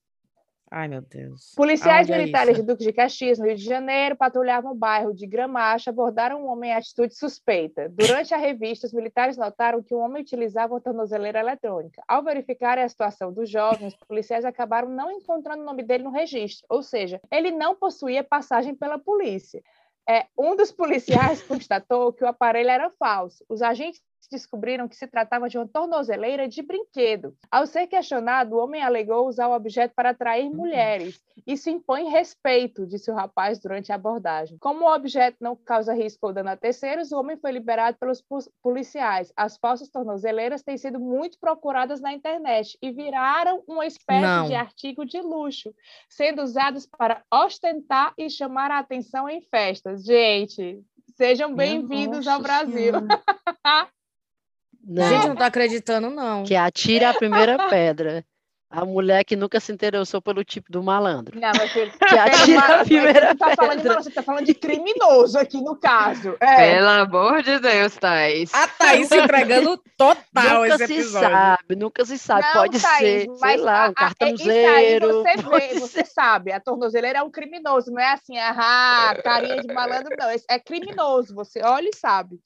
Ai, 0.77 0.89
meu 0.89 0.99
Deus. 0.99 1.53
Policiais 1.55 2.09
é 2.09 2.17
militares 2.17 2.57
isso? 2.57 2.61
de 2.61 2.67
Duque 2.67 2.83
de 2.83 2.91
Caxias, 2.91 3.39
no 3.39 3.45
Rio 3.45 3.55
de 3.55 3.63
Janeiro, 3.63 4.13
patrulhavam 4.13 4.73
o 4.73 4.75
bairro 4.75 5.13
de 5.13 5.25
Gramacho, 5.25 5.89
abordaram 5.89 6.43
um 6.43 6.49
homem 6.49 6.69
em 6.69 6.73
atitude 6.73 7.15
suspeita. 7.15 7.87
Durante 7.87 8.33
a 8.33 8.37
revista, 8.37 8.85
os 8.85 8.91
militares 8.91 9.37
notaram 9.37 9.81
que 9.81 9.93
o 9.93 9.99
homem 9.99 10.21
utilizava 10.21 10.73
uma 10.73 10.81
tornozeleira 10.81 11.39
eletrônica. 11.39 12.03
Ao 12.05 12.21
verificarem 12.21 12.83
a 12.83 12.89
situação 12.89 13.31
do 13.31 13.45
jovem, 13.45 13.87
os 13.87 13.95
policiais 13.95 14.43
acabaram 14.43 14.89
não 14.89 15.09
encontrando 15.09 15.61
o 15.61 15.65
nome 15.65 15.81
dele 15.81 16.03
no 16.03 16.11
registro, 16.11 16.65
ou 16.67 16.83
seja, 16.83 17.21
ele 17.31 17.51
não 17.51 17.73
possuía 17.73 18.21
passagem 18.21 18.75
pela 18.75 18.99
polícia. 18.99 19.63
É, 20.05 20.25
um 20.37 20.57
dos 20.57 20.73
policiais 20.73 21.41
constatou 21.47 22.11
que 22.11 22.25
o 22.25 22.27
aparelho 22.27 22.69
era 22.69 22.89
falso. 22.89 23.45
Os 23.47 23.61
agentes 23.61 24.01
descobriram 24.29 24.87
que 24.87 24.95
se 24.95 25.07
tratava 25.07 25.49
de 25.49 25.57
uma 25.57 25.67
tornozeleira 25.67 26.47
de 26.47 26.61
brinquedo. 26.61 27.35
Ao 27.51 27.65
ser 27.65 27.87
questionado, 27.87 28.55
o 28.55 28.63
homem 28.63 28.81
alegou 28.81 29.27
usar 29.27 29.47
o 29.47 29.55
objeto 29.55 29.93
para 29.95 30.09
atrair 30.09 30.49
mulheres. 30.49 31.21
Isso 31.45 31.69
impõe 31.69 32.09
respeito, 32.09 32.85
disse 32.85 33.11
o 33.11 33.13
rapaz 33.13 33.59
durante 33.59 33.91
a 33.91 33.95
abordagem. 33.95 34.57
Como 34.57 34.85
o 34.85 34.93
objeto 34.93 35.37
não 35.41 35.55
causa 35.55 35.93
risco 35.93 36.27
ou 36.27 36.33
dano 36.33 36.49
a 36.49 36.57
terceiros, 36.57 37.11
o 37.11 37.19
homem 37.19 37.37
foi 37.37 37.51
liberado 37.51 37.97
pelos 37.97 38.23
policiais. 38.61 39.31
As 39.35 39.57
falsas 39.57 39.89
tornozeleiras 39.89 40.63
têm 40.63 40.77
sido 40.77 40.99
muito 40.99 41.39
procuradas 41.39 42.01
na 42.01 42.13
internet 42.13 42.77
e 42.81 42.91
viraram 42.91 43.63
uma 43.67 43.85
espécie 43.85 44.21
Não. 44.21 44.47
de 44.47 44.55
artigo 44.55 45.05
de 45.05 45.21
luxo, 45.21 45.73
sendo 46.09 46.41
usadas 46.41 46.85
para 46.85 47.23
ostentar 47.31 48.13
e 48.17 48.29
chamar 48.29 48.71
a 48.71 48.79
atenção 48.79 49.29
em 49.29 49.41
festas. 49.41 50.03
Gente, 50.03 50.81
sejam 51.15 51.53
bem-vindos 51.53 52.27
ao 52.27 52.41
Brasil. 52.41 52.93
Não, 54.85 55.07
Gente, 55.07 55.27
não 55.27 55.35
tô 55.35 55.43
acreditando, 55.43 56.09
não. 56.09 56.43
que 56.43 56.55
atire 56.55 57.05
a 57.05 57.13
primeira 57.13 57.67
pedra. 57.69 58.23
A 58.67 58.83
mulher 58.83 59.23
que 59.23 59.37
nunca 59.37 59.57
se 59.59 59.71
interessou 59.71 60.21
pelo 60.21 60.43
tipo 60.43 60.69
do 60.69 60.83
malandro. 60.83 61.39
Não, 61.39 61.53
filho, 61.69 61.91
Que 61.97 62.17
atire 62.17 62.55
Mas- 62.55 62.69
a 62.71 62.83
primeira 62.83 63.27
você 63.29 63.35
tá 63.37 63.55
falando 63.55 63.69
de 63.69 63.75
pedra. 63.77 63.87
malandro, 63.89 64.03
você 64.03 64.11
tá 64.11 64.23
falando 64.23 64.45
de 64.45 64.53
criminoso 64.53 65.39
aqui 65.39 65.61
no 65.61 65.77
caso. 65.77 66.35
É. 66.41 66.73
Pelo 66.75 66.89
amor 66.89 67.41
de 67.41 67.57
Deus, 67.59 67.95
Thaís. 67.95 68.53
A 68.53 68.67
Thaís 68.67 69.07
se 69.07 69.17
entregando 69.17 69.79
total 69.95 70.63
Nunca 70.63 70.75
esse 70.75 70.87
se 70.87 70.93
episódio. 70.93 71.29
sabe, 71.29 71.75
nunca 71.77 72.05
se 72.05 72.17
sabe. 72.17 72.41
Não, 72.47 72.53
Pode 72.53 72.81
Thaís, 72.81 72.97
ser, 72.97 73.19
sei 73.21 73.27
mas 73.39 73.61
lá, 73.61 73.71
um 73.71 73.77
a- 73.85 73.87
Isso 73.87 73.93
aí 73.95 74.15
cartãozeiro. 74.65 75.07
você 75.23 75.37
vê, 75.37 75.79
você 75.79 76.03
sabe, 76.05 76.51
a 76.51 76.59
tornozeleira 76.59 77.19
é 77.19 77.23
um 77.23 77.31
criminoso, 77.31 77.91
não 77.91 78.01
é 78.01 78.11
assim, 78.11 78.37
ah, 78.37 79.15
carinha 79.23 79.61
de 79.61 79.73
malandro, 79.73 80.13
não. 80.19 80.27
É 80.49 80.59
criminoso, 80.59 81.33
você 81.33 81.61
olha 81.63 81.87
e 81.87 81.95
sabe. 81.95 82.39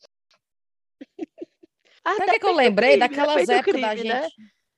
Ah, 2.04 2.16
Sabe 2.16 2.30
o 2.30 2.34
que, 2.34 2.40
que 2.40 2.46
eu 2.48 2.56
lembrei? 2.56 2.90
crime, 2.92 3.00
Daquelas 3.08 3.48
depende 3.48 3.48
do 3.48 3.52
épocas 3.54 3.82
da 3.82 3.90
crime, 3.90 3.98
gente. 3.98 4.08
né? 4.22 4.28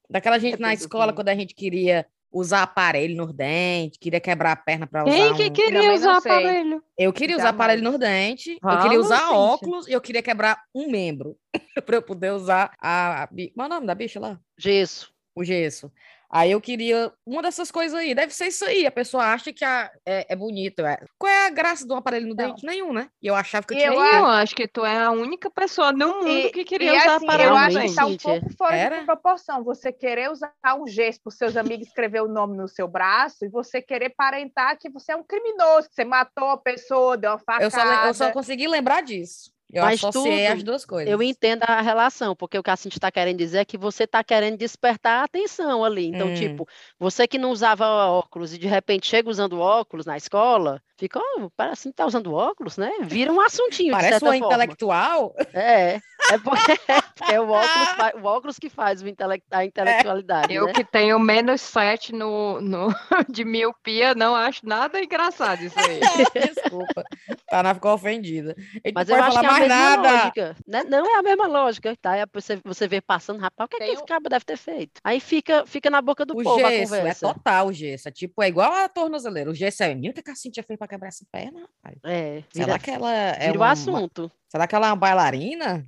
Daquela 0.09 0.39
gente 0.39 0.51
na 0.59 0.67
Depende 0.69 0.77
do 0.77 0.81
escola, 0.81 1.03
crime. 1.05 1.15
quando 1.15 1.29
a 1.29 1.35
gente 1.35 1.55
queria 1.55 2.05
usar 2.33 2.63
aparelho 2.63 3.15
nos 3.15 3.33
dentes, 3.33 3.97
queria 3.99 4.19
quebrar 4.19 4.53
a 4.53 4.55
perna 4.55 4.87
para 4.87 5.03
usar 5.03 5.11
Quem 5.13 5.31
um... 5.31 5.35
que 5.35 5.49
Também 5.49 5.51
queria 5.51 5.93
usar 5.93 6.17
aparelho? 6.17 6.83
Eu 6.97 7.11
queria 7.13 7.35
usar 7.35 7.43
Jamais. 7.47 7.55
aparelho 7.61 7.83
nos 7.83 7.99
dentes, 7.99 8.57
eu 8.61 8.81
queria 8.81 8.99
usar 8.99 9.19
gente. 9.19 9.33
óculos 9.33 9.87
e 9.87 9.91
eu 9.93 10.01
queria 10.01 10.21
quebrar 10.23 10.61
um 10.73 10.89
membro 10.89 11.37
para 11.85 11.95
eu 11.97 12.01
poder 12.01 12.31
usar 12.31 12.71
a, 12.81 13.27
Qual 13.27 13.65
é 13.65 13.69
o 13.69 13.69
nome 13.69 13.87
da 13.87 13.95
bicha 13.95 14.19
lá? 14.19 14.39
Gesso. 14.57 15.11
O 15.35 15.43
gesso. 15.43 15.91
Aí 16.33 16.51
eu 16.51 16.61
queria 16.61 17.11
uma 17.25 17.41
dessas 17.41 17.69
coisas 17.69 17.97
aí. 17.99 18.15
Deve 18.15 18.33
ser 18.33 18.47
isso 18.47 18.63
aí. 18.63 18.85
A 18.87 18.91
pessoa 18.91 19.25
acha 19.25 19.51
que 19.51 19.65
a- 19.65 19.91
é, 20.05 20.25
é 20.29 20.35
bonito. 20.35 20.79
é. 20.85 20.97
Qual 21.19 21.29
é 21.31 21.47
a 21.47 21.49
graça 21.49 21.85
de 21.85 21.91
um 21.91 21.97
aparelho 21.97 22.27
no 22.27 22.35
Não. 22.35 22.47
dente? 22.51 22.65
Nenhum, 22.65 22.93
né? 22.93 23.09
E 23.21 23.27
eu 23.27 23.35
achava 23.35 23.67
que 23.67 23.73
eu 23.73 23.77
tinha. 23.77 23.89
eu 23.89 23.93
Eu 24.01 24.25
acho- 24.25 24.55
que 24.55 24.65
tu 24.67 24.85
é 24.85 24.97
a 25.03 25.11
única 25.11 25.49
pessoa 25.51 25.91
no 25.91 26.07
mundo 26.19 26.29
E- 26.29 26.49
que 26.51 26.63
queria 26.63 26.93
e 26.93 26.97
usar 26.97 27.15
assim, 27.15 27.25
aparelho. 27.25 27.49
eu 27.49 27.55
acho 27.57 27.79
que 27.79 27.85
está 27.85 28.05
um 28.05 28.17
pouco 28.17 28.49
fora 28.57 28.75
Era? 28.77 28.99
de 28.99 29.05
proporção. 29.05 29.63
Você 29.65 29.91
querer 29.91 30.31
usar 30.31 30.53
um 30.79 30.87
gesso 30.87 31.19
para 31.21 31.31
seus 31.33 31.57
amigos 31.57 31.87
escrever 31.87 32.21
o 32.21 32.27
nome 32.29 32.55
no 32.55 32.67
seu 32.67 32.87
braço 32.87 33.43
e 33.43 33.49
você 33.49 33.81
querer 33.81 34.11
parentar 34.15 34.77
que 34.77 34.89
você 34.89 35.11
é 35.11 35.15
um 35.17 35.23
criminoso, 35.23 35.89
que 35.89 35.95
você 35.95 36.05
matou 36.05 36.49
a 36.49 36.57
pessoa, 36.57 37.17
deu 37.17 37.31
uma 37.31 37.39
facada. 37.39 37.63
Eu 37.65 37.71
só, 37.71 38.05
eu 38.07 38.13
só 38.13 38.31
consegui 38.31 38.67
lembrar 38.67 39.01
disso. 39.01 39.51
Eu 39.73 39.83
Mas 39.83 40.03
associei 40.03 40.45
tudo 40.47 40.53
as 40.57 40.63
duas 40.63 40.85
coisas. 40.85 41.11
Eu 41.11 41.21
entendo 41.23 41.63
a 41.63 41.81
relação, 41.81 42.35
porque 42.35 42.57
o 42.57 42.63
que 42.63 42.69
a 42.69 42.75
Cintia 42.75 42.97
está 42.97 43.11
querendo 43.11 43.37
dizer 43.37 43.59
é 43.59 43.65
que 43.65 43.77
você 43.77 44.03
está 44.03 44.23
querendo 44.23 44.57
despertar 44.57 45.21
a 45.21 45.23
atenção 45.23 45.83
ali. 45.83 46.07
Então, 46.07 46.27
Hum. 46.27 46.33
tipo, 46.33 46.67
você 46.99 47.27
que 47.27 47.37
não 47.37 47.51
usava 47.51 47.85
óculos 47.87 48.53
e 48.53 48.57
de 48.57 48.67
repente 48.67 49.07
chega 49.07 49.29
usando 49.29 49.59
óculos 49.59 50.05
na 50.05 50.17
escola, 50.17 50.81
fica, 50.97 51.19
oh, 51.19 51.49
parece 51.55 51.89
que 51.89 51.95
tá 51.95 52.05
usando 52.05 52.33
óculos, 52.33 52.77
né? 52.77 52.91
Vira 53.01 53.31
um 53.31 53.39
assuntinho, 53.41 53.89
de 53.89 53.91
Parece 53.91 54.09
certa 54.19 54.25
uma 54.25 54.33
forma. 54.37 54.53
intelectual. 54.55 55.33
É, 55.53 55.99
é 56.29 56.37
porque 56.43 56.71
é 57.33 57.39
o 57.41 57.49
óculos, 57.49 58.21
o 58.21 58.25
óculos 58.27 58.59
que 58.59 58.69
faz 58.69 59.01
o 59.01 59.07
intele- 59.07 59.41
a 59.51 59.65
intelectualidade, 59.65 60.53
Eu 60.53 60.65
né? 60.67 60.73
que 60.73 60.83
tenho 60.83 61.17
menos 61.19 61.61
7 61.61 62.13
no, 62.13 62.59
no, 62.61 62.87
de 63.29 63.43
miopia, 63.45 64.13
não 64.13 64.35
acho 64.35 64.61
nada 64.67 65.01
engraçado 65.01 65.61
isso 65.63 65.79
aí. 65.79 65.99
Desculpa. 66.53 67.03
Tana 67.49 67.73
ficou 67.73 67.93
ofendida. 67.93 68.55
Mas 68.93 69.09
eu 69.09 69.15
acho 69.21 69.39
que 69.39 69.45
é 69.45 69.49
mesma 69.61 69.97
nada. 69.97 70.11
lógica. 70.23 70.55
Né? 70.67 70.83
Não 70.83 71.05
é 71.15 71.19
a 71.19 71.23
mesma 71.23 71.47
lógica, 71.47 71.95
tá? 72.01 72.11
Aí 72.11 72.23
Você, 72.33 72.59
você 72.63 72.87
vê 72.87 73.01
passando, 73.01 73.39
rapaz, 73.39 73.65
o 73.65 73.69
que, 73.69 73.81
é 73.83 73.85
que 73.87 73.91
esse 73.93 74.05
cabo 74.05 74.29
deve 74.29 74.45
ter 74.45 74.57
feito? 74.57 74.99
Aí 75.03 75.19
fica, 75.19 75.65
fica 75.65 75.89
na 75.89 76.01
boca 76.01 76.25
do 76.25 76.33
O 76.37 76.43
povo 76.43 76.65
a 76.65 76.69
gesso, 76.69 76.93
é 76.95 76.97
conversa. 76.99 77.33
total 77.33 77.67
o 77.67 77.73
gesso. 77.73 78.07
É 78.07 78.11
tipo, 78.11 78.41
é 78.43 78.47
igual 78.47 78.71
a 78.71 78.89
tornozeleira. 78.89 79.49
O 79.49 79.55
gesso 79.55 79.83
é 79.83 79.93
o 79.93 80.13
que 80.13 80.29
a 80.29 80.35
Cintia 80.35 80.63
fez 80.63 80.77
pra 80.77 80.87
quebrar 80.87 81.07
essa 81.09 81.25
perna, 81.31 81.61
rapaz? 81.61 81.97
É, 82.03 82.43
Será 82.51 82.65
vira, 82.65 82.79
que 82.79 82.91
ela 82.91 83.11
é 83.13 83.39
vira 83.47 83.51
o 83.53 83.55
uma, 83.57 83.65
uma- 83.65 83.71
assunto. 83.71 84.31
Será 84.49 84.67
que 84.67 84.75
ela 84.75 84.87
é 84.87 84.89
uma 84.91 84.95
bailarina? 84.95 85.87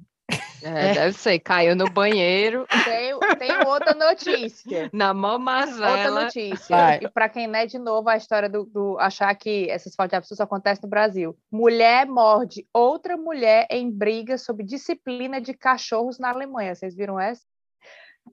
É, 0.64 0.92
É. 0.92 0.94
Deve 0.94 1.14
ser, 1.18 1.40
caiu 1.40 1.76
no 1.76 1.90
banheiro, 1.90 2.66
Tenho, 2.86 3.20
tenho 3.38 3.68
outra 3.68 3.94
notícia. 3.94 4.90
na 4.94 5.14
mão 5.14 5.34
Outra 5.34 6.12
notícia. 6.12 6.76
Vai. 6.76 7.00
E 7.04 7.10
para 7.10 7.30
quem 7.30 7.48
não 7.48 7.60
é 7.60 7.66
de 7.66 7.78
novo, 7.78 8.10
a 8.10 8.18
história 8.18 8.48
do, 8.50 8.66
do 8.66 8.98
achar 9.00 9.34
que 9.36 9.70
essas 9.70 9.96
faltas 9.96 10.12
de 10.12 10.16
absurdo 10.18 10.38
só 10.38 10.44
acontecem 10.44 10.82
no 10.84 10.90
Brasil. 10.90 11.38
Mulher 11.52 12.06
morde 12.06 12.66
outra 12.74 13.18
mulher 13.18 13.68
em 13.70 13.90
briga 13.92 14.38
sobre 14.38 14.64
disciplina 14.66 15.40
de 15.42 15.54
cachorros 15.54 16.18
na 16.20 16.30
Alemanha. 16.30 16.74
Vocês 16.76 16.96
viram 16.96 17.20
essa? 17.20 17.42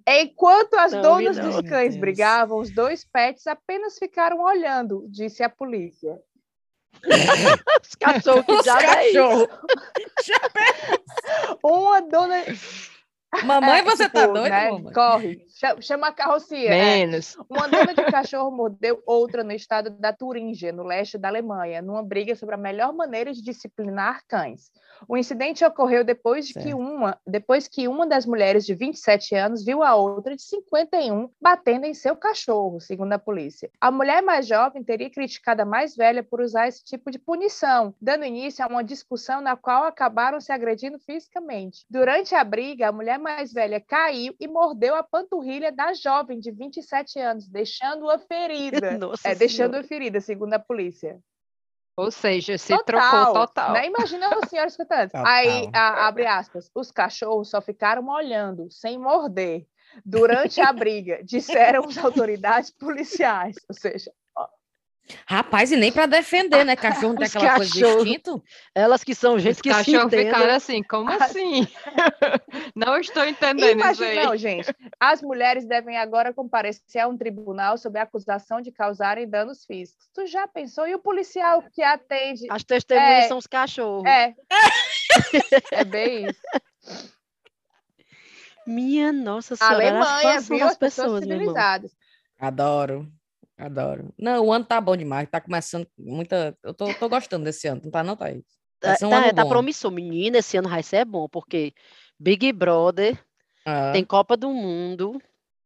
Enquanto 0.06 0.74
as 0.74 0.92
Não, 0.92 1.02
donas 1.02 1.36
não. 1.36 1.46
dos 1.50 1.60
cães 1.68 1.90
Deus. 1.94 2.00
brigavam, 2.00 2.58
os 2.58 2.70
dois 2.70 3.04
pets 3.04 3.46
apenas 3.46 3.98
ficaram 3.98 4.40
olhando, 4.40 5.04
disse 5.08 5.42
a 5.42 5.48
polícia. 5.48 6.16
Os 7.82 7.94
cachorros 7.94 8.44
que 8.44 8.52
Os 8.52 8.64
já 8.64 8.78
é 8.80 9.08
isso. 9.10 9.14
cachorros. 9.18 9.48
Uma 11.62 12.00
dona. 12.02 12.44
Mamãe, 13.44 13.78
É, 13.78 13.82
você 13.82 14.08
tá 14.08 14.22
tipo, 14.22 14.34
doida, 14.34 14.48
né, 14.50 14.70
mamãe? 14.70 14.92
Corre, 14.92 15.46
chama 15.80 16.08
a 16.08 16.14
é. 16.54 16.68
Menos. 16.70 17.36
Uma 17.48 17.68
dona 17.68 17.94
de 17.94 18.04
cachorro 18.10 18.50
mordeu 18.50 19.02
outra 19.06 19.44
no 19.44 19.52
estado 19.52 19.90
da 19.90 20.12
Turíngia, 20.12 20.72
no 20.72 20.82
leste 20.82 21.18
da 21.18 21.28
Alemanha, 21.28 21.82
numa 21.82 22.02
briga 22.02 22.34
sobre 22.34 22.54
a 22.54 22.58
melhor 22.58 22.92
maneira 22.92 23.32
de 23.32 23.42
disciplinar 23.42 24.22
cães. 24.26 24.70
O 25.08 25.16
incidente 25.16 25.64
ocorreu 25.64 26.04
depois 26.04 26.46
de 26.46 26.54
que 26.54 26.74
uma, 26.74 27.18
depois 27.26 27.66
que 27.66 27.88
uma 27.88 28.06
das 28.06 28.26
mulheres 28.26 28.66
de 28.66 28.74
27 28.74 29.34
anos 29.34 29.64
viu 29.64 29.82
a 29.82 29.94
outra 29.94 30.36
de 30.36 30.42
51 30.42 31.30
batendo 31.40 31.86
em 31.86 31.94
seu 31.94 32.14
cachorro, 32.14 32.80
segundo 32.80 33.12
a 33.14 33.18
polícia. 33.18 33.70
A 33.80 33.90
mulher 33.90 34.22
mais 34.22 34.46
jovem 34.46 34.84
teria 34.84 35.10
criticado 35.10 35.62
a 35.62 35.64
mais 35.64 35.96
velha 35.96 36.22
por 36.22 36.40
usar 36.40 36.68
esse 36.68 36.84
tipo 36.84 37.10
de 37.10 37.18
punição, 37.18 37.94
dando 38.00 38.24
início 38.24 38.64
a 38.64 38.68
uma 38.68 38.84
discussão 38.84 39.40
na 39.40 39.56
qual 39.56 39.84
acabaram 39.84 40.40
se 40.40 40.52
agredindo 40.52 40.98
fisicamente. 40.98 41.86
Durante 41.88 42.34
a 42.34 42.44
briga, 42.44 42.88
a 42.88 42.92
mulher 42.92 43.18
mais 43.18 43.52
velha 43.52 43.80
caiu 43.80 44.34
e 44.38 44.46
mordeu 44.46 44.94
a 44.94 45.02
panturrilha 45.02 45.49
da 45.72 45.92
jovem 45.94 46.38
de 46.38 46.50
27 46.52 47.18
anos, 47.18 47.48
deixando-a 47.48 48.18
ferida. 48.18 48.96
Nossa 48.98 49.28
É, 49.28 49.34
deixando-a 49.34 49.82
ferida, 49.82 50.20
segundo 50.20 50.54
a 50.54 50.58
polícia. 50.58 51.18
Ou 51.96 52.10
seja, 52.10 52.56
se 52.56 52.76
trocou 52.84 53.32
total. 53.34 53.72
Né? 53.72 53.86
Imagina 53.86 54.28
a 54.28 54.46
senhora 54.46 54.68
escutando. 54.68 55.10
Total. 55.12 55.26
Aí, 55.26 55.68
a- 55.72 56.06
abre 56.06 56.26
aspas, 56.26 56.70
os 56.74 56.90
cachorros 56.90 57.50
só 57.50 57.60
ficaram 57.60 58.06
olhando, 58.08 58.70
sem 58.70 58.96
morder, 58.98 59.66
durante 60.04 60.60
a 60.60 60.72
briga, 60.72 61.20
disseram 61.24 61.84
as 61.84 61.98
autoridades 61.98 62.70
policiais. 62.70 63.56
Ou 63.68 63.74
seja, 63.74 64.10
Rapaz, 65.26 65.70
e 65.72 65.76
nem 65.76 65.90
pra 65.92 66.06
defender, 66.06 66.64
né? 66.64 66.74
Cachorro 66.76 67.14
não 67.14 67.16
tem 67.16 67.26
aquela 67.26 67.56
coisa 67.56 67.72
de 67.72 67.84
instinto. 67.84 68.42
Elas 68.74 69.02
que 69.04 69.14
são 69.14 69.38
gente 69.38 69.56
Os 69.56 69.60
que 69.62 69.70
se 69.70 69.76
cachorros 69.76 70.06
entendem. 70.06 70.26
ficaram 70.32 70.54
assim, 70.54 70.82
como 70.82 71.10
assim? 71.22 71.66
Não 72.76 72.96
estou 72.98 73.24
entendendo 73.24 73.78
isso 73.90 74.02
aí. 74.02 74.10
imagina, 74.14 74.24
não, 74.24 74.36
gente. 74.36 74.74
As 74.98 75.20
mulheres 75.22 75.66
devem 75.66 75.96
agora 75.98 76.32
comparecer 76.32 77.02
a 77.02 77.08
um 77.08 77.16
tribunal 77.16 77.76
sob 77.76 77.98
a 77.98 78.02
acusação 78.02 78.60
de 78.60 78.70
causarem 78.72 79.28
danos 79.28 79.64
físicos. 79.64 80.08
Tu 80.14 80.26
já 80.26 80.46
pensou? 80.48 80.86
E 80.86 80.94
o 80.94 80.98
policial 80.98 81.62
que 81.72 81.82
atende? 81.82 82.46
As 82.50 82.62
testemunhas 82.64 83.24
É. 83.24 83.28
são 83.28 83.38
os 83.38 83.46
cachorros. 83.46 84.04
É. 84.06 84.34
É 85.72 85.84
bem 85.84 86.26
isso. 86.26 86.40
Minha 88.66 89.12
nossa 89.12 89.56
senhora, 89.56 89.76
Alemanha, 89.76 90.40
viu? 90.40 90.64
As 90.66 90.76
pessoas 90.76 91.22
civilizadas. 91.22 91.90
Adoro, 92.38 93.06
adoro. 93.60 94.12
Não, 94.18 94.46
o 94.46 94.52
ano 94.52 94.64
tá 94.64 94.80
bom 94.80 94.96
demais, 94.96 95.28
tá 95.28 95.40
começando 95.40 95.86
muita... 95.98 96.56
Eu 96.62 96.72
tô, 96.74 96.92
tô 96.94 97.08
gostando 97.08 97.44
desse 97.44 97.68
ano, 97.68 97.80
não 97.84 97.90
tá 97.90 98.02
não, 98.02 98.16
Thaís? 98.16 98.42
Vai 98.82 98.92
Tá, 98.92 98.96
ser 98.96 99.06
um 99.06 99.10
tá, 99.10 99.32
tá 99.34 99.44
promissor. 99.46 99.90
Menina, 99.90 100.38
esse 100.38 100.56
ano 100.56 100.68
vai 100.68 100.82
ser 100.82 101.04
bom, 101.04 101.28
porque 101.28 101.72
Big 102.18 102.52
Brother, 102.52 103.22
Ah, 103.66 103.92
tem 103.92 104.04
Copa 104.04 104.36
do 104.36 104.50
Mundo, 104.50 105.20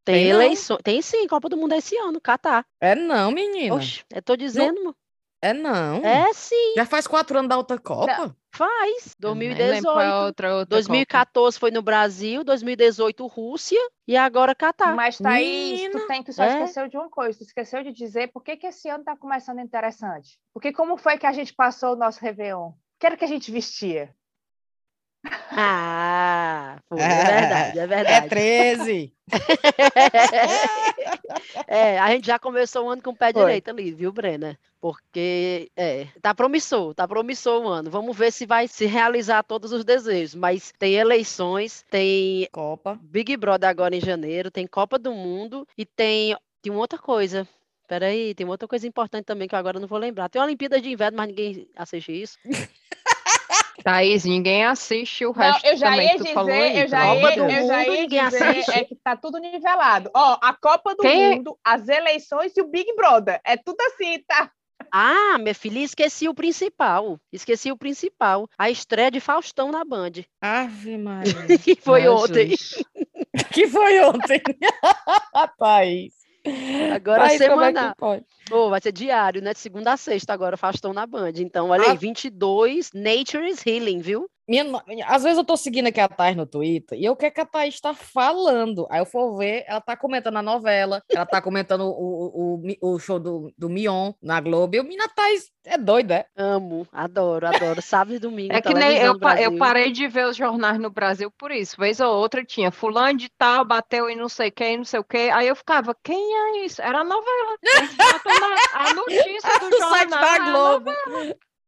tem, 0.04 0.16
Tem 0.16 0.24
não. 0.33 0.40
eleições. 0.40 0.80
Tem 0.83 1.00
sim, 1.00 1.26
Copa 1.28 1.48
do 1.48 1.57
Mundo 1.57 1.74
é 1.74 1.78
esse 1.78 1.96
ano, 1.96 2.20
Catar. 2.20 2.66
É 2.80 2.94
não, 2.94 3.30
menina. 3.30 3.74
Oxe, 3.76 4.04
eu 4.12 4.20
tô 4.22 4.37
dizendo, 4.37 4.83
mo- 4.83 4.96
É 5.44 5.52
não. 5.52 5.96
é 6.04 6.33
sim, 6.33 6.74
Já 6.74 6.87
faz 6.87 7.07
quatro 7.07 7.38
anos 7.38 7.48
da 7.50 7.57
outra 7.59 7.78
Copa? 7.78 8.35
faz. 8.54 9.14
Nem 9.20 9.35
lembro 9.52 9.83
qual 9.83 10.00
é 10.00 10.04
2018. 10.04 10.24
outra, 10.26 10.54
outra 10.54 10.66
2014 10.66 11.59
foi 11.59 11.70
no 11.70 11.83
Brasil, 11.83 12.42
2018 12.44 13.26
Rússia 13.26 13.80
e 14.09 14.16
agora 14.16 14.54
Catar. 14.54 14.94
Mas, 14.94 15.18
Thaís, 15.18 15.80
tu 15.83 15.88
Menina. 15.88 16.07
tem 16.07 16.22
que 16.22 16.33
só 16.33 16.44
É. 16.44 16.48
esqueceu 16.62 16.88
de 16.88 16.96
uma 16.96 17.11
coisa, 17.11 17.38
tu 17.38 17.42
esqueceu 17.44 17.83
de 17.83 17.92
dizer 17.92 18.28
por 18.33 18.42
que, 18.42 18.57
que 18.57 18.66
esse 18.68 18.88
ano 18.88 19.04
tá 19.04 19.16
começando 19.16 19.59
interessante. 19.61 20.38
Porque 20.54 20.72
como 20.72 20.96
foi 20.96 21.18
que 21.18 21.26
a 21.26 21.33
gente 21.33 21.52
passou 21.52 21.92
o 21.92 21.96
nosso 21.96 22.20
Réveillon? 22.20 22.68
O 22.68 22.74
que 23.00 23.07
era 23.07 23.16
que 23.16 23.24
a 23.24 23.28
gente 23.28 23.50
vestia? 23.50 24.14
Ah, 25.50 26.78
foi, 26.88 26.98
é 27.00 27.02
É. 27.02 27.24
verdade, 27.40 27.78
é 27.78 27.83
É 27.83 27.87
verdade. 27.87 28.28
13. 28.28 29.14
É, 31.66 31.98
a 31.98 32.10
gente 32.10 32.26
já 32.26 32.38
começou 32.38 32.86
o 32.86 32.90
ano 32.90 33.02
com 33.02 33.10
o 33.10 33.16
pé 33.16 33.32
Foi. 33.32 33.42
direito 33.42 33.70
ali, 33.70 33.92
viu, 33.92 34.12
Brena? 34.12 34.58
Porque 34.80 35.70
é, 35.76 36.08
tá 36.20 36.34
promissor, 36.34 36.94
tá 36.94 37.08
promissor 37.08 37.62
o 37.62 37.68
ano. 37.68 37.90
Vamos 37.90 38.16
ver 38.16 38.30
se 38.30 38.44
vai 38.44 38.68
se 38.68 38.84
realizar 38.84 39.42
todos 39.42 39.72
os 39.72 39.84
desejos. 39.84 40.34
Mas 40.34 40.72
tem 40.78 40.94
eleições, 40.94 41.84
tem 41.90 42.46
Copa. 42.52 42.98
Big 43.02 43.36
Brother 43.36 43.68
agora 43.68 43.96
em 43.96 44.00
janeiro, 44.00 44.50
tem 44.50 44.66
Copa 44.66 44.98
do 44.98 45.12
Mundo 45.12 45.66
e 45.76 45.86
tem, 45.86 46.36
tem 46.60 46.70
uma 46.70 46.80
outra 46.80 46.98
coisa. 46.98 47.48
Peraí, 47.86 48.34
tem 48.34 48.46
uma 48.46 48.54
outra 48.54 48.66
coisa 48.66 48.86
importante 48.86 49.24
também 49.24 49.46
que 49.46 49.54
eu 49.54 49.58
agora 49.58 49.78
não 49.78 49.86
vou 49.86 49.98
lembrar. 49.98 50.28
Tem 50.28 50.40
Olimpíada 50.40 50.80
de 50.80 50.90
Inverno, 50.90 51.18
mas 51.18 51.28
ninguém 51.28 51.68
assiste 51.76 52.12
isso. 52.12 52.38
Thaís, 53.84 54.24
ninguém 54.24 54.64
assiste 54.64 55.24
o 55.26 55.28
Não, 55.28 55.34
resto 55.34 55.66
eu 55.66 55.76
já 55.76 55.90
também 55.90 56.06
ia 56.08 56.16
dizer, 56.16 56.32
falou 56.32 56.50
aí, 56.52 56.80
eu 56.80 56.88
já 56.88 57.02
Copa 57.06 57.28
ia, 57.30 57.36
do 57.36 57.42
eu 57.42 57.50
já 57.50 57.60
Mundo, 57.60 57.72
ia 57.94 58.00
ninguém 58.02 58.24
dizer 58.24 58.42
assiste. 58.48 58.70
é 58.70 58.84
que 58.84 58.96
tá 58.96 59.14
tudo 59.16 59.38
nivelado. 59.38 60.10
Ó, 60.14 60.38
a 60.42 60.52
Copa 60.54 60.94
do 60.94 61.02
Quem- 61.02 61.36
Mundo, 61.36 61.58
as 61.62 61.86
eleições 61.86 62.56
e 62.56 62.62
o 62.62 62.66
Big 62.66 62.92
Brother. 62.96 63.40
É 63.44 63.56
tudo 63.58 63.76
assim, 63.82 64.18
tá? 64.26 64.50
Ah, 64.90 65.36
minha 65.38 65.54
filha, 65.54 65.80
esqueci 65.80 66.28
o 66.28 66.34
principal. 66.34 67.18
Esqueci 67.32 67.70
o 67.70 67.76
principal. 67.76 68.48
A 68.56 68.70
estreia 68.70 69.10
de 69.10 69.20
Faustão 69.20 69.70
na 69.70 69.84
Band. 69.84 70.12
Ave 70.40 70.96
Maria. 70.96 71.34
Que 71.62 71.74
foi 71.76 72.02
Jesus. 72.02 72.30
ontem. 72.30 72.54
que 73.52 73.66
foi 73.68 74.00
ontem? 74.00 74.40
Thaís. 75.58 76.14
Agora 76.94 77.24
Thaís, 77.28 77.38
como 77.46 77.62
é 77.62 77.66
semanal. 77.66 77.94
pode? 77.96 78.24
Vai 78.70 78.80
ser 78.80 78.92
diário, 78.92 79.40
né? 79.42 79.52
De 79.54 79.59
segunda 79.59 79.92
a 79.92 79.96
sexta 79.96 80.33
agora, 80.33 80.57
Faustão 80.57 80.92
na 80.92 81.07
Band. 81.07 81.33
Então, 81.38 81.70
olha 81.70 81.85
Ah. 81.88 81.90
aí, 81.92 81.96
22, 81.96 82.90
Nature 82.92 83.48
is 83.48 83.64
Healing, 83.66 84.00
viu? 84.00 84.28
Minha 84.46 84.64
às 85.07 85.22
vezes 85.22 85.38
eu 85.38 85.44
tô 85.44 85.57
seguindo 85.57 85.87
aqui 85.87 86.00
a 86.00 86.09
Thaís 86.09 86.37
no 86.37 86.46
Twitter 86.46 86.98
e 86.98 87.04
eu 87.04 87.16
quero 87.16 87.35
que 87.35 87.40
a 87.40 87.46
Thaís 87.46 87.80
tá 87.80 87.94
falando. 87.94 88.87
Aí 88.90 89.00
eu 89.00 89.07
for 89.07 89.37
ver, 89.37 89.64
ela 89.66 89.80
tá 89.80 89.96
comentando 89.96 90.37
a 90.37 90.42
novela, 90.42 91.02
ela 91.11 91.24
tá 91.24 91.40
comentando 91.40 91.85
o, 91.85 92.61
o, 92.61 92.94
o, 92.94 92.98
show 92.98 93.18
do, 93.18 93.52
do 93.57 93.68
Mion 93.70 94.12
na 94.22 94.40
Globo. 94.40 94.74
E 94.74 94.78
eu, 94.78 94.85
menina, 94.85 95.09
Thaís 95.09 95.50
é 95.64 95.78
doida, 95.78 96.14
é? 96.14 96.26
Amo, 96.37 96.87
adoro, 96.92 97.46
adoro. 97.46 97.80
Sábado 97.80 98.14
e 98.14 98.18
domingo, 98.18 98.54
É 98.54 98.61
que 98.61 98.74
nem 98.74 98.98
eu, 98.98 99.18
eu 99.40 99.57
parei 99.57 99.90
de 99.90 100.07
ver 100.07 100.26
os 100.26 100.37
jornais 100.37 100.78
no 100.78 100.90
Brasil 100.90 101.30
por 101.30 101.50
isso. 101.50 101.76
Vez 101.78 101.98
ou 102.00 102.14
outra 102.14 102.44
tinha 102.44 102.70
fulano 102.70 103.18
de 103.18 103.30
tal, 103.38 103.64
bateu 103.64 104.09
em 104.11 104.16
não 104.16 104.28
sei 104.28 104.50
quem, 104.50 104.76
não 104.76 104.85
sei 104.85 105.00
o 105.00 105.04
quê. 105.04 105.30
Aí 105.33 105.48
eu 105.48 105.57
ficava, 105.57 105.96
quem 106.02 106.18
é 106.18 106.64
isso? 106.66 106.83
Era 106.83 107.00
a 107.00 107.04
novela. 107.04 107.57
Botam 107.96 108.40
na- 108.40 108.90
a 108.90 108.94
notícia 108.94 109.59
do 109.59 109.70
Do 109.74 109.78
site 109.78 110.11
jornal. 110.11 110.20
da 110.20 110.26
é 110.26 110.37
a 110.37 110.50
Globo. 110.50 110.90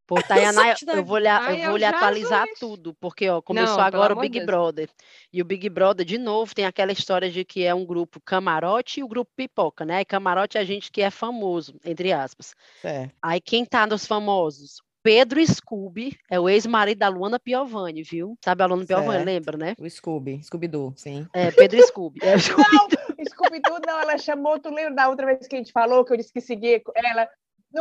Pô, 0.07 0.23
Tayana, 0.23 0.75
eu 0.95 1.05
vou 1.05 1.19
lhe, 1.19 1.29
eu 1.29 1.41
vou 1.41 1.71
eu 1.73 1.77
lhe 1.77 1.85
atualizar 1.85 2.47
tudo, 2.61 2.95
porque 2.95 3.29
ó, 3.29 3.43
começou 3.43 3.79
Não, 3.79 3.85
agora 3.85 4.15
o 4.15 4.21
Big 4.21 4.39
Deus. 4.39 4.47
Brother. 4.47 4.89
E 5.33 5.43
o 5.43 5.45
Big 5.45 5.69
Brother, 5.69 6.07
de 6.07 6.17
novo, 6.17 6.55
tem 6.55 6.65
aquela 6.65 6.93
história 6.93 7.29
de 7.29 7.45
que 7.45 7.65
é 7.65 7.75
um 7.75 7.85
grupo 7.85 8.21
camarote 8.21 9.01
e 9.01 9.03
o 9.03 9.09
grupo 9.09 9.33
pipoca, 9.35 9.85
né? 9.85 10.03
E 10.03 10.05
camarote 10.05 10.59
é 10.59 10.61
a 10.61 10.65
gente 10.65 10.93
que 10.93 11.03
é 11.03 11.11
famoso, 11.11 11.81
entre 11.85 12.13
aspas. 12.13 12.55
Certo. 12.81 13.13
Aí 13.21 13.41
quem 13.41 13.65
tá 13.65 13.85
nos 13.85 14.07
famosos? 14.07 14.81
Pedro 15.03 15.45
Scooby, 15.45 16.19
é 16.29 16.39
o 16.39 16.49
ex-marido 16.49 16.99
da 16.99 17.09
Luana 17.09 17.39
Piovani, 17.39 18.03
viu? 18.03 18.37
Sabe 18.45 18.63
a 18.63 18.67
Luana 18.67 18.85
Piovani, 18.85 19.13
Certo. 19.13 19.25
lembra, 19.25 19.57
né? 19.57 19.75
O 19.79 19.89
Scooby, 19.89 20.43
Scooby-Doo, 20.43 20.95
sim. 20.97 21.27
É, 21.33 21.51
Pedro 21.53 21.81
Scooby. 21.87 22.19
É, 22.27 22.37
Scooby. 22.37 22.63
Não, 22.73 23.25
Scooby-Doo 23.25 23.79
não, 23.87 24.01
ela 24.01 24.19
chamou, 24.19 24.59
tu 24.59 24.69
lembra 24.69 24.95
da 24.95 25.09
outra 25.09 25.27
vez 25.27 25.47
que 25.47 25.55
a 25.55 25.59
gente 25.59 25.71
falou, 25.71 26.05
que 26.05 26.13
eu 26.13 26.17
disse 26.17 26.33
que 26.33 26.41
seguia 26.41 26.83
ela? 26.97 27.29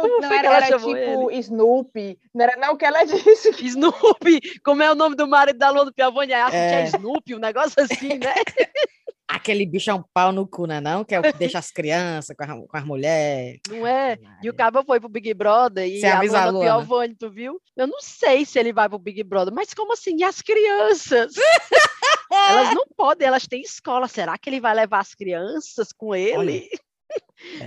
Não, 0.04 0.20
não 0.20 0.32
era, 0.34 0.78
tipo 0.78 1.32
Snoopy, 1.32 2.20
não 2.34 2.44
era 2.46 2.58
não 2.58 2.74
o 2.74 2.78
que 2.78 2.86
ela 2.86 3.04
disse. 3.06 3.50
Snoopy, 3.66 4.40
como 4.64 4.84
é 4.84 4.92
o 4.92 4.96
nome 4.96 5.16
do 5.16 5.28
marido 5.28 5.58
da 5.60 5.70
Luana 5.70 5.92
Piovani? 5.94 6.34
Aí 6.34 6.42
acha 6.42 6.52
que 6.52 6.58
é 6.58 6.82
É. 6.82 6.84
Snoopy, 6.86 7.36
um 7.36 7.40
negócio 7.40 7.82
assim, 7.82 8.18
né? 8.18 8.34
Aquele 9.28 9.66
bicho 9.66 9.90
é 9.90 9.94
um 9.94 10.04
pau 10.14 10.32
no 10.32 10.48
cu, 10.48 10.68
né? 10.68 10.80
Não? 10.80 11.04
Que 11.04 11.16
é 11.16 11.20
o 11.20 11.24
que 11.24 11.34
deixa 11.34 11.58
as 11.58 11.72
crianças 11.72 12.36
com, 12.38 12.44
a- 12.44 12.68
com 12.68 12.78
as 12.78 12.86
mulheres. 12.86 13.60
Não 13.68 13.86
é? 13.86 14.20
E 14.44 14.48
o 14.50 14.54
Cabo 14.54 14.84
foi 14.84 15.00
pro 15.00 15.10
Big 15.10 15.34
Brother 15.34 15.88
e 15.88 16.00
Você 16.00 16.06
a 16.06 16.20
avisa 16.20 16.38
a 16.38 16.46
Luana 16.52 16.60
Luana. 16.60 16.78
Piovani, 16.86 17.16
tu 17.16 17.30
viu? 17.32 17.60
Eu 17.76 17.88
não 17.88 18.00
sei 18.02 18.46
se 18.46 18.60
ele 18.60 18.72
vai 18.72 18.88
pro 18.88 19.00
Big 19.00 19.24
Brother, 19.24 19.52
mas 19.52 19.74
como 19.74 19.94
assim? 19.94 20.16
E 20.20 20.24
as 20.24 20.44
crianças? 20.44 21.34
elas 22.32 22.76
não 22.76 22.86
podem, 22.96 23.28
elas 23.28 23.48
têm 23.48 23.62
escola. 23.62 24.08
Será 24.08 24.38
que 24.38 24.48
ele 24.48 24.60
vai 24.62 24.76
levar 24.76 25.00
as 25.00 25.16
crianças 25.16 25.92
com 25.92 26.14
ele? 26.14 26.70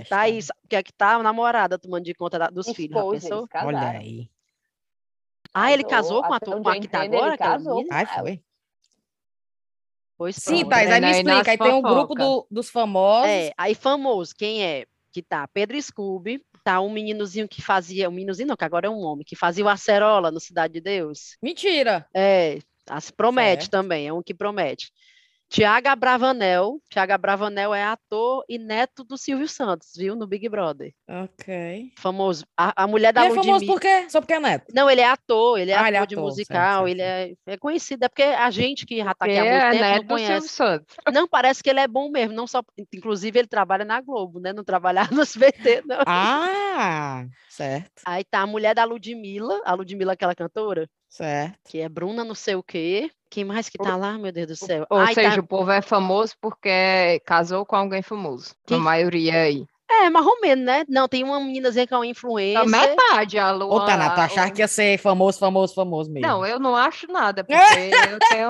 Tá 0.09 0.21
aí, 0.21 0.39
o 0.63 0.67
que 0.67 0.75
é 0.75 0.83
que 0.83 0.91
tá? 0.93 1.15
A 1.15 1.23
namorada 1.23 1.77
tomando 1.79 2.03
de 2.03 2.13
conta 2.13 2.37
da- 2.39 2.49
dos 2.49 2.67
filhos, 2.75 2.93
já 2.95 2.99
Esposa, 2.99 3.29
pensou? 3.29 3.47
casaram. 3.47 3.77
Olha 3.77 3.99
aí. 3.99 4.29
Ah, 5.53 5.71
ele 5.71 5.83
Casou, 5.83 6.21
casou 6.21 6.23
com 6.23 6.33
a, 6.51 6.55
onde 6.55 6.63
com 6.63 6.69
a 6.69 6.79
que 6.79 6.87
tá 6.87 7.01
agora? 7.01 7.37
casou. 7.37 7.83
Ai, 7.91 8.05
foi. 8.05 8.41
Pois 10.17 10.35
Sim, 10.35 10.59
pronto. 10.59 10.69
Thais, 10.69 10.91
aí 10.91 11.01
me 11.01 11.07
Breno, 11.11 11.29
aí 11.31 11.37
explica. 11.37 11.51
Aí 11.51 11.57
tem 11.57 11.73
um 11.73 11.81
grupo 11.81 12.13
do- 12.13 12.47
dos 12.51 12.69
famosos. 12.69 13.29
É, 13.29 13.53
aí 13.57 13.73
famoso, 13.73 14.35
quem 14.35 14.63
é? 14.63 14.85
Que 15.11 15.23
tá 15.23 15.47
Pedro 15.47 15.81
Scooby, 15.81 16.45
tá 16.63 16.81
um 16.81 16.89
meninozinho 16.91 17.47
que 17.47 17.61
fazia, 17.61 18.09
um 18.09 18.11
meninozinho 18.11 18.47
não, 18.49 18.57
que 18.57 18.65
agora 18.65 18.85
é 18.87 18.89
um 18.89 18.99
homem, 18.99 19.25
que 19.25 19.35
fazia 19.35 19.63
o 19.65 19.69
Acerola 19.69 20.29
no 20.29 20.39
Cidade 20.39 20.73
de 20.73 20.81
Deus. 20.81 21.35
Mentira! 21.41 22.05
É, 22.13 22.59
as- 22.87 23.09
promete 23.09 23.63
Certo. 23.63 23.71
também, 23.71 24.07
é 24.07 24.13
um 24.13 24.21
que 24.21 24.33
promete. 24.35 24.91
Tiago 25.49 25.95
Bravanel. 25.95 26.79
Tiago 26.89 27.17
Bravanel 27.17 27.73
é 27.73 27.83
ator 27.83 28.45
e 28.47 28.59
neto 28.59 29.03
do 29.03 29.17
Silvio 29.17 29.47
Santos, 29.47 29.89
viu? 29.97 30.15
No 30.15 30.27
Big 30.27 30.47
Brother. 30.47 30.93
Ok. 31.09 31.91
Famoso. 31.97 32.45
A, 32.55 32.83
a 32.83 32.87
mulher 32.87 33.11
da 33.11 33.21
Ele 33.25 33.31
é 33.31 33.35
famoso 33.35 33.51
Ludmilla. 33.53 33.73
por 33.73 33.81
quê? 33.81 34.09
Só 34.09 34.21
porque 34.21 34.33
é 34.33 34.39
neto. 34.39 34.71
Não, 34.73 34.87
ele 34.87 35.01
é 35.01 35.09
ator, 35.09 35.57
ele 35.59 35.71
é 35.71 35.73
Ah, 35.73 35.79
ator 35.79 35.87
ele 35.87 35.97
é 35.97 36.05
de 36.05 36.13
ator, 36.15 36.15
certo, 36.15 36.25
musical, 36.29 36.85
certo, 36.85 36.87
ele 36.87 37.01
é, 37.01 37.33
é 37.47 37.57
conhecido, 37.57 38.03
é 38.05 38.07
porque 38.09 38.21
a 38.21 38.51
gente 38.51 38.85
que 38.85 38.97
já 38.97 39.13
tá 39.15 39.25
aqui 39.25 39.37
há 39.37 39.43
muito 39.43 39.55
é 39.55 39.71
tempo 39.71 39.83
neto 39.83 39.95
não 39.95 40.03
do 40.03 40.17
Silvio 40.19 40.27
conhece. 40.27 40.47
Santos. 40.49 40.95
Não, 41.11 41.27
parece 41.27 41.63
que 41.63 41.69
ele 41.69 41.79
é 41.79 41.87
bom 41.87 42.09
mesmo, 42.11 42.35
não 42.35 42.45
só, 42.45 42.61
inclusive 42.93 43.39
ele 43.39 43.47
trabalha 43.47 43.83
na 43.83 43.99
Globo, 43.99 44.39
né? 44.39 44.53
Não 44.53 44.63
trabalhar 44.63 45.11
no 45.11 45.21
SBT, 45.23 45.81
não. 45.85 45.97
Ah, 46.05 47.25
certo, 47.49 48.01
Aí 48.05 48.23
tá 48.23 48.41
a 48.41 48.47
mulher 48.47 48.75
da 48.75 48.83
Ludmilla, 48.85 49.59
a 49.65 49.73
Ludmilla, 49.73 50.13
aquela 50.13 50.35
cantora, 50.35 50.87
certo. 51.09 51.57
que 51.67 51.79
é 51.79 51.89
Bruna 51.89 52.23
não 52.23 52.35
sei 52.35 52.53
o 52.55 52.61
quê. 52.63 53.09
Quem 53.29 53.45
mais 53.45 53.69
que 53.69 53.77
tá 53.77 53.95
lá, 53.95 54.17
meu 54.17 54.31
Deus 54.31 54.47
do 54.47 54.55
céu? 54.55 54.87
Ou 54.89 54.97
Aí 54.99 55.13
tá- 55.13 55.21
seja, 55.21 55.39
o 55.39 55.45
povo 55.47 55.69
é 55.71 55.81
famoso 55.81 56.33
porque 56.41 57.21
casou 57.25 57.65
com 57.65 57.75
alguém 57.75 58.01
famoso. 58.01 58.51
A 58.65 58.67
Quem- 58.67 58.79
maioria 58.79 59.41
aí. 59.43 59.65
É, 59.91 60.09
mais 60.09 60.25
ou 60.25 60.39
menos, 60.39 60.63
né? 60.63 60.85
Não, 60.87 61.07
tem 61.07 61.23
uma 61.23 61.39
meninazinha 61.39 61.87
que 61.87 61.93
é 61.93 61.97
uma 61.97 62.03
A 62.03 62.07
influencer. 62.07 62.65
metade, 62.67 63.39
a 63.39 63.51
Luan. 63.51 63.75
Ô, 63.75 63.85
Taná, 63.85 64.11
tu 64.11 64.19
a- 64.21 64.25
achar 64.25 64.47
o- 64.47 64.53
que 64.53 64.61
ia 64.61 64.67
ser 64.67 64.99
famoso, 64.99 65.39
famoso, 65.39 65.73
famoso 65.73 66.11
mesmo. 66.11 66.27
Não, 66.27 66.45
eu 66.45 66.59
não 66.59 66.75
acho 66.75 67.07
nada, 67.11 67.43
porque 67.47 67.55
eu 68.13 68.19
tenho. 68.29 68.49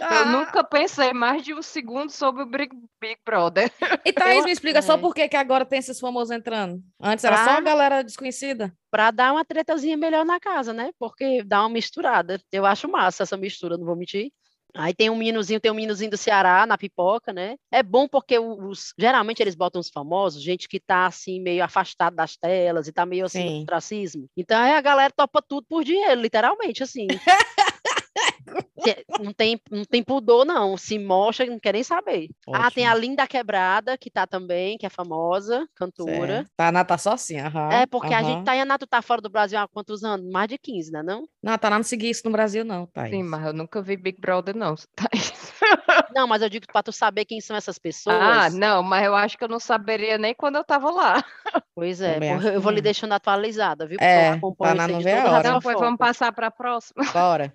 Ah. 0.00 0.14
Eu 0.16 0.26
nunca 0.26 0.64
pensei 0.64 1.12
mais 1.12 1.44
de 1.44 1.54
um 1.54 1.62
segundo 1.62 2.10
sobre 2.10 2.42
o 2.42 2.46
Big, 2.46 2.70
Big 3.00 3.16
Brother. 3.24 3.70
E 4.04 4.12
Thaís, 4.12 4.38
Eu- 4.38 4.44
me 4.44 4.50
explica 4.52 4.82
só 4.82 4.94
é. 4.94 4.98
por 4.98 5.14
que 5.14 5.28
que 5.28 5.36
agora 5.36 5.64
tem 5.64 5.78
esses 5.78 5.98
famosos 6.00 6.30
entrando. 6.34 6.82
Antes 7.00 7.24
era 7.24 7.44
só 7.44 7.50
a 7.50 7.60
galera 7.60 8.02
desconhecida. 8.02 8.72
Pra 8.90 9.10
dar 9.10 9.32
uma 9.32 9.44
tretazinha 9.44 9.96
melhor 9.96 10.24
na 10.24 10.40
casa, 10.40 10.72
né? 10.72 10.90
Porque 10.98 11.42
dá 11.44 11.60
uma 11.60 11.68
misturada. 11.68 12.40
Eu 12.52 12.66
acho 12.66 12.88
massa 12.88 13.22
essa 13.22 13.36
mistura, 13.36 13.76
não 13.76 13.84
vou 13.86 13.96
mentir. 13.96 14.30
Aí 14.76 14.92
tem 14.92 15.08
um 15.08 15.16
meninozinho, 15.16 15.60
tem 15.60 15.70
um 15.70 15.74
meninozinho 15.74 16.10
do 16.10 16.16
Ceará 16.16 16.66
na 16.66 16.76
pipoca, 16.76 17.32
né? 17.32 17.56
É 17.70 17.82
bom 17.82 18.08
porque 18.08 18.38
os 18.38 18.92
geralmente 18.98 19.40
eles 19.40 19.54
botam 19.54 19.80
os 19.80 19.88
famosos, 19.88 20.42
gente 20.42 20.68
que 20.68 20.80
tá 20.80 21.06
assim 21.06 21.40
meio 21.40 21.62
afastado 21.62 22.16
das 22.16 22.36
telas 22.36 22.88
e 22.88 22.92
tá 22.92 23.06
meio 23.06 23.26
assim 23.26 23.40
Sim. 23.40 23.50
no 23.50 23.58
ostracismo. 23.60 24.26
Então 24.36 24.60
aí 24.60 24.72
a 24.72 24.80
galera 24.80 25.12
topa 25.16 25.40
tudo 25.40 25.64
por 25.68 25.84
dinheiro, 25.84 26.20
literalmente 26.20 26.82
assim. 26.82 27.06
Não 29.20 29.32
tem 29.32 29.60
não 29.70 29.84
tem 29.84 30.02
pudor 30.02 30.44
não, 30.44 30.76
se 30.76 30.98
mostra, 30.98 31.46
não 31.46 31.58
quer 31.58 31.72
nem 31.72 31.82
saber. 31.82 32.28
Ah, 32.52 32.70
tem 32.70 32.86
a 32.86 32.90
Ótimo. 32.90 33.00
Linda 33.00 33.26
Quebrada, 33.26 33.96
que 33.96 34.10
tá 34.10 34.26
também, 34.26 34.76
que 34.76 34.86
é 34.86 34.90
famosa, 34.90 35.66
cantora. 35.74 36.36
Certo. 36.36 36.50
Taná 36.56 36.84
tá 36.84 36.98
só 36.98 37.12
assim, 37.12 37.38
aham. 37.38 37.72
É, 37.72 37.86
porque 37.86 38.12
a 38.12 38.22
gente, 38.22 38.44
Tayana, 38.44 38.78
tu 38.78 38.86
tá 38.86 39.00
fora 39.02 39.20
do 39.20 39.30
Brasil 39.30 39.58
há 39.58 39.66
quantos 39.68 40.04
anos? 40.04 40.30
Mais 40.30 40.48
de 40.48 40.58
15, 40.58 40.90
né, 40.92 41.02
não? 41.02 41.26
Não, 41.42 41.56
Taná 41.58 41.76
não 41.78 41.84
seguia 41.84 42.10
isso 42.10 42.22
no 42.24 42.32
Brasil, 42.32 42.64
não, 42.64 42.86
Thaís. 42.86 43.10
Sim, 43.10 43.22
mas 43.22 43.46
eu 43.46 43.52
nunca 43.52 43.80
vi 43.82 43.96
Big 43.96 44.20
Brother, 44.20 44.56
não. 44.56 44.74
Não, 46.14 46.28
mas 46.28 46.42
eu 46.42 46.48
digo 46.48 46.66
pra 46.70 46.82
tu 46.82 46.92
saber 46.92 47.24
quem 47.24 47.40
são 47.40 47.56
essas 47.56 47.76
pessoas. 47.76 48.16
Ah, 48.16 48.48
não, 48.50 48.82
mas 48.82 49.04
eu 49.04 49.14
acho 49.16 49.36
que 49.36 49.42
eu 49.42 49.48
não 49.48 49.58
saberia 49.58 50.16
nem 50.16 50.32
quando 50.32 50.56
eu 50.56 50.64
tava 50.64 50.90
lá. 50.90 51.24
Pois 51.74 52.00
é, 52.00 52.14
Também 52.14 52.30
eu 52.54 52.60
vou 52.60 52.70
lhe 52.70 52.80
deixando 52.80 53.12
atualizada, 53.12 53.84
viu? 53.84 53.98
Porque 53.98 54.08
É, 54.08 54.28
eu 54.28 54.32
acompanho 54.34 54.76
pra 54.76 54.84
a 54.84 54.88
toda 54.88 55.32
hora. 55.32 55.50
Não, 55.50 55.60
pois 55.60 55.78
vamos 55.78 55.98
passar 55.98 56.32
para 56.32 56.46
a 56.46 56.50
próxima. 56.50 57.04
Bora. 57.12 57.52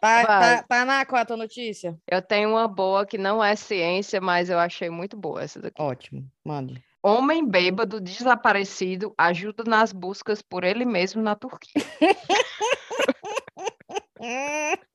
Tá, 0.00 0.26
tá, 0.26 0.62
Taná, 0.70 1.04
qual 1.04 1.18
é 1.18 1.22
a 1.22 1.26
tua 1.26 1.36
notícia? 1.36 1.98
Eu 2.06 2.22
tenho 2.22 2.50
uma 2.50 2.68
boa 2.68 3.04
que 3.04 3.18
não 3.18 3.42
é 3.42 3.56
ciência, 3.56 4.20
mas 4.20 4.48
eu 4.48 4.56
achei 4.56 4.88
muito 4.88 5.16
boa 5.16 5.42
essa 5.42 5.60
daqui. 5.60 5.82
Ótimo, 5.82 6.24
mande. 6.44 6.80
Homem 7.02 7.44
bêbado 7.44 8.00
desaparecido 8.00 9.12
ajuda 9.18 9.64
nas 9.66 9.92
buscas 9.92 10.40
por 10.40 10.62
ele 10.62 10.84
mesmo 10.84 11.20
na 11.20 11.34
Turquia. 11.34 11.72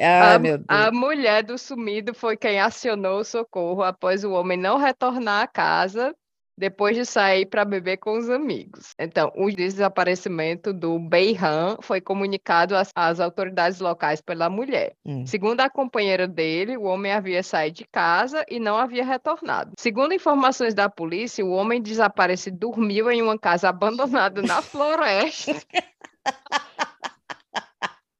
Ai, 0.00 0.34
A- 0.34 0.38
meu 0.38 0.58
Deus. 0.58 0.66
A 0.68 0.90
mulher 0.90 1.42
do 1.44 1.58
sumido 1.58 2.14
foi 2.14 2.36
quem 2.36 2.60
acionou 2.60 3.20
o 3.20 3.24
socorro 3.24 3.82
após 3.82 4.24
o 4.24 4.32
homem 4.32 4.58
não 4.58 4.78
retornar 4.78 5.42
à 5.42 5.46
casa 5.46 6.14
depois 6.58 6.96
de 6.96 7.04
sair 7.04 7.46
para 7.46 7.64
beber 7.64 7.98
com 7.98 8.18
os 8.18 8.28
amigos. 8.28 8.94
Então, 8.98 9.32
o 9.36 9.50
desaparecimento 9.50 10.72
do 10.72 10.98
Beiran 10.98 11.76
foi 11.80 12.00
comunicado 12.00 12.76
às, 12.76 12.90
às 12.94 13.20
autoridades 13.20 13.80
locais 13.80 14.20
pela 14.20 14.50
mulher. 14.50 14.94
Hum. 15.06 15.24
Segundo 15.24 15.60
a 15.60 15.70
companheira 15.70 16.26
dele, 16.26 16.76
o 16.76 16.82
homem 16.82 17.12
havia 17.12 17.42
saído 17.42 17.76
de 17.76 17.84
casa 17.86 18.44
e 18.48 18.58
não 18.58 18.76
havia 18.76 19.04
retornado. 19.04 19.72
Segundo 19.78 20.12
informações 20.12 20.74
da 20.74 20.88
polícia, 20.88 21.44
o 21.44 21.50
homem 21.50 21.80
desaparecido 21.80 22.58
dormiu 22.58 23.10
em 23.10 23.22
uma 23.22 23.38
casa 23.38 23.68
abandonada 23.68 24.42
na 24.42 24.60
floresta. 24.62 25.54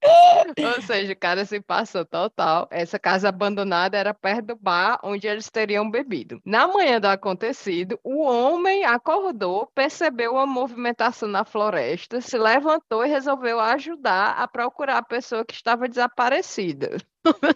Ou 0.76 0.82
seja, 0.82 1.12
o 1.12 1.16
cara 1.16 1.44
se 1.44 1.60
passou 1.60 2.04
total. 2.04 2.68
Essa 2.70 2.98
casa 2.98 3.28
abandonada 3.28 3.96
era 3.96 4.14
perto 4.14 4.46
do 4.46 4.56
bar 4.56 4.98
onde 5.02 5.26
eles 5.26 5.50
teriam 5.50 5.90
bebido. 5.90 6.40
Na 6.44 6.66
manhã 6.68 7.00
do 7.00 7.06
acontecido, 7.06 7.98
o 8.02 8.22
homem 8.22 8.84
acordou, 8.84 9.66
percebeu 9.74 10.32
uma 10.32 10.46
movimentação 10.46 11.28
na 11.28 11.44
floresta, 11.44 12.20
se 12.20 12.38
levantou 12.38 13.04
e 13.04 13.08
resolveu 13.08 13.60
ajudar 13.60 14.30
a 14.32 14.46
procurar 14.46 14.98
a 14.98 15.02
pessoa 15.02 15.44
que 15.44 15.54
estava 15.54 15.88
desaparecida. 15.88 16.98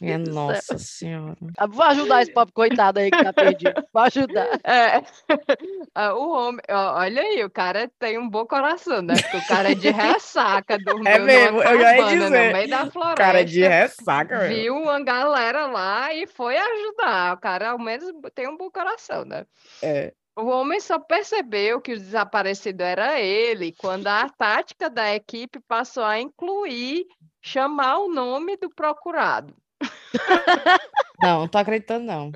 Minha 0.01 0.19
Deus 0.19 0.29
do 0.29 0.35
nossa 0.35 0.79
senhora. 0.79 1.37
Ah, 1.57 1.67
Vou 1.67 1.85
ajudar 1.85 2.23
esse 2.23 2.33
pobre 2.33 2.53
coitado 2.53 2.99
aí 2.99 3.11
que 3.11 3.23
tá 3.25 3.33
perdido. 3.33 3.85
Vou 3.93 4.03
ajudar. 4.03 4.47
É. 4.65 5.03
Ah, 5.95 6.15
O 6.15 6.31
homem, 6.33 6.61
olha 6.71 7.21
aí, 7.23 7.45
o 7.45 7.51
cara 7.51 7.91
tem 7.99 8.19
um 8.19 8.29
bom 8.29 8.47
coração, 8.47 9.03
né? 9.03 9.15
Porque 9.21 9.37
o 9.37 9.47
cara 9.47 9.73
é 9.73 9.75
de 9.75 9.91
ressaca, 9.91 10.79
dormiu 10.83 11.07
É 11.07 11.19
mesmo, 11.19 11.63
eu 11.63 11.81
já 11.81 11.97
ia 11.97 12.03
cabana 12.03 12.15
no 12.17 12.25
dizer. 12.37 12.53
meio 12.53 12.69
da 12.71 12.91
floresta. 12.91 13.15
Cara 13.23 13.45
de 13.45 13.61
ressaca, 13.63 14.39
velho. 14.39 14.55
viu 14.55 14.77
uma 14.77 15.03
galera 15.05 15.67
lá 15.67 16.15
e 16.15 16.27
foi 16.27 16.57
ajudar. 16.57 17.35
O 17.35 17.41
cara, 17.41 17.71
ao 17.73 17.79
menos, 17.79 18.07
tem 18.35 18.49
um 18.49 18.57
bom 18.57 18.71
coração, 18.71 19.25
né? 19.25 19.45
É. 19.83 20.13
O 20.35 20.47
homem 20.47 20.81
só 20.81 20.99
percebeu 20.99 21.79
que 21.79 21.93
o 21.93 21.99
desaparecido 21.99 22.83
era 22.83 23.21
ele 23.21 23.75
quando 23.77 24.07
a 24.07 24.31
tática 24.31 24.89
da 24.89 25.15
equipe 25.15 25.61
passou 25.69 26.05
a 26.05 26.19
incluir 26.19 27.05
chamar 27.43 27.99
o 27.99 28.09
nome 28.09 28.57
do 28.57 28.71
procurado. 28.71 29.55
Não, 31.23 31.41
não 31.41 31.49
tô 31.49 31.59
acreditando, 31.59 32.05
não. 32.05 32.33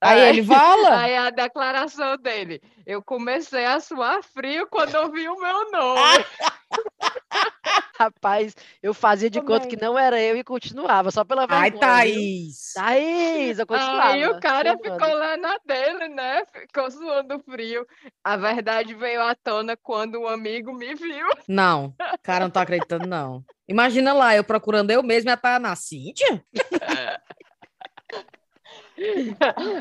Aí 0.00 0.20
Ai, 0.20 0.28
ele 0.30 0.44
fala? 0.44 1.00
Aí 1.00 1.16
a 1.16 1.30
declaração 1.30 2.16
dele. 2.16 2.60
Eu 2.84 3.02
comecei 3.02 3.64
a 3.64 3.78
suar 3.78 4.22
frio 4.22 4.66
quando 4.68 4.94
ouvi 4.96 5.28
o 5.28 5.38
meu 5.38 5.70
nome. 5.70 6.24
Rapaz, 7.98 8.54
eu 8.80 8.94
fazia 8.94 9.28
de 9.28 9.40
conta 9.40 9.60
Também. 9.60 9.70
que 9.76 9.84
não 9.84 9.98
era 9.98 10.20
eu 10.20 10.36
e 10.36 10.44
continuava, 10.44 11.10
só 11.10 11.24
pela 11.24 11.46
Ai, 11.48 11.70
vergonha. 11.70 12.04
viu? 12.04 12.14
Thaís. 12.14 12.72
Thaís, 12.74 13.58
eu 13.58 13.66
continuava. 13.66 14.12
Aí 14.12 14.26
o 14.26 14.40
cara 14.40 14.76
ficou 14.76 15.14
lá 15.14 15.36
na 15.36 15.58
dele, 15.66 16.08
né? 16.08 16.44
Ficou 16.46 16.90
suando 16.90 17.40
frio. 17.40 17.84
A 18.22 18.36
verdade 18.36 18.94
veio 18.94 19.20
à 19.22 19.34
tona 19.34 19.76
quando 19.76 20.20
um 20.20 20.28
amigo 20.28 20.72
me 20.72 20.94
viu. 20.94 21.26
Não, 21.48 21.92
cara, 22.22 22.44
não 22.44 22.50
tô 22.50 22.60
acreditando, 22.60 23.06
não. 23.08 23.44
Imagina 23.68 24.14
lá, 24.14 24.34
eu 24.34 24.42
procurando 24.42 24.90
eu 24.90 25.02
mesma 25.02 25.32
e 25.32 25.34
a 25.34 25.36
Taná. 25.36 25.76
Cíntia? 25.76 26.42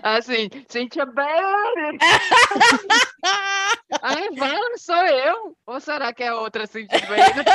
Assim, 0.03 0.49
Cíntia 0.67 1.05
Berry. 1.05 1.97
Ai, 4.01 4.29
Vala, 4.35 4.77
sou 4.77 5.05
eu? 5.05 5.57
Ou 5.65 5.79
será 5.79 6.13
que 6.13 6.23
é 6.23 6.33
outra 6.33 6.67
Cíntia 6.67 6.99
Berry? 6.99 7.45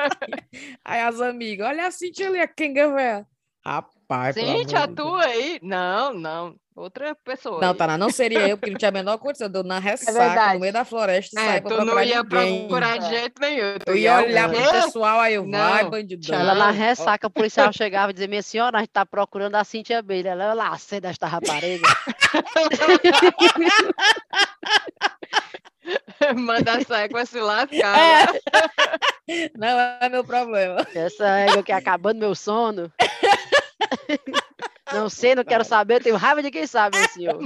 Aí 0.84 1.00
as 1.00 1.20
amigas, 1.20 1.68
olha 1.68 1.86
a 1.86 1.90
Cíntia 1.90 2.28
ali, 2.28 2.40
a 2.40 2.48
Kenga 2.48 2.92
velha. 2.92 3.26
Rapaz, 3.64 4.34
Deus. 4.34 4.74
atua 4.74 5.24
aí? 5.24 5.58
Não, 5.62 6.12
não. 6.12 6.56
Outra 6.76 7.14
pessoa. 7.14 7.60
Não. 7.60 7.72
Taná, 7.72 7.96
não 7.96 8.10
seria 8.10 8.48
eu, 8.48 8.58
porque 8.58 8.72
não 8.72 8.78
tinha 8.78 8.88
a 8.88 8.92
menor 8.92 9.16
condição 9.18 9.48
de 9.48 9.56
eu 9.56 9.62
na 9.62 9.78
ressaca, 9.78 10.18
verdade. 10.18 10.54
no 10.54 10.60
meio 10.60 10.72
da 10.72 10.84
floresta, 10.84 11.40
É, 11.40 11.44
sair 11.44 11.60
pra 11.60 11.70
tu 11.70 11.76
não 11.76 11.84
procurar 11.84 12.04
ia 12.04 12.22
ninguém. 12.22 12.58
procurar 12.66 12.98
de 12.98 13.08
jeito 13.08 13.40
nenhum. 13.40 13.78
tu 13.78 13.90
Eu 13.90 13.96
ia 13.96 14.16
olhar 14.20 14.48
pro 14.50 14.70
pessoal, 14.72 15.20
aí 15.20 15.34
eu, 15.34 15.48
vai, 15.48 15.84
Não, 15.84 15.90
bandidão. 15.90 16.40
Ela 16.40 16.52
na 16.54 16.70
ressaca, 16.72 17.28
o 17.28 17.30
policial 17.30 17.72
chegava 17.72 18.10
e 18.10 18.14
dizia: 18.14 18.26
Minha 18.26 18.42
senhora, 18.42 18.78
a 18.78 18.80
gente 18.80 18.90
tá 18.90 19.06
procurando 19.06 19.54
a 19.54 19.62
Cintia 19.62 20.00
Abelha. 20.00 20.30
Ela, 20.30 20.46
eu 20.46 20.54
lá, 20.56 20.76
sei 20.76 21.00
desta 21.00 21.28
rapariga. 21.28 21.86
Manda 26.36 26.82
sair 26.84 27.08
com 27.10 27.18
esse 27.18 27.38
lascar. 27.40 27.98
É. 27.98 29.50
Não 29.56 29.78
é 30.00 30.08
meu 30.08 30.24
problema. 30.24 30.86
Essa 30.94 31.26
égua 31.40 31.62
que 31.62 31.72
acabando 31.72 32.18
meu 32.18 32.34
sono. 32.34 32.90
Não 34.92 35.08
sei, 35.08 35.34
não 35.34 35.44
quero 35.44 35.64
saber, 35.64 36.02
tenho 36.02 36.16
raiva 36.16 36.42
de 36.42 36.50
quem 36.50 36.66
sabe, 36.66 36.98
meu 36.98 37.08
senhor. 37.08 37.38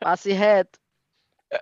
Passe 0.00 0.32
reto. 0.32 0.78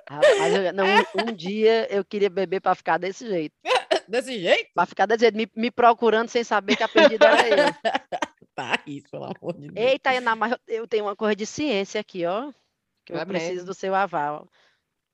Rapaz, 0.08 0.54
eu- 0.54 0.72
não, 0.72 0.84
um, 0.86 1.30
um 1.30 1.32
dia 1.34 1.86
eu 1.92 2.04
queria 2.04 2.30
beber 2.30 2.60
para 2.60 2.74
ficar 2.74 2.98
desse 2.98 3.26
jeito. 3.26 3.54
Desse 4.08 4.40
jeito? 4.40 4.70
Para 4.74 4.86
ficar 4.86 5.06
desse 5.06 5.20
jeito, 5.20 5.36
me, 5.36 5.48
me 5.54 5.70
procurando 5.70 6.28
sem 6.28 6.42
saber 6.42 6.74
que 6.76 6.82
a 6.82 6.88
perdida 6.88 7.26
era 7.28 7.48
eu. 7.48 7.74
Thaís, 8.56 9.04
pelo 9.08 9.24
amor 9.26 9.54
de 9.56 9.68
Deus. 9.70 9.86
Eita, 9.88 10.10
Ana, 10.10 10.34
mas 10.34 10.52
eu- 10.52 10.58
eu 10.66 10.88
tenho 10.88 11.04
uma 11.04 11.14
coisa 11.14 11.36
de 11.36 11.46
ciência 11.46 12.00
aqui, 12.00 12.26
ó. 12.26 12.50
Que 13.06 13.12
eu 13.12 13.18
É 13.18 13.24
preciso 13.24 13.52
mesmo? 13.52 13.66
do 13.66 13.74
seu 13.74 13.94
aval. 13.94 14.48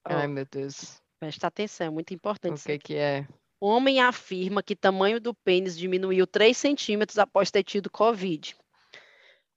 Ó, 0.09 0.13
Ai, 0.15 0.27
meu 0.27 0.47
Deus. 0.51 0.97
presta 1.21 1.47
atenção, 1.47 1.87
é 1.89 1.91
muito 1.91 2.15
importante. 2.15 2.53
O 2.53 2.55
isso 2.55 2.65
que 2.65 2.79
que 2.79 2.95
é? 2.97 3.27
Homem 3.61 4.01
afirma 4.01 4.63
que 4.63 4.75
tamanho 4.75 5.21
do 5.21 5.35
pênis 5.35 5.77
diminuiu 5.77 6.27
3 6.27 6.57
centímetros 6.57 7.19
após 7.19 7.51
ter 7.51 7.63
tido 7.65 7.91
Covid. 7.91 8.57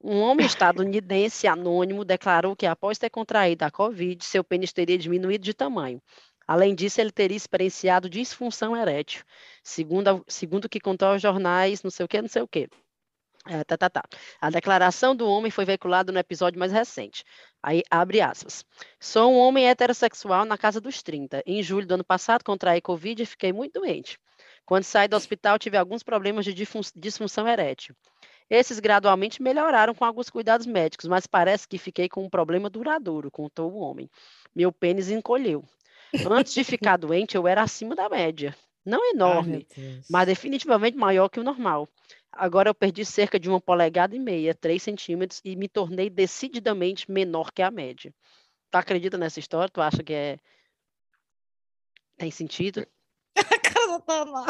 Um 0.02 0.22
homem 0.22 0.46
estadunidense 0.46 1.46
anônimo 1.48 2.06
declarou 2.06 2.56
que 2.56 2.66
após 2.66 2.98
ter 2.98 3.10
contraído 3.10 3.66
a 3.66 3.72
Covid, 3.72 4.24
seu 4.24 4.44
pênis 4.44 4.72
teria 4.72 4.98
diminuído 4.98 5.44
de 5.44 5.54
tamanho. 5.54 6.02
Além 6.48 6.74
disso, 6.74 7.00
ele 7.02 7.12
teria 7.12 7.38
experienciado 7.38 8.10
disfunção 8.10 8.76
erétil, 8.76 9.24
segundo, 9.62 10.24
segundo 10.28 10.66
o 10.66 10.70
que 10.70 10.80
contou 10.80 11.10
aos 11.10 11.22
jornais, 11.22 11.84
não 11.84 11.92
sei 11.92 12.06
o 12.06 12.08
que, 12.08 12.22
não 12.22 12.30
sei 12.30 12.42
o 12.42 12.48
que. 12.48 12.70
É, 13.48 13.64
tá, 13.64 13.78
tá, 13.78 13.90
tá. 13.90 14.04
A 14.40 14.50
declaração 14.50 15.16
do 15.16 15.28
homem 15.28 15.52
foi 15.52 15.66
veiculada 15.66 16.12
no 16.12 16.20
episódio 16.20 16.60
mais 16.60 16.72
recente. 16.72 17.24
Aí, 17.62 17.84
abre 17.90 18.22
aspas. 18.22 18.66
Sou 19.00 19.32
um 19.32 19.38
homem 19.38 19.68
heterossexual 19.68 20.46
na 20.46 20.58
casa 20.58 20.80
dos 20.82 21.02
30. 21.02 21.44
Em 21.46 21.62
julho 21.62 21.86
do 21.88 21.94
ano 21.94 22.04
passado, 22.04 22.44
contraí 22.44 22.82
Covid 22.82 23.24
e 23.24 23.26
fiquei 23.26 23.54
muito 23.54 23.80
doente. 23.80 24.18
Quando 24.66 24.84
saí 24.84 25.08
do 25.08 25.16
hospital, 25.16 25.58
tive 25.58 25.78
alguns 25.78 26.04
problemas 26.04 26.46
de 26.46 26.54
disfunção 26.96 27.48
erétil. 27.48 27.96
Esses 28.50 28.80
gradualmente 28.80 29.42
melhoraram 29.42 29.94
com 29.94 30.04
alguns 30.04 30.30
cuidados 30.30 30.66
médicos, 30.66 31.08
mas 31.08 31.28
parece 31.28 31.68
que 31.68 31.78
fiquei 31.78 32.10
com 32.10 32.24
um 32.24 32.30
problema 32.30 32.70
duradouro, 32.70 33.30
contou 33.30 33.72
o 33.72 33.78
homem. 33.80 34.10
Meu 34.56 34.72
pênis 34.72 35.10
encolheu. 35.10 35.64
Antes 36.30 36.54
de 36.54 36.64
ficar 36.64 36.98
doente, 36.98 37.36
eu 37.36 37.48
era 37.48 37.62
acima 37.62 37.96
da 37.96 38.10
média. 38.10 38.56
Não 38.84 39.08
enorme, 39.12 39.68
Ai, 39.78 40.02
mas 40.10 40.26
definitivamente 40.26 40.98
maior 40.98 41.30
que 41.30 41.40
o 41.40 41.44
normal. 41.44 41.88
Agora 42.32 42.70
eu 42.70 42.76
perdi 42.76 43.06
cerca 43.06 43.40
de 43.40 43.50
uma 43.50 43.60
polegada 43.60 44.16
e 44.16 44.20
meia, 44.20 44.56
3 44.56 44.82
centímetros, 44.82 45.42
e 45.44 45.56
me 45.56 45.68
tornei 45.68 46.10
decididamente 46.10 47.12
menor 47.12 47.52
que 47.52 47.62
a 47.62 47.70
média. 47.70 48.14
Tu 48.72 48.76
acredita 48.76 49.18
nessa 49.18 49.40
história? 49.40 49.70
Tu 49.70 49.82
acha 49.82 50.04
que 50.04 50.14
é. 50.14 50.40
Tem 52.18 52.32
sentido? 52.32 52.88
a 53.36 53.60
casa 53.60 54.00
tá 54.02 54.26
mal. 54.26 54.46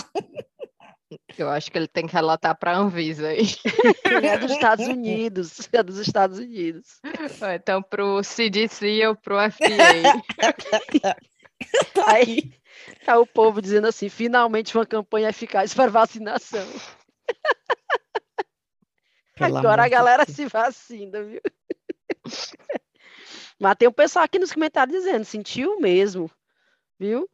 Eu 1.37 1.49
acho 1.49 1.71
que 1.71 1.77
ele 1.77 1.87
tem 1.87 2.05
que 2.05 2.13
relatar 2.13 2.55
para 2.57 2.71
a 2.71 2.77
Anvisa 2.77 3.29
aí. 3.29 3.45
é 4.23 4.37
dos 4.37 4.51
Estados 4.51 4.87
Unidos. 4.87 5.69
É 5.71 5.81
dos 5.81 5.97
Estados 5.97 6.37
Unidos. 6.37 6.99
Então, 7.55 7.81
para 7.81 8.05
o 8.05 8.23
CDC 8.23 9.07
ou 9.07 9.15
para 9.15 9.35
o 9.35 9.51
FDA. 9.51 11.15
aí 12.07 12.53
tá 13.05 13.19
o 13.19 13.25
povo 13.25 13.61
dizendo 13.61 13.87
assim: 13.87 14.07
finalmente 14.09 14.77
uma 14.77 14.85
campanha 14.85 15.29
eficaz 15.29 15.73
para 15.73 15.89
vacinação. 15.89 16.67
Pelo 19.35 19.57
Agora 19.57 19.85
a 19.85 19.89
galera 19.89 20.25
se 20.25 20.45
vacina, 20.45 21.23
viu? 21.23 21.41
Mas 23.59 23.75
tem 23.77 23.87
um 23.87 23.93
pessoal 23.93 24.25
aqui 24.25 24.37
nos 24.37 24.53
comentários 24.53 24.95
dizendo, 24.95 25.25
sentiu 25.25 25.79
mesmo, 25.79 26.29
viu? 26.99 27.29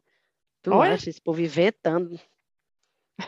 Tu 0.62 0.72
Olha. 0.72 0.94
acha 0.94 1.10
esse 1.10 1.20
povo 1.20 1.40
inventando. 1.40 2.18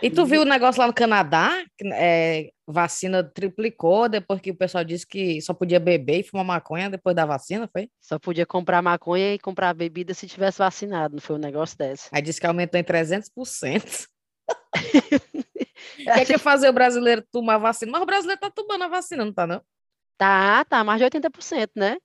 E 0.03 0.11
tu 0.11 0.27
viu 0.27 0.43
o 0.43 0.45
negócio 0.45 0.81
lá 0.81 0.87
no 0.87 0.93
Canadá? 0.93 1.65
É, 1.95 2.51
vacina 2.67 3.25
triplicou 3.25 4.09
depois 4.09 4.41
que 4.41 4.51
o 4.51 4.57
pessoal 4.57 4.85
disse 4.85 5.07
que 5.07 5.41
só 5.41 5.55
podia 5.55 5.81
beber 5.81 6.21
e 6.21 6.23
fumar 6.23 6.45
maconha 6.45 6.91
depois 6.91 7.17
da 7.17 7.25
vacina, 7.25 7.69
foi? 7.73 7.91
Só 7.99 8.19
podia 8.19 8.45
comprar 8.45 8.83
maconha 8.83 9.35
e 9.35 9.39
comprar 9.39 9.73
bebida 9.73 10.13
se 10.13 10.27
tivesse 10.27 10.59
vacinado, 10.59 11.15
não 11.15 11.23
foi 11.23 11.37
um 11.37 11.41
negócio 11.41 11.77
desse. 11.79 12.09
Aí 12.13 12.21
disse 12.21 12.41
que 12.41 12.47
aumentou 12.47 12.79
em 12.79 12.85
300%. 12.85 14.07
Quer 15.97 16.25
que 16.27 16.39
fazer 16.39 16.69
o 16.69 16.73
brasileiro 16.73 17.25
tomar 17.33 17.57
vacina? 17.57 17.91
Mas 17.91 18.03
o 18.03 18.07
brasileiro 18.07 18.41
tá 18.41 18.51
tomando 18.51 18.85
a 18.85 18.89
vacina, 18.89 19.25
não 19.25 19.33
tá, 19.33 19.47
não? 19.47 19.63
Tá, 20.19 20.65
tá, 20.67 20.85
mais 20.85 20.99
de 20.99 21.07
80%, 21.07 21.71
né? 21.77 21.97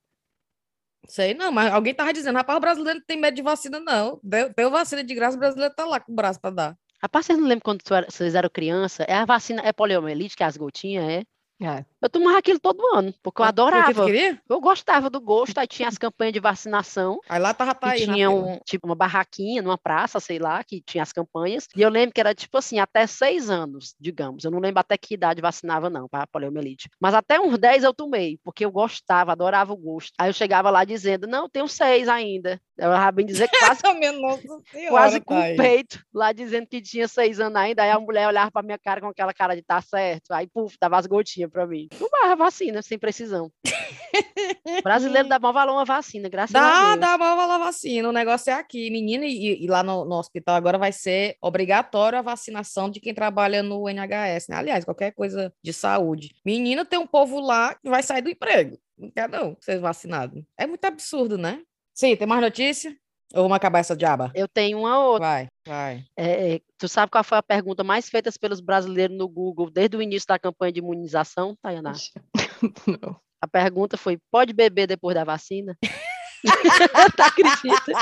Sei 1.06 1.34
não, 1.34 1.52
mas 1.52 1.70
alguém 1.70 1.92
tava 1.92 2.14
dizendo, 2.14 2.36
rapaz, 2.36 2.56
o 2.56 2.60
brasileiro 2.60 2.98
não 2.98 3.06
tem 3.06 3.20
medo 3.20 3.34
de 3.34 3.42
vacina, 3.42 3.78
não. 3.78 4.18
Deu, 4.22 4.50
deu 4.56 4.70
vacina 4.70 5.04
de 5.04 5.14
graça, 5.14 5.36
o 5.36 5.40
brasileiro 5.40 5.74
tá 5.74 5.84
lá 5.84 6.00
com 6.00 6.12
o 6.12 6.14
braço 6.14 6.40
pra 6.40 6.50
dar. 6.50 6.78
Rapaz, 7.04 7.26
vocês 7.26 7.38
não 7.38 7.46
lembram 7.46 7.60
quando 7.62 7.82
vocês 8.08 8.34
eram 8.34 8.48
criança? 8.48 9.02
É 9.02 9.12
a 9.12 9.26
vacina, 9.26 9.60
é 9.62 9.74
poliomielite, 9.74 10.34
que 10.34 10.42
é 10.42 10.46
as 10.46 10.56
gotinhas, 10.56 11.06
é? 11.06 11.22
É. 11.62 11.84
Eu 12.02 12.10
tomava 12.10 12.38
aquilo 12.38 12.58
todo 12.58 12.84
ano, 12.94 13.14
porque 13.22 13.40
eu 13.40 13.46
adorava. 13.46 14.06
Que 14.06 14.38
eu 14.48 14.60
gostava 14.60 15.08
do 15.08 15.20
gosto, 15.20 15.56
aí 15.58 15.66
tinha 15.66 15.88
as 15.88 15.96
campanhas 15.96 16.32
de 16.32 16.40
vacinação. 16.40 17.20
Aí 17.28 17.38
lá 17.38 17.54
tava 17.54 17.74
tá 17.74 17.90
aí, 17.90 18.04
tinha 18.04 18.30
um, 18.30 18.58
tipo 18.64 18.86
uma 18.86 18.94
barraquinha 18.94 19.62
numa 19.62 19.78
praça, 19.78 20.18
sei 20.18 20.38
lá, 20.38 20.64
que 20.64 20.82
tinha 20.82 21.02
as 21.02 21.12
campanhas. 21.12 21.68
E 21.76 21.82
eu 21.82 21.88
lembro 21.88 22.12
que 22.12 22.20
era 22.20 22.34
tipo 22.34 22.58
assim, 22.58 22.78
até 22.78 23.06
seis 23.06 23.48
anos, 23.48 23.94
digamos. 24.00 24.44
Eu 24.44 24.50
não 24.50 24.58
lembro 24.58 24.80
até 24.80 24.96
que 24.98 25.14
idade 25.14 25.40
vacinava, 25.40 25.88
não, 25.88 26.08
para 26.08 26.26
poliomielite. 26.26 26.88
Mas 27.00 27.14
até 27.14 27.40
uns 27.40 27.58
dez 27.58 27.84
eu 27.84 27.94
tomei, 27.94 28.38
porque 28.42 28.64
eu 28.64 28.70
gostava, 28.70 29.32
adorava 29.32 29.72
o 29.72 29.76
gosto. 29.76 30.12
Aí 30.18 30.28
eu 30.28 30.34
chegava 30.34 30.70
lá 30.70 30.84
dizendo, 30.84 31.26
não, 31.26 31.48
tenho 31.48 31.68
seis 31.68 32.08
ainda. 32.08 32.60
Eu 32.76 32.90
ia 32.90 33.12
bem 33.12 33.24
dizer 33.24 33.48
quase, 33.48 33.80
senhora, 33.86 34.90
quase 34.90 35.20
com 35.20 35.38
o 35.38 35.56
peito, 35.56 36.00
lá 36.12 36.32
dizendo 36.32 36.66
que 36.66 36.82
tinha 36.82 37.06
seis 37.06 37.38
anos 37.38 37.56
ainda. 37.56 37.82
Aí 37.82 37.90
a 37.90 38.00
mulher 38.00 38.26
olhava 38.26 38.50
pra 38.50 38.62
minha 38.62 38.78
cara 38.78 39.00
com 39.00 39.06
aquela 39.06 39.32
cara 39.32 39.54
de 39.54 39.62
tá 39.62 39.80
certo. 39.80 40.32
Aí, 40.32 40.48
puf, 40.48 40.76
dava 40.80 40.98
as 40.98 41.06
gotinhas 41.06 41.50
pra 41.50 41.66
mim. 41.66 41.88
Tomava 41.96 42.34
vacina, 42.34 42.82
sem 42.82 42.98
precisão. 42.98 43.50
brasileiro 44.82 45.28
dá 45.28 45.38
maior 45.38 45.52
valor 45.52 45.72
a 45.72 45.74
uma 45.76 45.84
vacina, 45.84 46.28
graças 46.28 46.52
dá, 46.52 46.60
a 46.60 46.96
Deus. 46.96 47.00
Dá 47.00 47.18
maior 47.18 47.36
valor 47.36 47.52
a 47.54 47.58
vacina. 47.58 48.08
O 48.08 48.12
negócio 48.12 48.50
é 48.50 48.54
aqui, 48.54 48.90
menina, 48.90 49.24
e, 49.24 49.64
e 49.64 49.66
lá 49.68 49.82
no, 49.82 50.04
no, 50.04 50.16
hospital 50.16 50.56
agora 50.56 50.78
vai 50.78 50.92
ser 50.92 51.36
obrigatório 51.40 52.18
a 52.18 52.22
vacinação 52.22 52.90
de 52.90 53.00
quem 53.00 53.14
trabalha 53.14 53.62
no 53.62 53.88
NHS, 53.88 54.48
né? 54.48 54.56
Aliás, 54.56 54.84
qualquer 54.84 55.12
coisa 55.12 55.52
de 55.62 55.72
saúde. 55.72 56.34
Menina, 56.44 56.84
tem 56.84 56.98
um 56.98 57.06
povo 57.06 57.38
lá 57.40 57.74
que 57.74 57.88
vai 57.88 58.02
sair 58.02 58.22
do 58.22 58.30
emprego. 58.30 58.78
Não 58.98 59.10
quer 59.10 59.28
não 59.28 59.56
ser 59.60 59.78
vacinado. 59.78 60.44
É 60.58 60.66
muito 60.66 60.84
absurdo, 60.84 61.36
né? 61.36 61.60
Sim, 61.94 62.16
tem 62.16 62.26
mais 62.26 62.40
notícia? 62.40 62.96
Ou 63.32 63.42
vamos 63.42 63.56
acabar 63.56 63.78
essa 63.78 63.96
diaba? 63.96 64.32
Eu 64.34 64.48
tenho 64.48 64.80
uma 64.80 64.98
outra. 64.98 65.26
Vai, 65.26 65.48
vai. 65.66 66.04
É, 66.16 66.60
tu 66.76 66.88
sabe 66.88 67.10
qual 67.10 67.24
foi 67.24 67.38
a 67.38 67.42
pergunta 67.42 67.82
mais 67.84 68.08
feita 68.08 68.30
pelos 68.40 68.60
brasileiros 68.60 69.16
no 69.16 69.28
Google 69.28 69.70
desde 69.70 69.96
o 69.96 70.02
início 70.02 70.26
da 70.26 70.38
campanha 70.38 70.72
de 70.72 70.80
imunização, 70.80 71.56
Tayana? 71.62 71.92
Não. 73.00 73.20
A 73.40 73.46
pergunta 73.46 73.96
foi: 73.96 74.18
pode 74.30 74.52
beber 74.52 74.86
depois 74.86 75.14
da 75.14 75.24
vacina? 75.24 75.76
tá 77.16 77.26
acredita? 77.26 77.92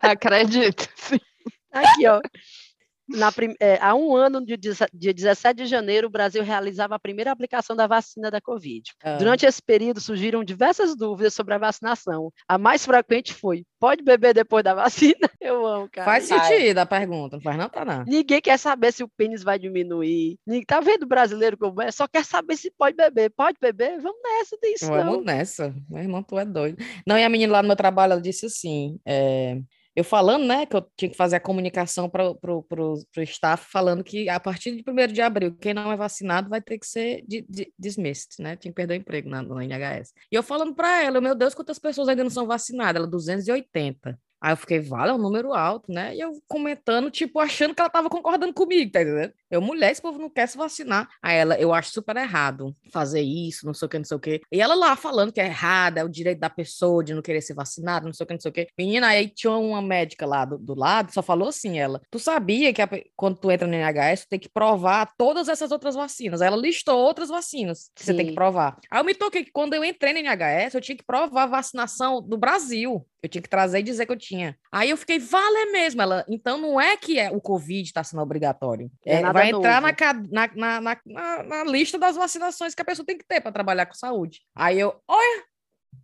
Acredito. 0.00 0.88
Aqui, 1.72 2.06
ó. 2.06 2.20
Na, 3.12 3.32
é, 3.60 3.78
há 3.80 3.94
um 3.94 4.16
ano, 4.16 4.44
dia 4.44 4.56
17 4.56 5.56
de 5.56 5.66
janeiro, 5.66 6.06
o 6.06 6.10
Brasil 6.10 6.42
realizava 6.42 6.94
a 6.94 6.98
primeira 6.98 7.30
aplicação 7.30 7.76
da 7.76 7.86
vacina 7.86 8.30
da 8.30 8.40
Covid. 8.40 8.90
Ah. 9.02 9.16
Durante 9.16 9.46
esse 9.46 9.62
período, 9.62 10.00
surgiram 10.00 10.42
diversas 10.42 10.96
dúvidas 10.96 11.34
sobre 11.34 11.54
a 11.54 11.58
vacinação. 11.58 12.32
A 12.48 12.58
mais 12.58 12.84
frequente 12.84 13.32
foi: 13.32 13.64
pode 13.78 14.02
beber 14.02 14.34
depois 14.34 14.64
da 14.64 14.74
vacina? 14.74 15.14
Eu 15.40 15.66
amo, 15.66 15.88
cara. 15.90 16.04
Faz 16.04 16.24
sentido 16.24 16.78
a 16.78 16.86
pergunta, 16.86 17.36
não 17.36 17.42
faz 17.42 17.58
não, 17.58 17.68
tá 17.68 17.84
não. 17.84 18.04
Ninguém 18.04 18.40
quer 18.40 18.58
saber 18.58 18.92
se 18.92 19.02
o 19.02 19.08
pênis 19.08 19.42
vai 19.42 19.58
diminuir. 19.58 20.38
Ninguém, 20.46 20.64
tá 20.64 20.80
vendo 20.80 21.02
o 21.02 21.08
brasileiro 21.08 21.58
como 21.58 21.82
é? 21.82 21.90
Só 21.90 22.06
quer 22.06 22.24
saber 22.24 22.56
se 22.56 22.70
pode 22.70 22.96
beber. 22.96 23.30
Pode 23.30 23.58
beber? 23.60 24.00
Vamos 24.00 24.20
nessa, 24.22 24.56
tem 24.60 24.74
isso 24.74 24.86
Vamos 24.86 25.24
nessa. 25.24 25.74
Meu 25.88 26.02
irmão, 26.02 26.22
tu 26.22 26.38
é 26.38 26.44
doido. 26.44 26.78
Não, 27.06 27.18
e 27.18 27.24
a 27.24 27.28
menina 27.28 27.52
lá 27.52 27.62
no 27.62 27.68
meu 27.68 27.76
trabalho, 27.76 28.12
ela 28.12 28.22
disse 28.22 28.46
assim, 28.46 28.98
é 29.04 29.60
eu 29.94 30.04
falando, 30.04 30.46
né, 30.46 30.64
que 30.64 30.74
eu 30.74 30.86
tinha 30.96 31.10
que 31.10 31.16
fazer 31.16 31.36
a 31.36 31.40
comunicação 31.40 32.08
para 32.08 32.30
o 32.30 33.04
staff, 33.18 33.66
falando 33.70 34.02
que 34.02 34.28
a 34.28 34.40
partir 34.40 34.74
de 34.74 34.82
1 34.88 35.12
de 35.12 35.20
abril, 35.20 35.54
quem 35.56 35.74
não 35.74 35.92
é 35.92 35.96
vacinado 35.96 36.48
vai 36.48 36.62
ter 36.62 36.78
que 36.78 36.86
ser 36.86 37.22
de, 37.26 37.42
de, 37.48 37.72
dismissed, 37.78 38.42
né? 38.42 38.56
Tinha 38.56 38.72
que 38.72 38.76
perder 38.76 38.94
o 38.94 38.96
emprego 38.96 39.28
na, 39.28 39.42
na 39.42 39.64
NHS. 39.64 40.12
E 40.30 40.34
eu 40.34 40.42
falando 40.42 40.74
para 40.74 41.02
ela, 41.02 41.20
meu 41.20 41.34
Deus, 41.34 41.54
quantas 41.54 41.78
pessoas 41.78 42.08
ainda 42.08 42.22
não 42.22 42.30
são 42.30 42.46
vacinadas? 42.46 43.00
Ela, 43.00 43.06
280. 43.06 44.18
Aí 44.42 44.52
eu 44.52 44.56
fiquei, 44.56 44.80
vale, 44.80 45.12
é 45.12 45.14
um 45.14 45.18
número 45.18 45.54
alto, 45.54 45.92
né? 45.92 46.16
E 46.16 46.20
eu 46.20 46.32
comentando, 46.48 47.12
tipo, 47.12 47.38
achando 47.38 47.74
que 47.74 47.80
ela 47.80 47.88
tava 47.88 48.10
concordando 48.10 48.52
comigo, 48.52 48.90
tá 48.90 49.00
entendendo? 49.00 49.32
Eu, 49.48 49.60
mulher, 49.60 49.92
esse 49.92 50.02
povo 50.02 50.18
não 50.18 50.28
quer 50.28 50.48
se 50.48 50.58
vacinar. 50.58 51.08
Aí 51.22 51.36
ela, 51.36 51.56
eu 51.60 51.72
acho 51.72 51.90
super 51.90 52.16
errado 52.16 52.74
fazer 52.90 53.20
isso, 53.20 53.64
não 53.64 53.72
sei 53.72 53.86
o 53.86 53.88
que, 53.88 53.98
não 53.98 54.04
sei 54.04 54.16
o 54.16 54.20
que. 54.20 54.40
E 54.50 54.60
ela 54.60 54.74
lá 54.74 54.96
falando 54.96 55.32
que 55.32 55.40
é 55.40 55.46
errado, 55.46 55.98
é 55.98 56.04
o 56.04 56.08
direito 56.08 56.40
da 56.40 56.50
pessoa 56.50 57.04
de 57.04 57.14
não 57.14 57.22
querer 57.22 57.40
ser 57.40 57.54
vacinada, 57.54 58.04
não 58.04 58.12
sei 58.12 58.24
o 58.24 58.26
que, 58.26 58.34
não 58.34 58.40
sei 58.40 58.50
o 58.50 58.54
que. 58.54 58.66
Menina, 58.76 59.06
aí 59.08 59.28
tinha 59.28 59.52
uma 59.52 59.80
médica 59.80 60.26
lá 60.26 60.44
do, 60.44 60.58
do 60.58 60.74
lado, 60.74 61.12
só 61.12 61.22
falou 61.22 61.48
assim, 61.48 61.78
ela, 61.78 62.00
tu 62.10 62.18
sabia 62.18 62.72
que 62.72 62.82
a, 62.82 62.88
quando 63.14 63.36
tu 63.36 63.48
entra 63.48 63.68
no 63.68 63.74
NHS, 63.74 64.24
tu 64.24 64.28
tem 64.28 64.40
que 64.40 64.48
provar 64.48 65.12
todas 65.16 65.48
essas 65.48 65.70
outras 65.70 65.94
vacinas. 65.94 66.42
Aí 66.42 66.48
ela 66.48 66.56
listou 66.56 66.98
outras 66.98 67.28
vacinas 67.28 67.90
que 67.94 68.02
Sim. 68.02 68.06
você 68.06 68.16
tem 68.16 68.26
que 68.26 68.34
provar. 68.34 68.76
Aí 68.90 68.98
eu 68.98 69.04
me 69.04 69.14
toquei 69.14 69.44
que 69.44 69.52
quando 69.52 69.74
eu 69.74 69.84
entrei 69.84 70.12
no 70.12 70.18
NHS, 70.18 70.74
eu 70.74 70.80
tinha 70.80 70.96
que 70.96 71.04
provar 71.04 71.44
a 71.44 71.46
vacinação 71.46 72.20
do 72.20 72.36
Brasil. 72.36 73.06
Eu 73.22 73.28
tinha 73.28 73.42
que 73.42 73.48
trazer 73.48 73.78
e 73.78 73.82
dizer 73.84 74.04
que 74.04 74.10
eu 74.12 74.16
tinha. 74.16 74.31
Aí 74.70 74.90
eu 74.90 74.96
fiquei, 74.96 75.18
vale 75.18 75.72
mesmo. 75.72 76.02
Ela, 76.02 76.24
então 76.28 76.58
não 76.58 76.80
é 76.80 76.96
que 76.96 77.18
é, 77.18 77.30
o 77.30 77.40
Covid 77.40 77.82
está 77.82 78.02
sendo 78.02 78.22
obrigatório. 78.22 78.90
É, 79.04 79.16
é 79.16 79.32
vai 79.32 79.50
entrar 79.50 79.80
na, 79.80 79.92
na, 80.30 80.80
na, 80.80 81.00
na, 81.04 81.42
na 81.42 81.64
lista 81.64 81.98
das 81.98 82.16
vacinações 82.16 82.74
que 82.74 82.82
a 82.82 82.84
pessoa 82.84 83.04
tem 83.06 83.18
que 83.18 83.26
ter 83.26 83.40
para 83.40 83.52
trabalhar 83.52 83.86
com 83.86 83.94
saúde. 83.94 84.40
Aí 84.54 84.78
eu, 84.78 84.94
olha, 85.06 85.44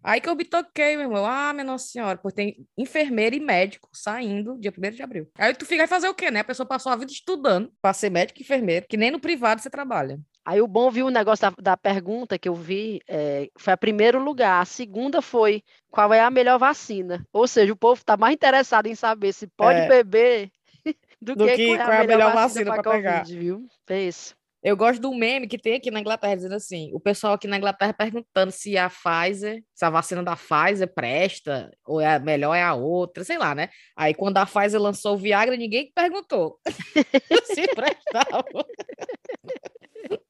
Aí 0.02 0.20
que 0.20 0.28
eu 0.28 0.36
me 0.36 0.44
toquei, 0.44 0.96
meu 0.96 1.06
irmão. 1.06 1.26
Ah, 1.26 1.52
minha 1.52 1.64
Nossa 1.64 1.88
Senhora, 1.88 2.18
porque 2.18 2.36
tem 2.36 2.66
enfermeira 2.76 3.34
e 3.34 3.40
médico 3.40 3.88
saindo 3.92 4.58
dia 4.58 4.72
1 4.76 4.90
de 4.90 5.02
abril. 5.02 5.28
Aí 5.36 5.54
tu 5.54 5.66
fica 5.66 5.82
aí 5.82 5.88
fazer 5.88 6.08
o 6.08 6.14
quê, 6.14 6.30
né? 6.30 6.40
A 6.40 6.44
pessoa 6.44 6.66
passou 6.66 6.92
a 6.92 6.96
vida 6.96 7.10
estudando 7.10 7.72
para 7.82 7.92
ser 7.92 8.10
médico 8.10 8.40
e 8.40 8.42
enfermeiro, 8.42 8.86
que 8.88 8.96
nem 8.96 9.10
no 9.10 9.20
privado 9.20 9.60
você 9.60 9.70
trabalha. 9.70 10.20
Aí 10.48 10.62
o 10.62 10.66
bom 10.66 10.90
viu 10.90 11.08
o 11.08 11.10
negócio 11.10 11.42
da, 11.42 11.72
da 11.72 11.76
pergunta 11.76 12.38
que 12.38 12.48
eu 12.48 12.54
vi, 12.54 13.02
é, 13.06 13.50
foi 13.58 13.74
a 13.74 13.76
primeiro 13.76 14.18
lugar. 14.18 14.62
A 14.62 14.64
segunda 14.64 15.20
foi 15.20 15.62
qual 15.90 16.10
é 16.10 16.22
a 16.22 16.30
melhor 16.30 16.58
vacina. 16.58 17.22
Ou 17.30 17.46
seja, 17.46 17.70
o 17.70 17.76
povo 17.76 18.00
está 18.00 18.16
mais 18.16 18.32
interessado 18.32 18.86
em 18.86 18.94
saber 18.94 19.34
se 19.34 19.46
pode 19.46 19.80
é. 19.80 19.88
beber 19.88 20.50
do, 21.20 21.36
do, 21.36 21.44
que, 21.44 21.54
que 21.54 21.76
qual 21.76 21.92
é 21.92 21.98
a, 21.98 22.00
é 22.00 22.04
a 22.04 22.06
melhor, 22.06 22.32
vacina 22.32 22.72
para 22.72 22.90
pegar. 22.90 23.24
Viu? 23.26 23.66
É 23.90 24.04
isso. 24.04 24.34
Eu 24.62 24.74
gosto 24.74 25.02
do 25.02 25.14
meme 25.14 25.46
que 25.46 25.58
tem 25.58 25.74
aqui 25.74 25.90
na 25.90 26.00
Inglaterra, 26.00 26.34
dizendo 26.34 26.54
assim: 26.54 26.90
o 26.94 26.98
pessoal 26.98 27.34
aqui 27.34 27.46
na 27.46 27.58
Inglaterra 27.58 27.92
perguntando 27.92 28.50
se 28.50 28.78
a 28.78 28.88
Pfizer, 28.88 29.62
se 29.74 29.84
a 29.84 29.90
vacina 29.90 30.22
da 30.22 30.34
Pfizer 30.34 30.92
presta, 30.92 31.70
ou 31.86 32.00
é 32.00 32.14
a 32.14 32.18
melhor 32.18 32.54
é 32.54 32.62
a 32.62 32.72
outra, 32.74 33.22
sei 33.22 33.36
lá, 33.36 33.54
né? 33.54 33.68
Aí 33.94 34.14
quando 34.14 34.38
a 34.38 34.46
Pfizer 34.46 34.80
lançou 34.80 35.14
o 35.14 35.18
Viagra, 35.18 35.58
ninguém 35.58 35.92
perguntou 35.94 36.58
se 37.44 37.66
prestava. 37.68 38.44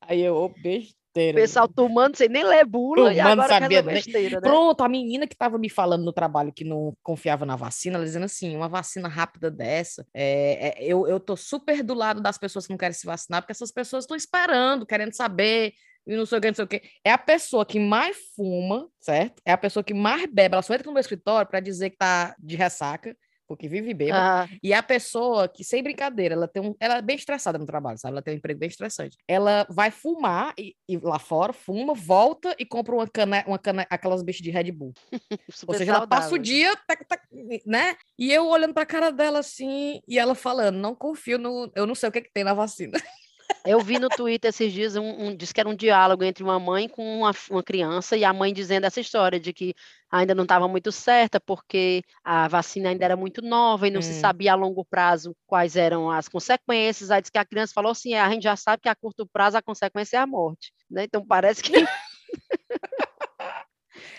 Aí 0.09 0.23
eu, 0.23 0.35
ô, 0.35 0.47
O 0.47 0.49
besteira. 0.49 1.35
pessoal 1.35 1.69
tomando 1.69 2.17
sem 2.17 2.29
nem 2.29 2.43
ler 2.45 2.65
bula 2.65 3.13
e 3.13 3.17
Tomando, 3.17 3.33
agora 3.43 3.49
quer 3.49 3.63
sabia 3.63 3.83
nem. 3.83 3.95
besteira, 3.95 4.41
né? 4.41 4.49
Pronto, 4.49 4.81
a 4.83 4.89
menina 4.89 5.27
que 5.27 5.35
estava 5.35 5.59
me 5.59 5.69
falando 5.69 6.05
no 6.05 6.13
trabalho 6.13 6.53
que 6.53 6.65
não 6.65 6.95
confiava 7.03 7.45
na 7.45 7.57
vacina, 7.57 7.97
ela 7.97 8.05
dizendo 8.05 8.25
assim, 8.25 8.57
uma 8.57 8.69
vacina 8.69 9.07
rápida 9.09 9.51
dessa, 9.51 10.07
é, 10.15 10.69
é, 10.69 10.85
eu, 10.85 11.07
eu 11.07 11.21
tô 11.21 11.37
super 11.37 11.83
do 11.83 11.93
lado 11.93 12.21
das 12.23 12.39
pessoas 12.39 12.67
que 12.67 12.73
não 12.73 12.79
querem 12.79 12.95
se 12.95 13.07
vacinar, 13.07 13.43
porque 13.43 13.53
essas 13.53 13.71
pessoas 13.71 14.05
estão 14.05 14.17
esperando, 14.17 14.87
querendo 14.87 15.13
saber, 15.15 15.73
e 16.07 16.17
não 16.17 16.25
sei 16.25 16.39
o 16.39 16.41
que, 16.41 16.49
não 16.49 16.55
sei 16.55 16.65
o 16.65 16.69
que. 16.69 16.83
É 17.05 17.13
a 17.13 17.19
pessoa 17.19 17.67
que 17.67 17.79
mais 17.79 18.17
fuma, 18.35 18.89
certo? 18.99 19.43
É 19.45 19.53
a 19.53 19.59
pessoa 19.59 19.85
que 19.85 19.93
mais 19.93 20.25
bebe, 20.27 20.55
ela 20.55 20.63
só 20.63 20.73
entra 20.73 20.87
no 20.87 20.95
meu 20.95 21.01
escritório 21.01 21.51
para 21.51 21.61
dizer 21.61 21.91
que 21.91 21.99
tá 21.99 22.35
de 22.39 22.57
ressaca, 22.57 23.15
porque 23.49 23.67
vive 23.67 23.95
bêbado. 23.95 24.21
Ah, 24.21 24.49
E 24.63 24.75
a 24.75 24.83
pessoa 24.83 25.49
que, 25.49 25.65
sem 25.65 25.83
brincadeira, 25.83 26.35
ela 26.35 26.47
tem 26.47 26.63
um, 26.63 26.75
ela 26.79 26.99
é 26.99 27.03
bem 27.03 27.17
estressada 27.17 27.59
no 27.59 27.65
trabalho, 27.65 27.99
sabe? 27.99 28.13
Ela 28.13 28.23
tem 28.23 28.35
um 28.35 28.37
emprego 28.37 28.61
bem 28.61 28.69
estressante. 28.69 29.17
Ela 29.27 29.67
vai 29.71 29.91
fumar 29.91 30.53
e, 30.59 30.77
e 30.87 30.99
lá 30.99 31.19
fora, 31.19 31.53
fuma, 31.53 31.95
volta 31.95 32.55
e 32.59 32.67
compra 32.67 32.95
uma 32.95 33.09
cana, 33.09 33.43
uma 33.47 33.59
cana, 33.59 33.87
aquelas 33.89 34.23
bichas 34.23 34.43
de 34.43 34.51
Red 34.51 34.71
Bull. 34.71 34.93
Ou 35.67 35.75
seja, 35.75 35.93
ela 35.93 36.07
passa 36.07 36.35
o 36.35 36.39
dia, 36.39 36.77
tac, 36.87 37.05
tac, 37.09 37.23
né? 37.67 37.97
E 38.19 38.31
eu 38.31 38.47
olhando 38.47 38.75
pra 38.75 38.85
cara 38.85 39.11
dela 39.11 39.39
assim, 39.39 40.01
e 40.07 40.19
ela 40.19 40.35
falando, 40.35 40.77
não 40.77 40.95
confio 40.95 41.39
no, 41.39 41.73
eu 41.75 41.87
não 41.87 41.95
sei 41.95 42.09
o 42.11 42.13
que, 42.13 42.21
que 42.21 42.33
tem 42.33 42.45
na 42.45 42.53
vacina. 42.55 42.93
Eu 43.65 43.83
vi 43.83 43.99
no 43.99 44.11
Twitter 44.11 44.49
esses 44.49 44.73
dias, 44.73 44.97
um, 44.97 45.03
um, 45.29 45.37
diz 45.37 45.53
que 45.53 45.61
era 45.61 45.69
um 45.69 45.75
diálogo 45.75 46.25
entre 46.25 46.43
uma 46.43 46.59
mãe 46.59 46.89
com 46.89 47.03
uma, 47.21 47.33
uma 47.51 47.63
criança, 47.63 48.17
e 48.17 48.25
a 48.25 48.33
mãe 48.33 48.53
dizendo 48.53 48.85
essa 48.87 49.01
história 49.01 49.39
de 49.39 49.53
que 49.53 49.75
ainda 50.11 50.35
não 50.35 50.45
estava 50.45 50.67
muito 50.69 50.91
certa, 50.91 51.39
porque 51.41 52.03
a 52.25 52.49
vacina 52.49 52.89
ainda 52.89 53.05
era 53.05 53.17
muito 53.17 53.43
nova 53.43 53.87
e 53.87 53.91
não 53.91 54.01
se 54.01 54.13
Hum. 54.13 54.21
sabia 54.21 54.53
a 54.53 54.57
longo 54.57 54.85
prazo 54.85 55.37
quais 55.47 55.77
eram 55.77 56.11
as 56.11 56.29
consequências. 56.29 57.11
Aí 57.11 57.21
diz 57.21 57.31
que 57.31 57.39
a 57.39 57.45
criança 57.45 57.73
falou 57.75 57.93
assim: 57.93 58.15
"É, 58.15 58.21
a 58.21 58.31
gente 58.31 58.45
já 58.45 58.57
sabe 58.57 58.83
que 58.83 58.89
a 58.89 58.95
curto 58.95 59.27
prazo 59.27 59.59
a 59.59 59.63
consequência 59.63 60.17
é 60.17 60.21
a 60.21 60.27
morte. 60.27 60.73
Né? 60.91 61.05
Então 61.05 61.25
parece 61.27 61.63
que 61.63 61.73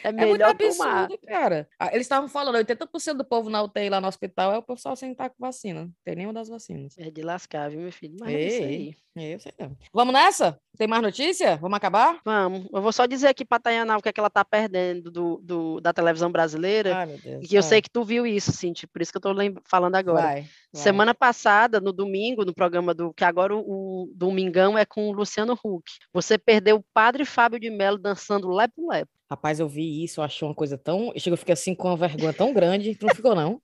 é 0.04 0.10
É 0.10 0.12
muito 0.12 0.32
melhor 0.32 0.50
absurdo, 0.50 1.18
cara. 1.28 1.68
Ah, 1.80 1.88
Eles 1.94 2.02
estavam 2.06 2.28
falando, 2.30 2.56
80% 2.56 3.18
do 3.18 3.26
povo 3.26 3.50
na 3.50 3.62
UTI 3.64 3.90
lá 3.90 4.00
no 4.02 4.08
hospital 4.08 4.54
é 4.54 4.58
o 4.58 4.64
pessoal 4.64 4.96
sem 4.96 5.12
estar 5.12 5.30
com 5.30 5.36
vacina. 5.40 5.82
Não 5.84 5.92
tem 6.04 6.16
nenhuma 6.16 6.34
das 6.34 6.50
vacinas. 6.50 6.96
É 6.98 7.10
de 7.10 7.22
lascar, 7.22 7.70
viu, 7.70 7.80
meu 7.82 7.92
filho? 7.92 8.16
Mas 8.20 8.30
é 8.34 8.42
isso 8.42 8.62
Ei, 8.62 8.66
aí. 8.66 8.96
Eu 9.34 9.40
sei 9.40 9.52
não. 9.60 9.76
Vamos 9.94 10.14
nessa? 10.14 10.58
Tem 10.78 10.88
mais 10.88 11.02
notícia? 11.02 11.58
Vamos 11.58 11.76
acabar? 11.76 12.22
Vamos. 12.24 12.68
Eu 12.72 12.82
vou 12.82 12.94
só 12.94 13.06
dizer 13.06 13.28
aqui 13.28 13.44
para 13.44 13.60
Tayaná 13.60 13.98
o 13.98 14.02
que 14.02 14.08
é 14.08 14.14
que 14.14 14.20
ela 14.20 14.28
está 14.28 14.46
perdendo 14.46 15.12
do, 15.12 15.42
do- 15.44 15.82
da 15.82 15.92
televisão 15.92 16.32
brasileira. 16.32 16.96
Ai, 16.96 17.06
meu 17.06 17.18
Deus. 17.18 17.44
E 17.44 17.48
que 17.50 17.56
eu 17.56 17.64
sei 17.64 17.82
que 17.82 17.90
tu 17.90 18.04
viu 18.06 18.26
isso, 18.26 18.54
Cintia, 18.54 18.88
por 18.92 19.02
isso 19.02 19.12
que 19.12 19.18
eu 19.18 19.32
estou 19.32 19.62
falando 19.66 19.96
agora. 19.96 20.22
Vai, 20.22 20.42
vai. 20.42 20.50
Semana 20.74 21.14
passada, 21.14 21.82
no 21.82 21.92
domingo, 21.92 22.46
no 22.46 22.54
programa 22.54 22.94
do. 22.94 23.14
que 23.14 23.26
agora 23.26 23.54
o, 23.54 23.60
o 23.60 24.12
Domingão 24.16 24.78
é 24.78 24.86
com 24.86 25.10
o 25.10 25.12
Luciano 25.12 25.60
Huck. 25.62 25.84
Você 26.14 26.38
perdeu 26.38 26.78
o 26.78 26.86
padre 26.94 27.26
Fábio 27.26 27.60
de 27.60 27.70
Mello 27.70 27.98
dançando 27.98 28.48
lepo-lepo. 28.50 29.12
Rapaz, 29.30 29.60
eu 29.60 29.68
vi 29.68 30.04
isso, 30.04 30.20
eu 30.20 30.24
achei 30.24 30.48
uma 30.48 30.56
coisa 30.56 30.78
tão. 30.78 31.14
Eu 31.14 31.38
fiquei 31.38 31.54
assim 31.54 31.76
com 31.76 31.88
uma 31.88 31.98
vergonha 31.98 32.34
tão 32.34 32.52
grande. 32.52 32.96
Tu 32.96 33.06
não 33.06 33.14
ficou, 33.14 33.36
não? 33.36 33.62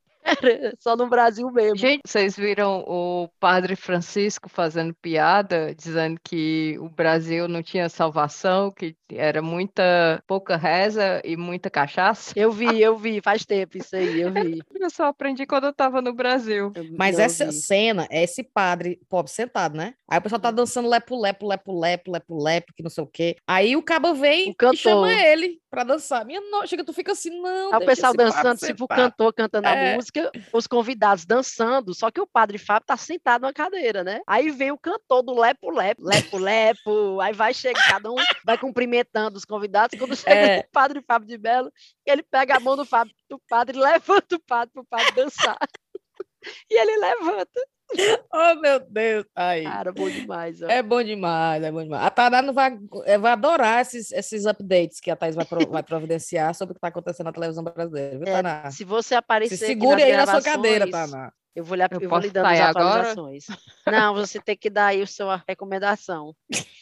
Só 0.80 0.96
no 0.96 1.08
Brasil 1.08 1.50
mesmo. 1.52 1.78
Gente, 1.78 2.02
vocês 2.06 2.36
viram 2.36 2.84
o 2.88 3.30
padre 3.40 3.76
Francisco 3.76 4.50
fazendo 4.50 4.94
piada, 4.94 5.74
dizendo 5.76 6.20
que 6.24 6.78
o 6.80 6.90
Brasil 6.90 7.48
não 7.48 7.62
tinha 7.62 7.90
salvação, 7.90 8.72
que 8.72 8.96
era 9.12 9.42
muita 9.42 10.22
pouca 10.28 10.56
reza 10.58 11.22
e 11.24 11.36
muita 11.38 11.70
cachaça? 11.70 12.34
Eu 12.36 12.52
vi, 12.52 12.82
eu 12.82 12.98
vi, 12.98 13.22
faz 13.22 13.46
tempo 13.46 13.78
isso 13.78 13.96
aí, 13.96 14.22
eu 14.22 14.32
vi. 14.34 14.62
Eu 14.86 14.90
só 14.92 15.06
aprendi 15.06 15.48
quando 15.48 15.64
eu 15.64 15.70
estava 15.72 16.00
no 16.00 16.14
Brasil. 16.14 16.72
Eu- 16.76 16.86
Mas 16.96 17.18
eu 17.18 17.26
essa 17.26 17.46
vi. 17.48 17.54
cena 17.54 18.08
é 18.12 18.24
esse 18.24 18.44
padre 18.44 19.00
pobre 19.10 19.32
sentado, 19.32 19.76
né? 19.76 19.96
Aí 20.08 20.20
o 20.20 20.22
pessoal 20.22 20.40
tá 20.40 20.52
dançando 20.52 20.88
lepo, 20.88 21.20
lepo, 21.20 21.48
lepo, 21.48 21.80
lepo, 21.80 22.12
lepo, 22.12 22.44
lepo, 22.44 22.74
que 22.76 22.84
não 22.84 22.90
sei 22.92 23.04
o 23.04 23.08
quê. 23.08 23.36
Aí 23.48 23.76
o 23.76 23.82
caba 23.82 24.14
vem 24.14 24.52
O 24.62 24.74
e 24.74 24.78
chama 24.78 25.12
ele 25.12 25.60
pra 25.72 25.84
dançar. 25.84 26.24
Minha 26.24 26.40
nossa, 26.52 26.68
chega, 26.68 26.84
tu 26.84 26.94
fica 26.94 27.14
assim, 27.14 27.32
não. 27.42 27.74
Aí 27.74 27.82
o 27.82 27.86
pessoal 27.86 28.14
dançando, 28.14 28.60
tipo 28.60 28.84
o 28.84 28.88
cantor 28.88 29.34
cantando 29.34 29.68
É. 29.68 29.94
a 29.94 29.96
música, 29.96 30.15
os 30.54 30.68
convidados 30.68 31.26
dançando, 31.26 31.94
só 31.94 32.10
que 32.12 32.22
o 32.22 32.28
padre 32.28 32.58
Fábio 32.58 32.86
tá 32.88 32.98
sentado 32.98 33.42
numa 33.42 33.54
cadeira, 33.54 34.04
né? 34.04 34.22
Aí 34.28 34.50
vem 34.52 34.72
o 34.72 34.78
cantor 34.78 35.22
do 35.24 35.40
Lepo 35.40 35.70
Lepo, 35.70 36.04
Lepo 36.04 36.38
Lepo, 36.38 37.20
aí 37.22 37.34
vai 37.34 37.54
chegar, 37.54 37.84
cada 37.86 38.12
um 38.12 38.16
vai 38.46 38.58
cumprimentando 38.58 39.38
os 39.38 39.46
convidados, 39.46 39.98
quando 39.98 40.16
chega 40.16 40.34
É. 40.36 40.60
o 40.60 40.72
padre 40.72 41.02
Fábio 41.02 41.28
de 41.28 41.38
Belo, 41.38 41.72
ele 42.06 42.24
pega 42.24 42.58
a 42.58 42.60
mão 42.60 42.76
do, 42.76 42.86
Fábio, 42.86 43.14
do 43.30 43.40
padre 43.48 43.78
e 43.78 43.82
levanta 44.26 44.36
o 44.36 44.40
padre 44.40 44.72
pro 44.74 44.86
padre 44.86 45.12
dançar. 45.14 45.58
E 46.70 46.80
ele 46.80 46.98
levanta. 46.98 47.60
Oh, 48.34 48.56
meu 48.56 48.80
Deus. 48.90 49.26
Aí. 49.36 49.64
Cara, 49.64 49.94
bom 49.94 50.10
demais, 50.10 50.62
ó. 50.62 50.68
É 50.68 50.84
bom 50.84 51.02
demais, 51.02 51.64
é 51.64 51.72
bom 51.72 51.84
demais. 51.84 52.04
A 52.06 52.10
Tainá 52.10 52.42
não 52.42 52.54
vai, 52.54 52.78
eh, 53.06 53.18
vai 53.18 53.32
adorar 53.32 53.82
esses, 53.82 54.12
esses 54.12 54.46
updates 54.46 55.00
que 55.00 55.10
a 55.10 55.16
Thaís 55.16 55.36
vai, 55.36 55.46
pro- 55.46 55.70
vai 55.70 55.82
providenciar 55.84 56.54
sobre 56.54 56.72
o 56.72 56.76
que 56.76 56.80
está 56.80 56.90
acontecendo 56.90 57.28
na 57.28 57.32
televisão 57.34 57.64
brasileira, 57.64 58.18
viu, 58.18 58.28
É? 58.28 58.72
Se 58.72 58.84
você 58.84 59.10
Se 59.10 59.16
aparecer 59.16 59.56
aqui 59.56 59.66
segure 59.68 60.02
nas 60.02 60.04
aí 60.04 60.18
na 60.18 60.26
sua 60.26 60.42
cadeira, 60.42 60.90
Tainá. 60.92 61.32
Eu 61.56 61.64
vou, 61.64 61.78
lhe, 61.78 61.84
Eu 61.84 62.02
eu 62.02 62.10
vou 62.10 62.20
lhe 62.20 62.30
dando 62.30 62.48
as 62.48 62.58
sair 62.58 62.68
agora? 62.68 62.90
atualizações. 63.12 63.46
Não, 63.88 64.14
você 64.14 64.42
tem 64.42 64.58
que 64.58 64.70
dar 64.70 64.88
aí 64.88 65.02
a 65.02 65.08
sua 65.08 65.42
recomendação. 65.48 66.36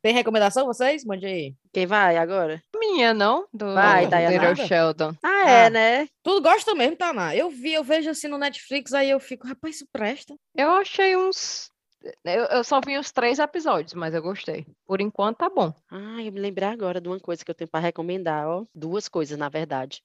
Tem 0.00 0.14
recomendação, 0.14 0.64
vocês? 0.66 1.04
Mande 1.04 1.26
aí. 1.26 1.54
Quem 1.72 1.84
vai 1.84 2.16
agora? 2.16 2.62
Minha, 2.78 3.12
não? 3.14 3.46
Do 3.52 3.74
Vai, 3.74 4.06
do. 4.06 4.16
Little 4.16 4.66
Sheldon. 4.66 5.14
Ah, 5.22 5.48
é, 5.50 5.66
Ah. 5.66 5.70
né? 5.70 6.08
Tu 6.22 6.40
gosta 6.40 6.74
mesmo, 6.74 6.96
Tainá? 6.96 7.34
Eu 7.34 7.50
vi, 7.50 7.72
eu 7.74 7.84
vejo 7.84 8.10
assim 8.10 8.28
no 8.28 8.38
Netflix, 8.38 8.92
aí 8.92 9.10
eu 9.10 9.20
fico, 9.20 9.46
rapaz, 9.46 9.76
isso 9.76 9.86
presta. 9.92 10.34
Eu 10.54 10.70
achei 10.72 11.16
uns. 11.16 11.70
Eu, 12.24 12.44
eu 12.44 12.64
só 12.64 12.80
vi 12.80 12.96
os 12.96 13.10
três 13.10 13.38
episódios, 13.40 13.92
mas 13.94 14.14
eu 14.14 14.22
gostei. 14.22 14.64
Por 14.86 15.00
enquanto 15.00 15.38
tá 15.38 15.48
bom. 15.50 15.72
Ah, 15.90 16.22
eu 16.22 16.32
me 16.32 16.38
lembrei 16.40 16.68
agora 16.68 17.00
de 17.00 17.08
uma 17.08 17.18
coisa 17.18 17.44
que 17.44 17.50
eu 17.50 17.54
tenho 17.54 17.68
para 17.68 17.80
recomendar, 17.80 18.46
ó. 18.46 18.64
Duas 18.74 19.08
coisas, 19.08 19.36
na 19.36 19.48
verdade. 19.48 20.00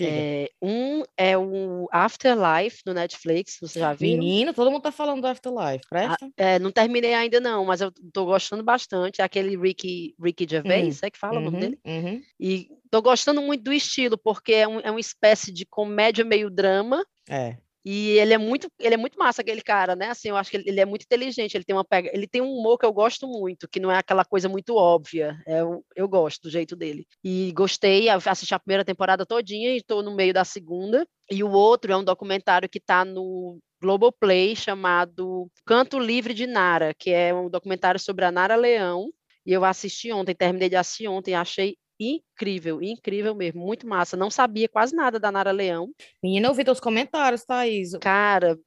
É, 0.00 0.50
um 0.60 1.02
é 1.16 1.36
o 1.36 1.88
Afterlife 1.92 2.82
no 2.86 2.94
Netflix, 2.94 3.58
você 3.60 3.78
já 3.78 3.92
viu? 3.92 4.18
Menino, 4.18 4.54
todo 4.54 4.70
mundo 4.70 4.82
tá 4.82 4.92
falando 4.92 5.20
do 5.20 5.26
Afterlife, 5.26 5.86
presta? 5.88 6.30
É, 6.36 6.58
não 6.58 6.72
terminei 6.72 7.14
ainda 7.14 7.40
não, 7.40 7.64
mas 7.64 7.80
eu 7.80 7.92
tô 8.12 8.24
gostando 8.24 8.62
bastante. 8.62 9.20
É 9.20 9.24
aquele 9.24 9.56
Ricky, 9.56 10.14
Ricky 10.20 10.46
Gervais, 10.48 11.02
é 11.02 11.10
que 11.10 11.18
fala 11.18 11.38
o 11.38 11.40
nome 11.42 11.56
Uhum, 11.56 11.60
dele? 11.60 11.78
uhum. 11.86 12.22
E 12.40 12.68
tô 12.90 13.00
gostando 13.02 13.40
muito 13.42 13.62
do 13.62 13.72
estilo, 13.72 14.16
porque 14.18 14.52
é, 14.52 14.66
um, 14.68 14.80
é 14.80 14.90
uma 14.90 15.00
espécie 15.00 15.52
de 15.52 15.64
comédia 15.66 16.24
meio 16.24 16.50
drama. 16.50 17.04
É. 17.28 17.56
E 17.84 18.10
ele 18.18 18.32
é 18.32 18.38
muito, 18.38 18.68
ele 18.78 18.94
é 18.94 18.96
muito 18.96 19.18
massa, 19.18 19.42
aquele 19.42 19.60
cara, 19.60 19.96
né? 19.96 20.10
Assim, 20.10 20.28
eu 20.28 20.36
acho 20.36 20.50
que 20.50 20.56
ele, 20.56 20.68
ele 20.68 20.80
é 20.80 20.84
muito 20.84 21.02
inteligente, 21.02 21.56
ele 21.56 21.64
tem 21.64 21.74
uma 21.74 21.84
pega, 21.84 22.10
ele 22.12 22.26
tem 22.26 22.40
um 22.40 22.52
humor 22.52 22.78
que 22.78 22.86
eu 22.86 22.92
gosto 22.92 23.26
muito, 23.26 23.68
que 23.68 23.80
não 23.80 23.90
é 23.90 23.98
aquela 23.98 24.24
coisa 24.24 24.48
muito 24.48 24.76
óbvia. 24.76 25.36
É, 25.46 25.60
eu, 25.60 25.84
eu 25.96 26.08
gosto 26.08 26.42
do 26.42 26.50
jeito 26.50 26.76
dele. 26.76 27.06
E 27.24 27.52
gostei, 27.52 28.08
assisti 28.08 28.54
a 28.54 28.58
primeira 28.58 28.84
temporada 28.84 29.26
todinha 29.26 29.72
e 29.72 29.78
estou 29.78 30.02
no 30.02 30.14
meio 30.14 30.32
da 30.32 30.44
segunda. 30.44 31.06
E 31.30 31.42
o 31.42 31.50
outro 31.50 31.92
é 31.92 31.96
um 31.96 32.04
documentário 32.04 32.68
que 32.68 32.78
está 32.78 33.04
no 33.04 33.58
Globoplay 33.80 34.54
chamado 34.54 35.50
Canto 35.66 35.98
Livre 35.98 36.34
de 36.34 36.46
Nara, 36.46 36.94
que 36.94 37.10
é 37.10 37.34
um 37.34 37.50
documentário 37.50 37.98
sobre 37.98 38.24
a 38.24 38.30
Nara 38.30 38.54
Leão. 38.54 39.08
E 39.44 39.52
eu 39.52 39.64
assisti 39.64 40.12
ontem, 40.12 40.34
terminei 40.36 40.68
de 40.68 40.76
assistir 40.76 41.08
ontem, 41.08 41.34
achei 41.34 41.76
incrível, 42.02 42.82
incrível 42.82 43.34
mesmo, 43.34 43.64
muito 43.64 43.86
massa. 43.86 44.16
Não 44.16 44.30
sabia 44.30 44.68
quase 44.68 44.94
nada 44.94 45.18
da 45.18 45.30
Nara 45.32 45.50
Leão. 45.52 45.90
Menina, 46.22 46.48
eu 46.48 46.54
vi 46.54 46.64
teus 46.64 46.80
comentários, 46.80 47.44
Thaís. 47.44 47.92
Cara, 48.00 48.58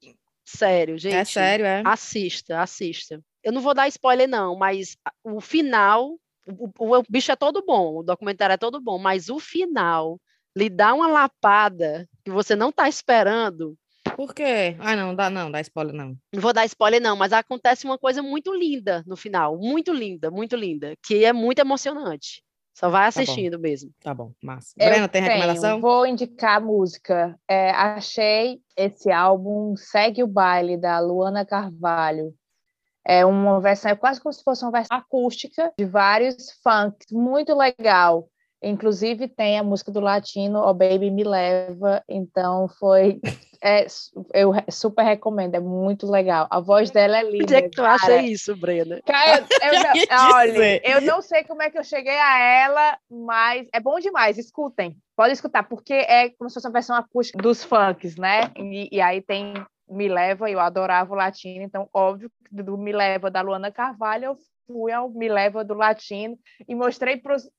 sério, 0.46 0.98
gente. 0.98 1.16
É 1.16 1.26
sério, 1.26 1.66
é? 1.66 1.82
Assista, 1.86 2.62
assista. 2.62 3.20
Eu 3.44 3.52
não 3.52 3.62
vou 3.62 3.74
dar 3.74 3.88
spoiler, 3.88 4.28
não, 4.28 4.56
mas 4.56 4.96
o 5.24 5.40
final. 5.42 6.18
O, 6.48 6.70
o- 6.80 7.00
o 7.00 7.04
bicho 7.10 7.32
é 7.32 7.36
todo 7.36 7.64
bom, 7.66 7.98
o 7.98 8.04
documentário 8.04 8.54
é 8.54 8.58
todo 8.58 8.80
bom, 8.80 9.00
mas 9.00 9.30
o 9.30 9.40
final 9.40 10.20
lhe 10.56 10.70
dá 10.70 10.94
uma 10.94 11.08
lapada 11.08 12.08
que 12.24 12.30
você 12.32 12.56
não 12.56 12.70
está 12.70 12.88
esperando. 12.88 13.76
Por 14.16 14.34
quê? 14.34 14.78
Ah, 14.80 14.96
não, 14.96 15.14
dá 15.16 15.30
não, 15.30 15.50
dá 15.52 15.60
spoiler 15.60 15.94
não. 15.94 16.16
Não 16.32 16.40
vou 16.42 16.54
dar 16.54 16.64
spoiler, 16.66 17.02
não, 17.02 17.18
mas 17.18 17.34
acontece 17.34 17.86
uma 17.86 17.98
coisa 17.98 18.22
muito 18.22 18.54
linda 18.54 19.04
no 19.08 19.18
final. 19.18 19.58
Muito 19.58 19.92
linda, 19.92 20.30
muito 20.30 20.56
linda. 20.56 20.94
Que 21.06 21.26
é 21.26 21.34
muito 21.34 21.60
emocionante. 21.60 22.44
Só 22.76 22.90
vai 22.90 23.04
bom. 23.04 23.08
assistindo 23.08 23.58
mesmo. 23.58 23.90
Tá 24.04 24.14
bom, 24.14 24.34
massa. 24.44 24.74
Eu 24.78 24.90
Brena, 24.90 25.08
tem 25.08 25.24
tenho, 25.24 25.34
recomendação? 25.34 25.80
Vou 25.80 26.06
indicar 26.06 26.58
a 26.58 26.60
música. 26.60 27.40
É, 27.50 27.72
achei 27.72 28.60
esse 28.76 29.10
álbum 29.10 29.78
Segue 29.78 30.22
o 30.22 30.28
Baile, 30.28 30.76
da 30.76 31.00
Luana 31.00 31.46
Carvalho. 31.46 32.34
É 33.08 33.26
uma 33.26 33.62
versão, 33.62 33.92
é 33.92 33.96
quase 33.96 34.20
como 34.20 34.34
se 34.34 34.44
fosse 34.44 34.66
uma 34.66 34.72
versão 34.72 34.98
acústica 34.98 35.72
de 35.80 35.86
vários 35.86 36.52
funks, 36.62 37.08
muito 37.12 37.56
legal. 37.56 38.28
Inclusive 38.62 39.28
tem 39.30 39.58
a 39.58 39.64
música 39.64 39.92
do 39.92 40.00
latino, 40.00 40.60
Oh 40.60 40.74
Baby 40.74 41.12
Me 41.12 41.24
Leva, 41.24 42.04
então 42.10 42.68
foi 42.68 43.22
é, 43.66 43.88
eu 44.32 44.52
super 44.70 45.02
recomendo, 45.02 45.56
é 45.56 45.60
muito 45.60 46.06
legal. 46.06 46.46
A 46.52 46.60
voz 46.60 46.92
dela 46.92 47.18
é 47.18 47.24
linda. 47.24 47.46
Onde 47.46 47.56
é 47.56 47.62
que 47.64 47.70
tu 47.72 47.82
acha 47.82 48.06
cara. 48.06 48.22
isso, 48.22 48.56
Brena? 48.56 49.02
Cara, 49.04 49.40
eu, 49.40 49.46
eu 49.74 49.82
não, 49.82 50.32
olha, 50.36 50.88
eu 50.88 51.02
não 51.02 51.20
sei 51.20 51.44
como 51.46 51.64
é 51.64 51.72
que 51.72 51.80
eu 51.80 51.84
cheguei 51.84 52.16
a 52.16 52.40
ela, 52.40 53.00
mas 53.10 53.68
é 53.74 53.80
bom 53.80 54.00
demais. 54.00 54.38
Escutem, 54.38 54.96
pode 55.16 55.34
escutar, 55.34 55.64
porque 55.64 55.94
é 55.94 56.30
como 56.30 56.48
se 56.48 56.54
fosse 56.54 56.68
uma 56.68 56.74
versão 56.74 56.96
acústica 56.96 57.42
dos 57.42 57.64
funks, 57.64 58.16
né? 58.18 58.52
E, 58.56 58.88
e 58.92 59.02
aí 59.02 59.20
tem 59.20 59.56
Me 59.90 60.08
Leva, 60.08 60.48
eu 60.48 60.60
adorava 60.60 61.12
o 61.12 61.18
latino, 61.18 61.64
então 61.64 61.90
óbvio 61.92 62.30
que 62.48 62.62
do 62.62 62.78
Me 62.78 62.92
Leva 62.92 63.32
da 63.32 63.42
Luana 63.42 63.72
Carvalho 63.72 64.26
eu 64.26 64.38
fui 64.68 64.92
ao 64.92 65.10
Me 65.10 65.28
Leva 65.28 65.64
do 65.64 65.74
latino 65.74 66.38
e 66.68 66.76
mostrei 66.76 67.18
para 67.18 67.36
os 67.36 67.50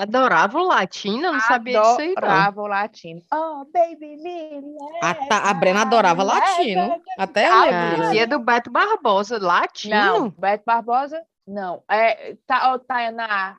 Adorava 0.00 0.58
o 0.58 0.64
latino, 0.64 1.26
eu 1.26 1.32
não 1.34 1.40
sabia 1.40 1.78
disso 1.78 2.00
aí, 2.00 2.14
não. 2.14 2.22
adorava 2.22 2.62
o 2.62 2.66
latino. 2.66 3.20
Oh, 3.32 3.66
baby, 3.70 4.16
me 4.16 4.62
A, 5.02 5.14
ta- 5.14 5.50
a 5.50 5.52
Brena 5.52 5.82
adorava 5.82 6.22
latino. 6.22 7.02
Até 7.18 7.48
eu 7.48 7.60
lembro 7.60 8.18
é 8.18 8.26
do 8.26 8.38
Beto 8.38 8.70
Barbosa, 8.70 9.38
latino? 9.38 9.94
Não, 9.94 10.30
Beto 10.30 10.64
Barbosa, 10.64 11.22
não. 11.46 11.82
É, 11.86 12.34
tá, 12.46 12.72
oh, 12.72 12.78
Tainá, 12.78 13.58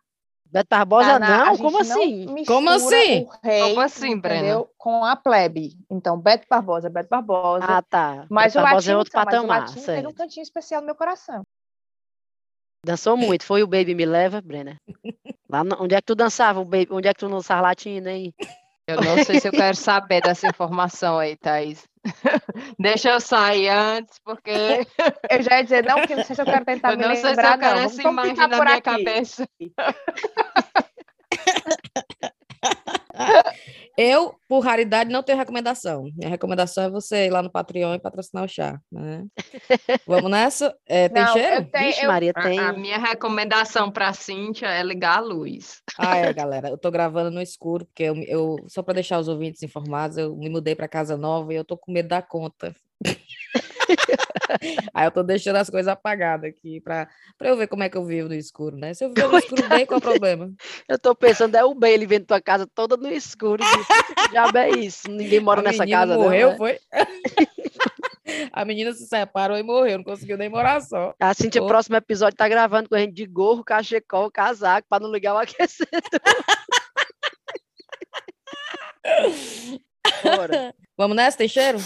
Beto 0.51 0.67
Barbosa, 0.69 1.19
não? 1.19 1.57
Como 1.57 1.71
não 1.71 1.81
assim? 1.81 2.45
Como 2.45 2.69
assim? 2.71 3.27
Rei, 3.43 3.69
Como 3.69 3.81
assim, 3.81 4.17
Brena? 4.17 4.65
Com 4.79 5.05
a 5.05 5.15
plebe. 5.15 5.77
Então, 5.91 6.19
Beto 6.19 6.47
Barbosa, 6.49 6.89
Beto 6.89 7.07
Barbosa. 7.07 7.65
Ah, 7.69 7.83
tá. 7.83 8.25
mas 8.31 8.53
Beto 8.53 8.57
o 8.57 8.61
Barbosa 8.63 8.75
latino, 8.75 8.93
é 8.93 8.97
outro 8.97 9.11
tá, 9.13 9.19
mas 9.19 9.27
o 9.27 9.41
patamar, 9.41 9.59
latino 9.59 9.85
tem 9.85 10.07
um 10.07 10.13
cantinho 10.13 10.43
especial 10.43 10.81
no 10.81 10.87
meu 10.87 10.95
coração. 10.95 11.43
Dançou 12.83 13.15
muito. 13.15 13.45
Foi 13.45 13.61
o 13.61 13.67
Baby 13.67 13.93
Me 13.93 14.05
Leva, 14.05 14.41
Brena? 14.41 14.75
Lá 15.51 15.63
no- 15.65 15.83
onde 15.83 15.95
é 15.95 15.99
que 15.99 16.05
tu 16.07 16.15
dançava? 16.15 16.61
Onde 16.61 17.07
é 17.09 17.13
que 17.13 17.19
tu 17.19 17.27
dançava 17.27 17.61
latino 17.61 18.07
aí? 18.07 18.33
Eu 18.87 18.95
não 19.01 19.21
sei 19.23 19.37
se 19.39 19.47
eu 19.49 19.51
quero 19.51 19.75
saber 19.75 20.21
dessa 20.21 20.47
informação 20.47 21.19
aí, 21.19 21.35
Thaís. 21.35 21.83
Deixa 22.79 23.09
eu 23.09 23.19
sair 23.19 23.67
antes, 23.69 24.17
porque 24.23 24.87
Eu 25.29 25.41
já 25.41 25.57
ia 25.57 25.63
dizer, 25.63 25.83
não, 25.83 25.99
porque 25.99 26.15
não 26.15 26.23
sei 26.23 26.35
se 26.35 26.41
eu 26.41 26.45
quero 26.45 26.65
tentar 26.65 26.91
eu 26.91 26.97
me 26.97 27.03
não 27.03 27.09
sei 27.15 27.23
se 27.23 27.29
lembrar, 27.29 27.53
eu 27.53 27.59
quero 27.59 27.75
não. 27.75 27.83
essa 27.85 28.01
Vamos, 28.01 28.03
vamos 28.03 28.29
imagem 28.29 28.35
ficar 28.35 28.47
na 28.47 28.57
por 28.57 28.65
minha 28.65 28.77
aqui. 28.77 29.03
cabeça. 29.03 29.47
Eu, 33.97 34.35
por 34.47 34.59
raridade, 34.61 35.11
não 35.11 35.21
tenho 35.21 35.37
recomendação. 35.37 36.03
Minha 36.15 36.29
recomendação 36.29 36.85
é 36.85 36.89
você 36.89 37.25
ir 37.27 37.29
lá 37.29 37.41
no 37.43 37.51
Patreon 37.51 37.93
e 37.93 37.99
patrocinar 37.99 38.45
o 38.45 38.47
chá. 38.47 38.79
Né? 38.91 39.25
Vamos 40.07 40.31
nessa? 40.31 40.73
É, 40.87 41.09
tem 41.09 41.23
Não, 41.23 41.33
cheiro? 41.33 41.55
eu 41.57 41.65
tenho, 41.69 41.87
Vixe, 41.87 42.01
eu- 42.03 42.07
Maria, 42.07 42.31
A- 42.33 42.41
tem. 42.41 42.57
A, 42.59 42.71
minha 42.73 42.97
recomendação 42.97 43.91
para 43.91 44.13
Cíntia 44.13 44.67
é 44.67 44.81
ligar 44.81 45.17
a 45.17 45.21
luz. 45.21 45.81
Ah, 45.97 46.15
é, 46.17 46.31
galera. 46.33 46.69
Eu 46.69 46.77
tô 46.77 46.89
gravando 46.89 47.29
no 47.31 47.41
escuro, 47.41 47.85
porque 47.85 48.03
eu, 48.03 48.15
eu 48.23 48.55
só 48.69 48.81
para 48.81 48.95
deixar 48.95 49.19
os 49.19 49.27
ouvintes 49.27 49.61
informados, 49.61 50.17
eu 50.17 50.35
me 50.37 50.49
mudei 50.49 50.73
para 50.73 50.87
casa 50.87 51.17
nova 51.17 51.53
e 51.53 51.57
eu 51.57 51.65
tô 51.65 51.77
com 51.77 51.91
medo 51.91 52.07
da 52.07 52.21
conta. 52.21 52.73
Aí 54.93 55.05
eu 55.05 55.11
tô 55.11 55.23
deixando 55.23 55.55
as 55.57 55.69
coisas 55.69 55.87
apagadas 55.87 56.49
aqui 56.49 56.79
para 56.81 57.07
eu 57.39 57.55
ver 57.55 57.67
como 57.67 57.83
é 57.83 57.89
que 57.89 57.97
eu 57.97 58.05
vivo 58.05 58.29
no 58.29 58.35
escuro, 58.35 58.75
né? 58.77 58.93
Se 58.93 59.05
eu 59.05 59.09
viver 59.09 59.27
no 59.27 59.37
escuro 59.37 59.69
bem, 59.69 59.85
qual 59.85 59.97
é 59.97 59.99
o 59.99 60.01
problema? 60.01 60.51
Eu 60.87 60.99
tô 60.99 61.15
pensando, 61.15 61.55
é 61.55 61.63
o 61.63 61.73
bem, 61.73 61.93
ele 61.93 62.05
vendo 62.05 62.25
tua 62.25 62.41
casa 62.41 62.67
toda 62.73 62.97
no 62.97 63.09
escuro. 63.11 63.63
Diabo 64.29 64.57
é 64.57 64.69
isso? 64.71 65.09
Ninguém 65.09 65.39
mora 65.39 65.61
A 65.61 65.63
nessa 65.63 65.87
casa, 65.87 66.15
morreu, 66.15 66.47
não, 66.47 66.51
né? 66.51 66.57
foi? 66.57 66.79
A 68.53 68.63
menina 68.63 68.93
se 68.93 69.07
separou 69.07 69.57
e 69.57 69.63
morreu, 69.63 69.97
não 69.97 70.05
conseguiu 70.05 70.37
nem 70.37 70.47
morar 70.49 70.81
só. 70.81 71.13
A 71.19 71.33
Cintia, 71.33 71.61
Ô. 71.61 71.67
próximo 71.67 71.97
episódio, 71.97 72.37
tá 72.37 72.47
gravando 72.47 72.87
com 72.87 72.95
a 72.95 72.99
gente 72.99 73.13
de 73.13 73.25
gorro, 73.25 73.63
cachecol, 73.63 74.31
casaco, 74.31 74.87
pra 74.89 74.99
não 74.99 75.11
ligar 75.11 75.33
o 75.33 75.37
aquecedor. 75.39 76.01
Bora. 80.23 80.73
Vamos 80.97 81.15
nessa, 81.15 81.37
tem 81.37 81.47
cheiro? 81.47 81.79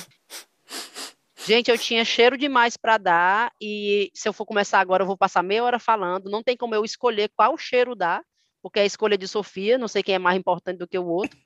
Gente, 1.46 1.70
eu 1.70 1.78
tinha 1.78 2.04
cheiro 2.04 2.38
demais 2.38 2.76
para 2.76 2.98
dar 2.98 3.52
e 3.62 4.10
se 4.14 4.28
eu 4.28 4.34
for 4.34 4.46
começar 4.46 4.80
agora, 4.80 5.04
eu 5.04 5.08
vou 5.08 5.18
passar 5.18 5.44
meia 5.44 5.64
hora 5.64 5.78
falando. 5.78 6.30
Não 6.30 6.42
tem 6.42 6.58
como 6.58 6.74
eu 6.74 6.84
escolher 6.84 7.30
qual 7.36 7.56
cheiro 7.58 7.96
dar, 7.96 8.24
porque 8.64 8.80
é 8.80 8.82
a 8.82 8.86
escolha 8.86 9.18
de 9.18 9.28
Sofia, 9.28 9.78
não 9.78 9.88
sei 9.88 10.02
quem 10.02 10.16
é 10.16 10.20
mais 10.20 10.38
importante 10.38 10.80
do 10.80 10.88
que 10.88 10.98
o 10.98 11.06
outro. 11.06 11.38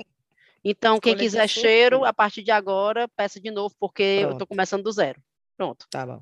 Então, 0.63 0.99
quem 0.99 1.13
Escolha 1.13 1.23
quiser 1.25 1.47
cheiro, 1.47 1.97
Sofia. 1.97 2.09
a 2.09 2.13
partir 2.13 2.43
de 2.43 2.51
agora, 2.51 3.07
peça 3.07 3.39
de 3.39 3.49
novo, 3.49 3.73
porque 3.79 4.03
eu 4.03 4.29
tô 4.29 4.35
Pronto. 4.37 4.47
começando 4.47 4.83
do 4.83 4.91
zero. 4.91 5.21
Pronto. 5.55 5.85
Tá 5.89 6.05
bom. 6.05 6.21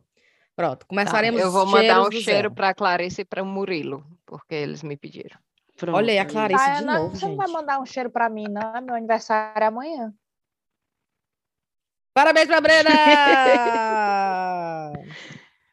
Pronto, 0.56 0.80
Tá, 0.80 0.86
começaremos 0.88 1.40
eu 1.40 1.52
vou 1.52 1.66
mandar 1.68 2.02
um 2.02 2.12
cheiro 2.12 2.52
para 2.52 2.74
Clarice 2.74 3.22
e 3.22 3.26
para 3.26 3.44
Murilo, 3.44 4.04
porque 4.26 4.56
eles 4.56 4.82
me 4.82 4.98
pediram. 4.98 5.38
Pronto. 5.76 5.96
Olha 5.96 6.12
aí, 6.12 6.18
a. 6.20 6.26
Clarice 6.26 6.64
de 6.66 6.72
Tainá, 6.78 7.00
novo, 7.00 7.16
você 7.16 7.28
não 7.28 7.36
vai 7.36 7.46
gente. 7.48 7.56
mandar 7.56 7.80
um 7.80 7.86
cheiro 7.86 8.10
pra 8.10 8.28
mim, 8.28 8.46
não? 8.50 8.76
É 8.76 8.82
Meu 8.82 8.96
aniversário 8.96 9.64
é 9.64 9.68
amanhã. 9.68 10.12
Parabéns 12.18 12.48
pra 12.48 12.60
Brena! 12.60 12.90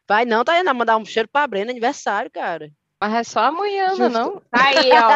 Vai 0.07 0.25
não, 0.25 0.43
Tainá, 0.43 0.75
mandar 0.75 0.95
um 0.97 1.03
cheiro 1.03 1.27
pra 1.27 1.47
Brena, 1.47 1.71
aniversário, 1.71 2.29
cara. 2.29 2.69
Mas 3.01 3.15
é 3.15 3.23
só 3.23 3.45
amanhã, 3.45 3.87
não 3.87 3.93
é 4.05 4.09
Justo. 4.09 4.19
não? 4.19 4.39
Tá 4.51 4.65
aí, 4.65 4.91
ó. 4.91 5.09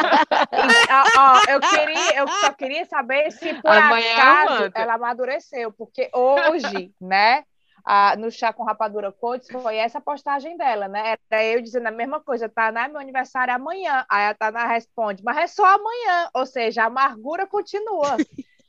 Ó, 0.89 1.03
ó, 1.19 1.39
eu, 1.51 1.61
queria, 1.61 2.15
eu 2.17 2.27
só 2.27 2.51
queria 2.53 2.83
saber 2.85 3.29
se 3.29 3.53
por 3.61 3.69
Amanhã 3.69 4.07
eu 4.07 4.11
acaso 4.23 4.71
ela 4.73 4.95
amadureceu, 4.95 5.71
porque 5.71 6.09
hoje, 6.11 6.91
né, 6.99 7.43
a- 7.85 8.15
no 8.15 8.31
Chá 8.31 8.51
com 8.51 8.63
Rapadura 8.63 9.11
Codes, 9.11 9.47
foi 9.51 9.75
essa 9.77 10.01
postagem 10.01 10.57
dela, 10.57 10.87
né? 10.87 11.15
Era 11.29 11.43
eu 11.45 11.61
dizendo 11.61 11.85
a 11.85 11.91
mesma 11.91 12.19
coisa, 12.19 12.49
tá, 12.49 12.71
né? 12.71 12.87
Meu 12.87 12.99
aniversário 12.99 13.51
é 13.51 13.55
amanhã. 13.55 14.03
Aí 14.09 14.29
a 14.29 14.33
Tana 14.33 14.65
responde, 14.65 15.23
mas 15.23 15.37
é 15.37 15.45
só 15.45 15.63
amanhã. 15.75 16.27
Ou 16.33 16.47
seja, 16.47 16.81
a 16.81 16.85
amargura 16.87 17.45
continua. 17.45 18.17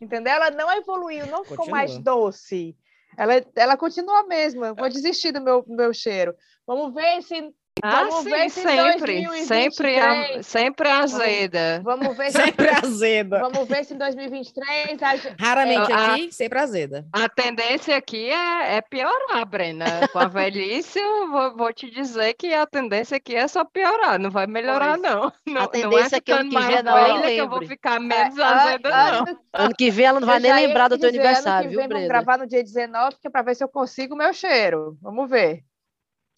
Entendeu? 0.01 0.33
Ela 0.33 0.51
não 0.51 0.73
evoluiu, 0.73 1.27
não 1.27 1.45
ficou 1.45 1.69
mais 1.69 1.93
Continua. 1.93 2.15
doce. 2.15 2.77
Ela, 3.17 3.45
ela 3.55 3.77
continua 3.77 4.21
a 4.21 4.27
mesma. 4.27 4.73
Vou 4.73 4.89
desistir 4.89 5.33
do 5.33 5.41
meu, 5.41 5.63
do 5.63 5.75
meu 5.75 5.93
cheiro. 5.93 6.35
Vamos 6.67 6.95
ver 6.95 7.23
se. 7.23 7.55
Ah, 7.83 8.05
Vamos 8.05 8.25
sim, 8.25 8.31
ver 8.31 8.51
se 8.51 8.61
em 8.61 8.63
sempre. 8.63 9.23
2023 9.23 9.47
Sempre, 9.47 9.99
a- 9.99 10.43
sempre 10.43 10.89
azeda. 10.89 11.81
Vamos 11.83 12.17
ver 12.17 12.31
se 12.31 12.39
sempre 12.43 12.69
azeda. 12.69 13.39
Vamos 13.41 13.69
ver 13.69 13.85
se 13.85 13.95
em 13.95 13.99
2023 13.99 15.03
a. 15.03 15.11
Raramente 15.39 15.91
É, 15.91 15.95
a- 15.95 16.13
aqui, 16.15 16.33
sempre 16.33 16.59
azeda. 16.59 17.07
A 17.13 17.29
tendência 17.29 17.97
aqui 17.97 18.31
é, 18.31 18.77
é 18.77 18.81
piorar, 18.81 19.47
Brena. 19.47 19.87
Com 20.13 20.19
a 20.19 20.27
velhice, 20.27 20.99
eu 20.99 21.31
vou, 21.31 21.57
vou 21.57 21.73
te 21.73 21.91
dizer 21.91 22.35
que 22.35 22.53
a 22.53 22.67
tendência 22.67 23.17
aqui 23.17 23.35
é 23.35 23.47
só 23.49 23.65
piorar, 23.65 24.19
não 24.19 24.31
vai 24.31 24.47
melhorar, 24.47 24.99
Pois. 24.99 25.03
não. 25.13 25.33
Não, 25.47 25.55
não 25.63 25.67
tendência 25.69 26.17
é 26.17 26.19
é 26.19 26.21
que 26.21 26.33
ano 26.33 26.49
que 26.49 26.55
mais 26.55 26.67
vem 26.69 26.83
nem 26.83 26.93
velha 26.95 27.23
que 27.35 27.37
eu 27.41 27.49
vou 27.49 27.67
ficar 27.67 28.01
menos 28.01 28.39
É, 28.39 28.43
azeda, 28.43 28.89
an- 28.89 29.13
não. 29.25 29.37
ano- 29.55 29.75
que 29.77 29.91
vem 29.91 30.07
ela 30.07 30.21
não 30.21 30.27
vai 30.27 30.39
nem 30.41 30.53
lembrar 30.53 30.89
do 30.89 30.99
teu 30.99 31.09
aniversário, 31.09 31.71
viu, 31.71 31.79
vem 31.79 31.89
Vamos 31.89 32.05
Brena? 32.07 32.09
gravar 32.23 32.39
no 32.39 32.47
dia 32.47 32.63
19, 32.63 33.17
que 33.21 33.27
é 33.29 33.31
para 33.31 33.43
ver 33.43 33.55
se 33.57 33.65
eu 33.65 33.69
consigo 33.69 34.15
o 34.15 34.19
meu 34.19 34.33
cheiro. 34.33 34.97
Vamos 35.01 35.29
ver. 35.31 35.63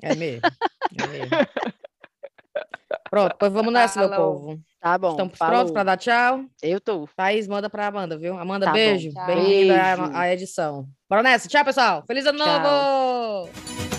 É 0.02 0.14
mesmo. 0.14 0.42
É 1.00 1.06
mesmo. 1.06 1.30
Pronto, 3.10 3.36
pois 3.38 3.52
vamos 3.52 3.72
nessa, 3.72 4.00
meu 4.00 4.10
povo. 4.10 4.60
Tá 4.80 4.96
bom. 4.98 5.10
Estamos 5.10 5.36
falou. 5.38 5.54
prontos 5.54 5.72
para 5.72 5.82
dar 5.84 5.96
tchau? 5.96 6.44
Eu 6.62 6.80
tô. 6.80 7.06
Thaís, 7.14 7.46
manda 7.46 7.68
pra 7.70 7.86
Amanda, 7.86 8.18
viu? 8.18 8.36
Amanda, 8.38 8.66
Tá 8.66 8.72
beijo. 8.72 9.10
Bem-vinda 9.26 10.10
à 10.18 10.32
edição. 10.32 10.88
Bora 11.08 11.22
nessa. 11.22 11.48
Tchau, 11.48 11.64
pessoal. 11.64 12.02
Feliz 12.06 12.24
ano 12.26 12.38
Tchau. 12.38 12.60
novo! 12.60 13.91